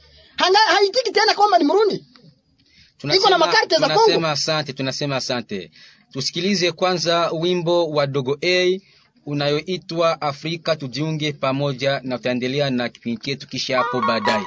haitiki 0.67 1.11
tena 1.11 1.33
kwamba 1.33 1.57
ni 1.57 1.63
Mrundi. 1.63 2.03
Iko 3.03 3.29
na 3.29 3.37
makarte 3.37 3.75
za 3.75 3.87
Kongo. 3.87 3.99
tunasema 4.03 4.31
asante, 4.31 4.73
tunasema 4.73 5.15
asante. 5.15 5.71
Tusikilize 6.11 6.71
kwanza 6.71 7.31
wimbo 7.31 7.89
wa 7.89 8.07
Dogo 8.07 8.37
A 8.43 8.79
unayoitwa 9.25 10.21
Afrika 10.21 10.75
tujiunge 10.75 11.33
pamoja, 11.33 11.99
na 12.03 12.17
tutaendelea 12.17 12.69
na 12.69 12.89
kipindi 12.89 13.21
chetu 13.21 13.47
kisha 13.47 13.77
hapo 13.77 14.01
baadaye. 14.01 14.45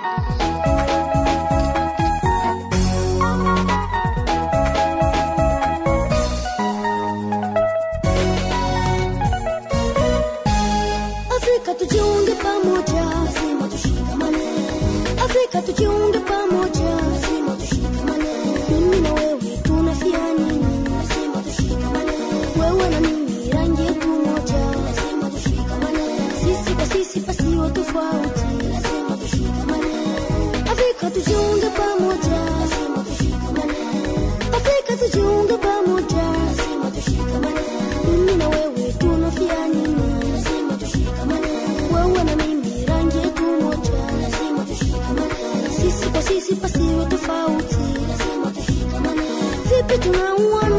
não 50.11 50.59
há 50.59 50.70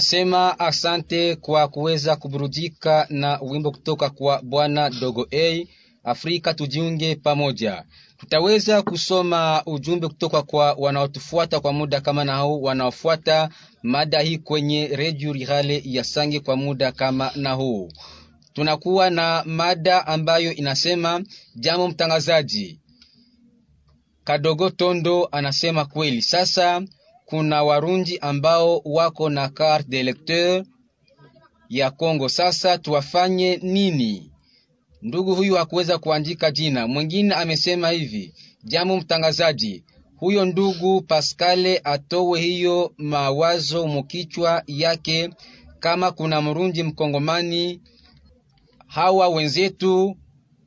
tunasema 0.00 0.58
asante 0.58 1.36
kwa 1.36 1.68
kuweza 1.68 2.16
kuburudika 2.16 3.06
na 3.10 3.38
wimbo 3.42 3.70
kutoka 3.70 4.10
kwa 4.10 4.42
bwana 4.42 4.90
Dogo 4.90 5.26
A. 5.32 5.66
Afrika 6.04 6.54
tujiunge 6.54 7.14
pamoja. 7.16 7.84
Tutaweza 8.16 8.82
kusoma 8.82 9.62
ujumbe 9.66 10.08
kutoka 10.08 10.42
kwa 10.42 10.72
wanaotufuata 10.72 11.60
kwa 11.60 11.72
muda 11.72 12.00
kama 12.00 12.24
na 12.24 12.38
huu, 12.38 12.62
wanaofuata 12.62 13.48
mada 13.82 14.20
hii 14.20 14.38
kwenye 14.38 14.86
redio 14.86 15.32
Rihale 15.32 15.82
ya 15.84 16.04
Sange 16.04 16.40
kwa 16.40 16.56
muda 16.56 16.92
kama 16.92 17.30
na 17.34 17.52
huu. 17.52 17.88
Tunakuwa 18.52 19.10
na 19.10 19.42
mada 19.46 20.06
ambayo 20.06 20.52
inasema 20.54 21.22
jambo 21.56 21.88
mtangazaji 21.88 22.80
Kadogo 24.24 24.70
Tondo 24.70 25.28
anasema 25.32 25.84
kweli. 25.84 26.22
Sasa 26.22 26.82
kuna 27.30 27.62
Warundi 27.62 28.18
ambao 28.18 28.80
wako 28.84 29.30
na 29.30 29.48
carte 29.48 29.88
d'electeur 29.88 30.64
ya 31.68 31.90
Kongo. 31.90 32.28
Sasa 32.28 32.78
tuwafanye 32.78 33.56
nini? 33.62 34.30
Ndugu 35.02 35.34
huyu 35.34 35.54
hakuweza 35.54 35.98
kuandika 35.98 36.50
jina. 36.50 36.86
Mwingine 36.86 37.34
amesema 37.34 37.90
hivi, 37.90 38.34
jambo 38.64 38.96
mtangazaji, 38.96 39.84
huyo 40.16 40.44
ndugu 40.44 41.00
Pascale 41.02 41.80
atowe 41.84 42.40
hiyo 42.40 42.92
mawazo 42.98 43.86
mukichwa 43.86 44.62
yake, 44.66 45.30
kama 45.80 46.10
kuna 46.12 46.42
Mrundi 46.42 46.82
mkongomani 46.82 47.80
hawa 48.86 49.28
wenzetu 49.28 50.16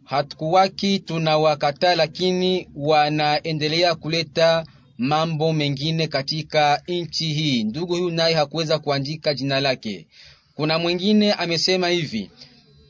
hatukuwaki 0.03 0.99
tunawakataa, 0.99 1.95
lakini 1.95 2.70
wanaendelea 2.76 3.95
kuleta 3.95 4.66
mambo 4.97 5.53
mengine 5.53 6.07
katika 6.07 6.83
nchi 6.87 7.33
hii. 7.33 7.63
Ndugu 7.63 7.93
huyu 7.95 8.09
naye 8.11 8.35
hakuweza 8.35 8.79
kuandika 8.79 9.33
jina 9.33 9.59
lake. 9.59 10.07
Kuna 10.55 10.79
mwingine 10.79 11.33
amesema 11.33 11.87
hivi, 11.89 12.31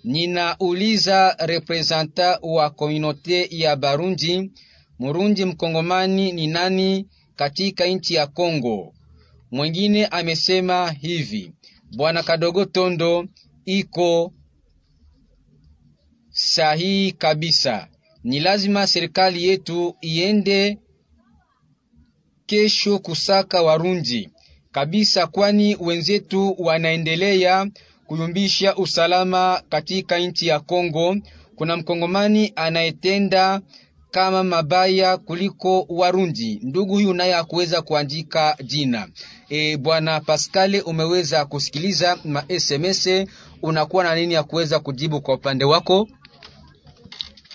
ninauliza 0.03 1.35
representa 1.39 2.39
wa 2.41 2.69
komunote 2.69 3.47
ya 3.51 3.75
Barundi, 3.75 4.51
Murundi 4.99 5.45
mkongomani 5.45 6.31
ni 6.31 6.47
nani 6.47 7.07
katika 7.35 7.85
nchi 7.85 8.13
ya 8.13 8.27
Kongo? 8.27 8.93
Mwingine 9.51 10.05
amesema 10.05 10.91
hivi, 10.91 11.51
bwana 11.95 12.23
Kadogo 12.23 12.65
Tondo 12.65 13.25
iko 13.65 14.33
sahihi 16.29 17.11
kabisa. 17.11 17.87
Ni 18.23 18.39
lazima 18.39 18.87
serikali 18.87 19.47
yetu 19.47 19.95
iende 20.01 20.77
kesho 22.45 22.99
kusaka 22.99 23.61
warunji 23.61 24.29
kabisa, 24.71 25.27
kwani 25.27 25.77
wenzetu 25.79 26.55
wanaendelea 26.59 27.67
kuyumbisha 28.07 28.75
usalama 28.75 29.61
katika 29.69 30.17
nchi 30.19 30.47
ya 30.47 30.59
Kongo. 30.59 31.15
Kuna 31.55 31.77
mkongomani 31.77 32.53
anayetenda 32.55 33.61
kama 34.11 34.43
mabaya 34.43 35.17
kuliko 35.17 35.85
Warundi. 35.89 36.59
Ndugu 36.63 36.93
huyu 36.93 37.13
naye 37.13 37.33
hakuweza 37.33 37.81
kuandika 37.81 38.57
jina. 38.63 39.07
E, 39.49 39.77
bwana 39.77 40.19
Pascale, 40.19 40.81
umeweza 40.81 41.45
kusikiliza 41.45 42.17
ma 42.25 42.43
SMS, 42.59 43.09
unakuwa 43.61 44.03
na 44.03 44.15
nini 44.15 44.33
ya 44.33 44.43
kuweza 44.43 44.79
kujibu 44.79 45.21
kwa 45.21 45.35
upande 45.35 45.65
wako? 45.65 46.07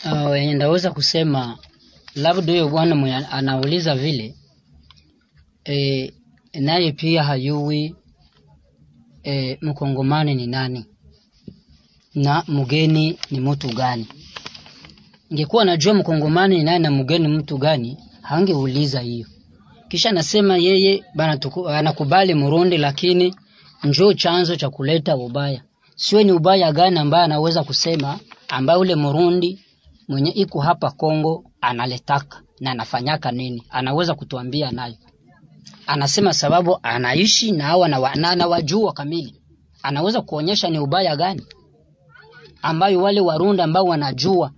Uh, 0.04 0.36
ndaweza 0.36 0.90
kusema 0.90 1.58
labda 2.14 2.52
huyo 2.52 2.68
bwana 2.68 3.30
anauliza 3.32 3.94
vile 3.94 4.34
e, 5.68 6.12
naye 6.54 6.92
pia 6.92 7.22
hayui 7.24 7.94
e, 9.24 9.58
mkongomani 9.62 10.34
ni 10.34 10.46
nani 10.46 10.84
na 12.14 12.44
mgeni 12.48 13.18
ni 13.30 13.40
mtu 13.40 13.68
gani. 13.74 14.06
Ingekuwa 15.30 15.64
najua 15.64 15.94
mkongomani 15.94 16.56
ni 16.58 16.64
nani 16.64 16.82
na 16.82 16.90
mgeni 16.90 17.28
mtu 17.28 17.58
gani, 17.58 17.96
hangeuliza 18.22 19.00
hiyo. 19.00 19.26
Kisha 19.88 20.12
nasema 20.12 20.56
yeye 20.56 21.04
bana 21.14 21.38
anakubali 21.68 22.34
Murundi, 22.34 22.76
lakini 22.78 23.34
njoo 23.84 24.12
chanzo 24.12 24.56
cha 24.56 24.70
kuleta 24.70 25.16
ubaya. 25.16 25.62
Siwe 25.96 26.24
ni 26.24 26.32
ubaya 26.32 26.72
gani 26.72 26.98
ambaye 26.98 27.24
anaweza 27.24 27.64
kusema 27.64 28.18
ambaye 28.48 28.78
ule 28.78 28.94
Murundi 28.94 29.58
mwenye 30.08 30.30
iko 30.30 30.60
hapa 30.60 30.90
Kongo 30.90 31.44
analetaka 31.60 32.42
na 32.60 32.70
anafanyaka 32.70 33.32
nini, 33.32 33.62
anaweza 33.70 34.14
kutuambia 34.14 34.70
nayo. 34.70 34.94
Anasema 35.88 36.32
sababu 36.32 36.78
anaishi 36.82 37.52
na 37.52 37.64
hawa 37.64 37.88
na 37.88 38.46
wajua 38.46 38.92
kamili, 38.92 39.42
anaweza 39.82 40.20
kuonyesha 40.20 40.68
ni 40.70 40.78
ubaya 40.78 41.16
gani 41.16 41.42
ambayo 42.62 43.02
wale 43.02 43.20
Warunda 43.20 43.64
ambao 43.64 43.84
wanajua 43.84 44.52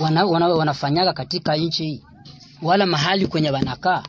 wana, 0.00 0.24
wana, 0.24 0.48
wanafanyaga 0.48 1.12
katika 1.12 1.56
nchi 1.56 1.84
hii 1.84 2.02
wala 2.62 2.86
mahali 2.86 3.26
kwenye 3.26 3.50
wanakaa. 3.50 4.02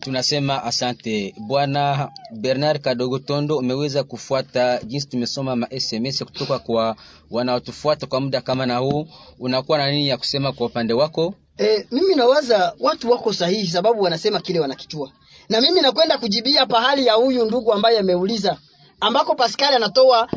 Tunasema 0.00 0.64
asante 0.64 1.34
bwana 1.46 2.10
Bernard 2.40 2.80
Kadogo 2.80 3.18
Tondo, 3.18 3.56
umeweza 3.58 4.04
kufuata 4.04 4.82
jinsi 4.82 5.08
tumesoma 5.08 5.56
ma 5.56 5.66
SMS 5.80 6.24
kutoka 6.24 6.58
kwa 6.58 6.96
wanaotufuata 7.30 8.06
kwa 8.06 8.20
muda 8.20 8.40
kama 8.40 8.66
na 8.66 8.76
huu. 8.78 9.08
Unakuwa 9.38 9.78
na 9.78 9.90
nini 9.90 10.08
ya 10.08 10.16
kusema 10.16 10.52
kwa 10.52 10.66
upande 10.66 10.92
wako? 10.94 11.34
E, 11.58 11.86
mimi 11.90 12.14
nawaza 12.14 12.74
watu 12.80 13.10
wako 13.10 13.32
sahihi, 13.32 13.66
sababu 13.68 14.02
wanasema 14.02 14.40
kile 14.40 14.60
wanakijua, 14.60 15.10
na 15.48 15.60
mimi 15.60 15.80
nakwenda 15.80 16.18
kujibia 16.18 16.66
pahali 16.66 17.06
ya 17.06 17.12
huyu 17.14 17.44
ndugu 17.44 17.72
ambaye 17.72 17.98
ameuliza, 17.98 18.56
ambako 19.00 19.34
Pascal 19.34 19.74
anatoa 19.74 20.28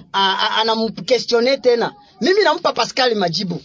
anamquestione 0.58 1.58
tena. 1.58 1.94
Mimi 2.22 2.44
nampa 2.44 2.74
Pascal 2.74 3.16
majibu. 3.16 3.62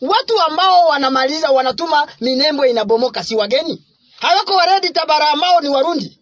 Watu 0.00 0.40
ambao 0.40 0.86
wanamaliza 0.88 1.50
wanatuma 1.50 2.06
minembo 2.20 2.66
inabomoka, 2.66 3.24
si 3.24 3.36
wageni? 3.36 3.84
hawako 4.20 4.54
waredi 4.54 4.90
tabara 4.90 5.28
ambao 5.30 5.60
ni 5.60 5.68
Warundi. 5.68 6.18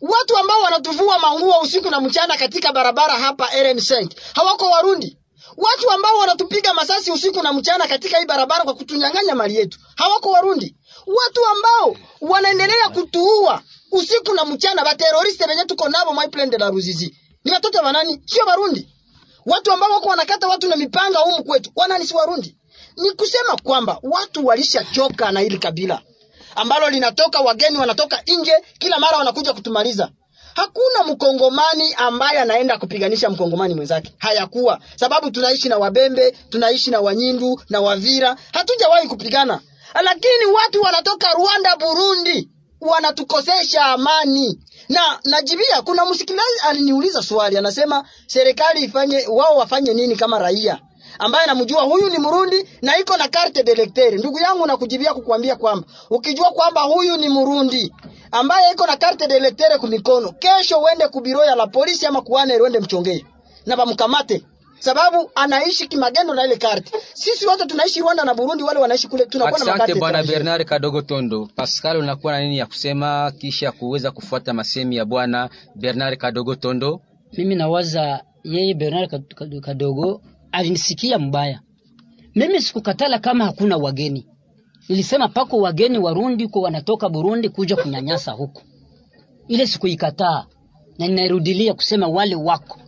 Watu 0.00 0.36
ambao 0.36 0.60
wanatuvua 0.62 1.18
manguo 1.18 1.60
usiku 1.62 1.90
na 1.90 2.00
mchana 2.00 2.36
katika 2.36 2.72
barabara 2.72 3.14
hapa 3.14 3.46
RN5 3.46 4.08
hawako 4.34 4.64
Warundi. 4.66 5.16
Watu 5.60 5.90
ambao 5.90 6.18
wanatupiga 6.18 6.74
masasi 6.74 7.10
usiku 7.12 7.42
na 7.42 7.52
mchana 7.52 7.86
katika 7.86 8.18
hii 8.18 8.26
barabara 8.26 8.64
kwa 8.64 8.74
kutunyang'anya 8.74 9.34
mali 9.34 9.56
yetu 9.56 9.78
hawako 9.96 10.30
Warundi. 10.30 10.76
Watu 11.06 11.40
ambao 11.46 11.96
wanaendelea 12.20 12.88
kutuua 12.88 13.62
usiku 13.92 14.34
na 14.34 14.44
mchana, 14.44 14.84
bateroriste 14.84 15.46
venye 15.46 15.64
tuko 15.64 15.88
nabo 15.88 16.12
my 16.12 16.28
plan 16.28 16.50
de 16.50 16.58
la 16.58 16.70
Ruzizi 16.70 17.16
ni 17.44 17.52
watoto 17.52 17.78
wa 17.78 17.92
nani? 17.92 18.22
Sio 18.26 18.44
Warundi. 18.44 18.88
Watu 19.46 19.72
ambao 19.72 19.90
wako 19.90 20.08
wanakata 20.08 20.48
watu 20.48 20.68
na 20.68 20.76
mipanga 20.76 21.18
humu 21.18 21.44
kwetu 21.44 21.70
wanani? 21.76 22.06
Si 22.06 22.14
Warundi. 22.14 22.56
Ni 22.96 23.10
kusema 23.10 23.56
kwamba 23.62 23.98
watu 24.02 24.46
walishachoka 24.46 25.32
na 25.32 25.40
hili 25.40 25.58
kabila 25.58 26.02
ambalo 26.56 26.90
linatoka 26.90 27.40
wageni 27.40 27.78
wanatoka 27.78 28.22
nje, 28.26 28.52
kila 28.78 28.98
mara 28.98 29.18
wanakuja 29.18 29.52
kutumaliza. 29.52 30.10
Hakuna 30.64 31.04
mkongomani 31.12 31.94
ambaye 31.96 32.38
anaenda 32.38 32.78
kupiganisha 32.78 33.30
mkongomani 33.30 33.74
mwenzake, 33.74 34.14
hayakuwa 34.18 34.78
sababu. 34.96 35.30
Tunaishi 35.30 35.68
na 35.68 35.78
Wabembe, 35.78 36.30
tunaishi 36.50 36.90
na 36.90 37.00
Wanyindu 37.00 37.60
na 37.68 37.80
Wavira, 37.80 38.36
hatujawahi 38.52 39.08
kupigana, 39.08 39.60
lakini 40.04 40.44
watu 40.54 40.82
wanatoka 40.82 41.28
Rwanda, 41.32 41.76
Burundi 41.76 42.48
wanatukosesha 42.80 43.84
amani 43.84 44.58
na 44.88 45.00
najibia. 45.24 45.82
Kuna 45.84 46.04
msikilizaji 46.04 46.58
aliniuliza 46.68 47.22
swali, 47.22 47.56
anasema 47.58 48.04
serikali 48.26 48.80
ifanye 48.84 49.26
wao 49.28 49.56
wafanye 49.56 49.94
nini 49.94 50.16
kama 50.16 50.38
raia 50.38 50.80
ambaye 51.18 51.46
namjua 51.46 51.82
huyu 51.82 52.10
ni 52.10 52.18
Murundi 52.18 52.68
na 52.82 52.98
iko 52.98 53.16
na 53.16 53.28
carte 53.28 53.62
d'electeur. 53.62 54.14
Ndugu 54.18 54.38
yangu, 54.38 54.66
nakujibia 54.66 55.14
kukuambia 55.14 55.56
kwamba 55.56 55.86
ukijua 56.10 56.50
kwamba 56.50 56.80
huyu 56.82 57.16
ni 57.16 57.28
Murundi 57.28 57.92
ambaye 58.32 58.72
iko 58.72 58.86
na 58.86 58.96
carte 58.96 59.26
de 59.26 59.34
d'electeur 59.34 59.78
kumikono, 59.78 60.32
kesho 60.32 60.78
uende 60.80 61.08
kubiro 61.08 61.44
ya 61.44 61.54
la 61.54 61.66
polisi 61.66 62.06
ama 62.06 62.22
kuane 62.22 62.56
uende 62.60 62.80
mchongee 62.80 63.24
na 63.66 63.76
bamkamate, 63.76 64.44
sababu 64.78 65.30
anaishi 65.34 65.88
kimagendo 65.88 66.34
na 66.34 66.44
ile 66.44 66.56
carte. 66.56 66.92
Sisi 67.14 67.46
wote 67.46 67.66
tunaishi 67.66 68.00
Rwanda 68.00 68.24
na 68.24 68.34
Burundi, 68.34 68.62
wale 68.62 68.80
wanaishi 68.80 69.08
kule, 69.08 69.26
tunakuwa 69.26 69.58
na 69.64 69.74
Asante 69.74 69.94
bwana 69.94 70.22
Bernard 70.22 70.64
Kadogo 70.64 71.02
Tondo. 71.02 71.48
Pascal, 71.56 71.96
unakuwa 71.96 72.32
na 72.32 72.40
nini 72.40 72.58
ya 72.58 72.66
kusema 72.66 73.32
kisha 73.38 73.72
kuweza 73.72 74.10
kufuata 74.10 74.52
masemi 74.52 74.96
ya 74.96 75.04
bwana 75.04 75.50
Bernard 75.74 76.18
Kadogo 76.18 76.54
Tondo? 76.54 77.00
Mimi 77.38 77.54
nawaza 77.54 78.24
yeye 78.44 78.74
Bernard 78.74 79.10
Kad- 79.10 79.34
Kad- 79.34 79.60
Kadogo 79.60 80.22
alinisikia 80.52 81.18
mbaya. 81.18 81.60
Mimi 82.34 82.62
sikukatala 82.62 83.18
kama 83.18 83.44
hakuna 83.44 83.76
wageni, 83.76 84.26
nilisema 84.90 85.28
pako 85.28 85.56
wageni 85.58 85.98
Warundi 85.98 86.48
kwa 86.48 86.62
wanatoka 86.62 87.08
Burundi 87.08 87.48
kuja 87.48 87.76
kunyanyasa 87.76 88.32
huku, 88.32 88.62
ile 89.48 89.66
sikuikataa 89.66 90.46
na 90.98 91.06
ninairudilia 91.08 91.74
kusema 91.74 92.08
wale 92.08 92.34
wako. 92.34 92.78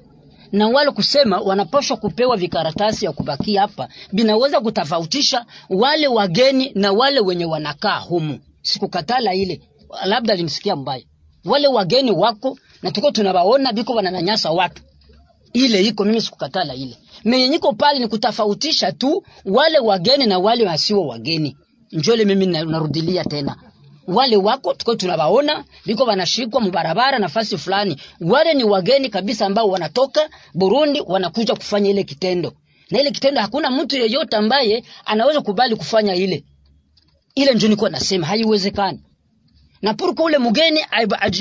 Na 0.53 0.69
wale 0.69 0.91
kusema 0.91 1.41
wanapaswa 1.41 1.97
kupewa 1.97 2.37
vikaratasi 2.37 3.05
ya 3.05 3.13
kubakia 3.13 3.61
hapa, 3.61 3.89
binaweza 4.13 4.61
kutofautisha 4.61 5.47
wale 5.71 6.09
wageni 6.09 6.73
na 6.75 6.93
wale 6.93 7.21
wenye 7.21 7.45
wanakaa 7.45 7.99
humu. 7.99 8.39
Sikukatala 8.63 9.35
ile, 9.35 9.61
labda 10.05 10.33
alimsikia 10.33 10.77
mbaya. 10.77 11.03
Wale 11.45 11.69
wageni 11.69 12.11
wako 12.11 12.59
na 12.83 12.91
tuko 12.91 13.11
tunabaona 13.11 13.73
biko 13.73 13.93
wananyanyasa 13.93 14.51
watu. 14.51 14.83
Ile 15.53 15.83
iko 15.83 16.05
mimi 16.05 16.21
sikukatala 16.21 16.75
ile. 16.75 16.97
Mimi 17.25 17.49
niko 17.49 17.73
pale 17.73 17.99
ni 17.99 18.09
kutofautisha 18.09 18.93
tu 18.93 19.23
wale 19.45 19.79
wageni 19.79 20.27
na 20.27 20.39
wale 20.39 20.67
wasio 20.67 21.01
wageni 21.07 21.57
njole 21.93 22.25
mimi 22.25 22.47
narudilia 22.47 23.25
tena. 23.25 23.57
Wale 24.07 24.37
wako 24.37 24.75
tuko 24.75 24.95
tunabaona 24.95 25.65
biko 25.87 26.05
wanashikwa 26.05 26.61
mubarabara 26.61 27.19
nafasi 27.19 27.59
fulani. 27.59 27.97
Wale 28.21 28.55
ni 28.55 28.65
wageni 28.65 29.09
kabisa 29.09 29.47
ambao 29.47 29.69
wanatoka 29.69 30.31
Burundi 30.55 31.03
wanakuja 31.07 31.55
kufanya 31.55 31.91
ile 31.91 32.05
kitendo. 32.05 32.53
Na 32.91 33.01
ile 33.01 33.11
kitendo 33.11 33.41
hakuna 33.41 33.71
mtu 33.71 33.97
yeyote 33.97 34.37
ambaye 34.37 34.85
anaweza 35.05 35.41
kubali 35.41 35.77
kufanya 35.77 36.15
ile. 36.15 36.45
Ile 37.35 37.55
ndio 37.55 37.69
nilikuwa 37.69 37.91
nasema 37.91 38.27
haiwezekani. 38.27 39.03
Na 39.83 39.95
purko 39.95 40.23
ule 40.25 40.39
mgeni 40.39 40.81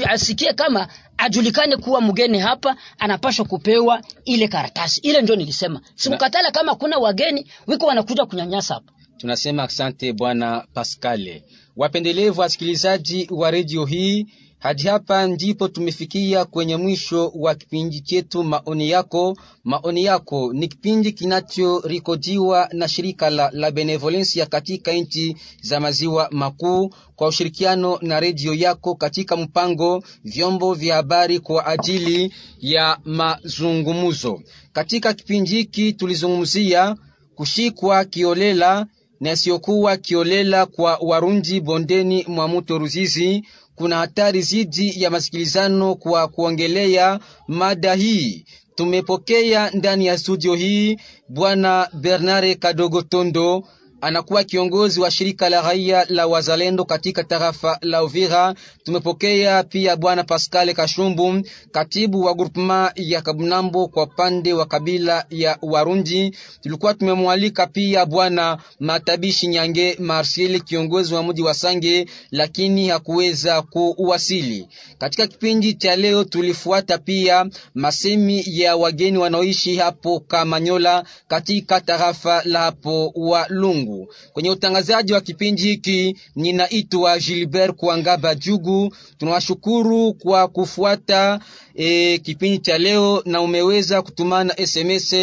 asikie 0.09 0.53
kama 0.53 0.87
ajulikane 1.17 1.77
kuwa 1.77 2.01
mgeni 2.01 2.39
hapa 2.39 2.75
anapashwa 2.99 3.45
kupewa 3.45 4.01
ile 4.25 4.47
karatasi. 4.47 5.01
Ile 5.01 5.21
ndio 5.21 5.35
nilisema. 5.35 5.81
Simkatala 5.95 6.51
kama 6.51 6.75
kuna 6.75 6.97
wageni 6.97 7.51
wiko 7.67 7.85
wanakuja 7.85 8.25
kunyanyasa 8.25 8.73
hapa 8.73 8.91
Tunasema 9.21 9.63
asante 9.63 10.13
bwana 10.13 10.67
Pascale. 10.73 11.43
Wapendelevu 11.75 12.41
wasikilizaji 12.41 13.27
wa 13.31 13.51
redio 13.51 13.85
hii, 13.85 14.25
hadi 14.59 14.83
hapa 14.83 15.27
ndipo 15.27 15.67
tumefikia 15.67 16.45
kwenye 16.45 16.77
mwisho 16.77 17.31
wa 17.35 17.55
kipindi 17.55 17.99
chetu 18.01 18.43
maoni 18.43 18.89
yako. 18.89 19.37
Maoni 19.63 20.03
yako 20.03 20.53
ni 20.53 20.67
kipindi 20.67 21.11
kinachorikodiwa 21.11 22.69
na 22.73 22.87
shirika 22.87 23.29
la, 23.29 23.49
la 23.53 23.71
Benevolencia 23.71 24.45
katika 24.45 24.91
nchi 24.93 25.35
za 25.61 25.79
maziwa 25.79 26.27
makuu 26.31 26.93
kwa 27.15 27.27
ushirikiano 27.27 27.97
na 28.01 28.19
redio 28.19 28.53
yako 28.53 28.95
katika 28.95 29.37
mpango 29.37 30.03
vyombo 30.23 30.73
vya 30.73 30.95
habari 30.95 31.39
kwa 31.39 31.65
ajili 31.65 32.33
ya 32.59 32.97
mazungumzo. 33.05 34.41
Katika 34.73 35.13
kipindi 35.13 35.49
hiki 35.51 35.93
tulizungumzia 35.93 36.95
kushikwa 37.35 38.05
kiolela 38.05 38.85
na 39.21 39.31
isiyokuwa 39.31 39.97
kiolela 39.97 40.65
kwa 40.65 40.97
Warunji 41.01 41.61
bondeni 41.61 42.25
mwa 42.27 42.47
mto 42.47 42.77
Ruzizi. 42.77 43.43
Kuna 43.75 43.97
hatari 43.97 44.41
zidi 44.41 45.03
ya 45.03 45.09
masikilizano 45.09 45.95
kwa 45.95 46.27
kuongelea 46.27 47.19
mada 47.47 47.93
hii. 47.93 48.45
Tumepokea 48.75 49.69
ndani 49.73 50.05
ya 50.05 50.17
studio 50.17 50.55
hii 50.55 50.97
bwana 51.29 51.89
Bernard 51.93 52.59
Kadogo 52.59 53.01
Tondo 53.01 53.63
anakuwa 54.01 54.43
kiongozi 54.43 54.99
wa 54.99 55.11
shirika 55.11 55.49
la 55.49 55.61
raia 55.61 56.05
la 56.09 56.27
wazalendo 56.27 56.85
katika 56.85 57.23
tarafa 57.23 57.77
la 57.81 58.03
Uvira. 58.03 58.55
Tumepokea 58.83 59.63
pia 59.63 59.95
bwana 59.95 60.23
Pascal 60.23 60.73
Kashumbu, 60.73 61.41
katibu 61.71 62.21
wa 62.21 62.33
grupema 62.33 62.91
ya 62.95 63.21
Kabunambo 63.21 63.87
kwa 63.87 64.03
upande 64.03 64.53
wa 64.53 64.65
kabila 64.65 65.25
ya 65.29 65.57
Warundi. 65.61 66.35
Tulikuwa 66.61 66.93
tumemwalika 66.93 67.67
pia 67.67 68.05
bwana 68.05 68.57
Matabishi 68.79 69.47
Nyange 69.47 69.95
Marsiel, 69.99 70.61
kiongozi 70.61 71.13
wa 71.13 71.23
mji 71.23 71.41
wa 71.41 71.53
Sange, 71.53 72.05
lakini 72.31 72.87
hakuweza 72.87 73.61
kuwasili. 73.61 74.67
Katika 74.97 75.27
kipindi 75.27 75.73
cha 75.73 75.95
leo 75.95 76.23
tulifuata 76.23 76.97
pia 76.97 77.45
masemi 77.75 78.43
ya 78.47 78.75
wageni 78.75 79.17
wanaoishi 79.17 79.75
hapo 79.75 80.19
Kamanyola 80.19 81.03
katika 81.27 81.81
tarafa 81.81 82.41
la 82.45 82.59
hapo 82.59 83.11
Walungu. 83.15 83.90
Kwenye 84.33 84.49
utangazaji 84.49 85.13
wa 85.13 85.21
kipindi 85.21 85.61
hiki 85.61 86.17
ninaitwa 86.35 87.19
Gilbert 87.19 87.75
Kuangaba 87.75 88.35
Jugu. 88.35 88.95
Tunawashukuru 89.17 90.13
kwa 90.13 90.47
kufuata 90.47 91.39
e, 91.75 92.17
kipindi 92.17 92.57
cha 92.59 92.77
leo 92.77 93.21
na 93.25 93.41
umeweza 93.41 94.01
kutumana 94.01 94.67
SMS 94.67 95.15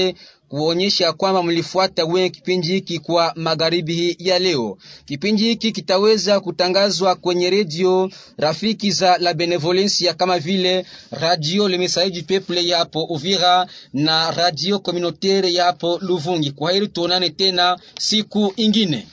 kuonyesha 0.48 1.12
kwamba 1.12 1.42
mlifuata 1.42 2.04
wenye 2.04 2.28
kipindi 2.30 2.68
hiki 2.68 2.98
kwa 2.98 3.32
magharibi 3.36 4.16
ya 4.18 4.38
leo. 4.38 4.78
Kipindi 5.06 5.42
hiki 5.42 5.72
kitaweza 5.72 6.40
kutangazwa 6.40 7.14
kwenye 7.14 7.50
redio 7.50 8.10
rafiki 8.36 8.90
za 8.90 9.18
la 9.18 9.34
Benevolencia 9.34 10.14
kama 10.14 10.38
vile 10.38 10.86
radio 11.10 11.68
Le 11.68 11.78
Message 11.78 12.10
du 12.20 12.26
Peuple 12.26 12.66
ya 12.68 12.78
hapo 12.78 13.04
Uvira 13.04 13.66
na 13.92 14.30
radio 14.30 14.78
communautaire 14.78 15.52
ya 15.52 15.64
hapo 15.64 15.98
Luvungi. 16.02 16.50
Kwa 16.50 16.72
heri 16.72 16.88
tuonane 16.88 17.30
tena 17.30 17.78
siku 18.00 18.52
ingine. 18.56 19.06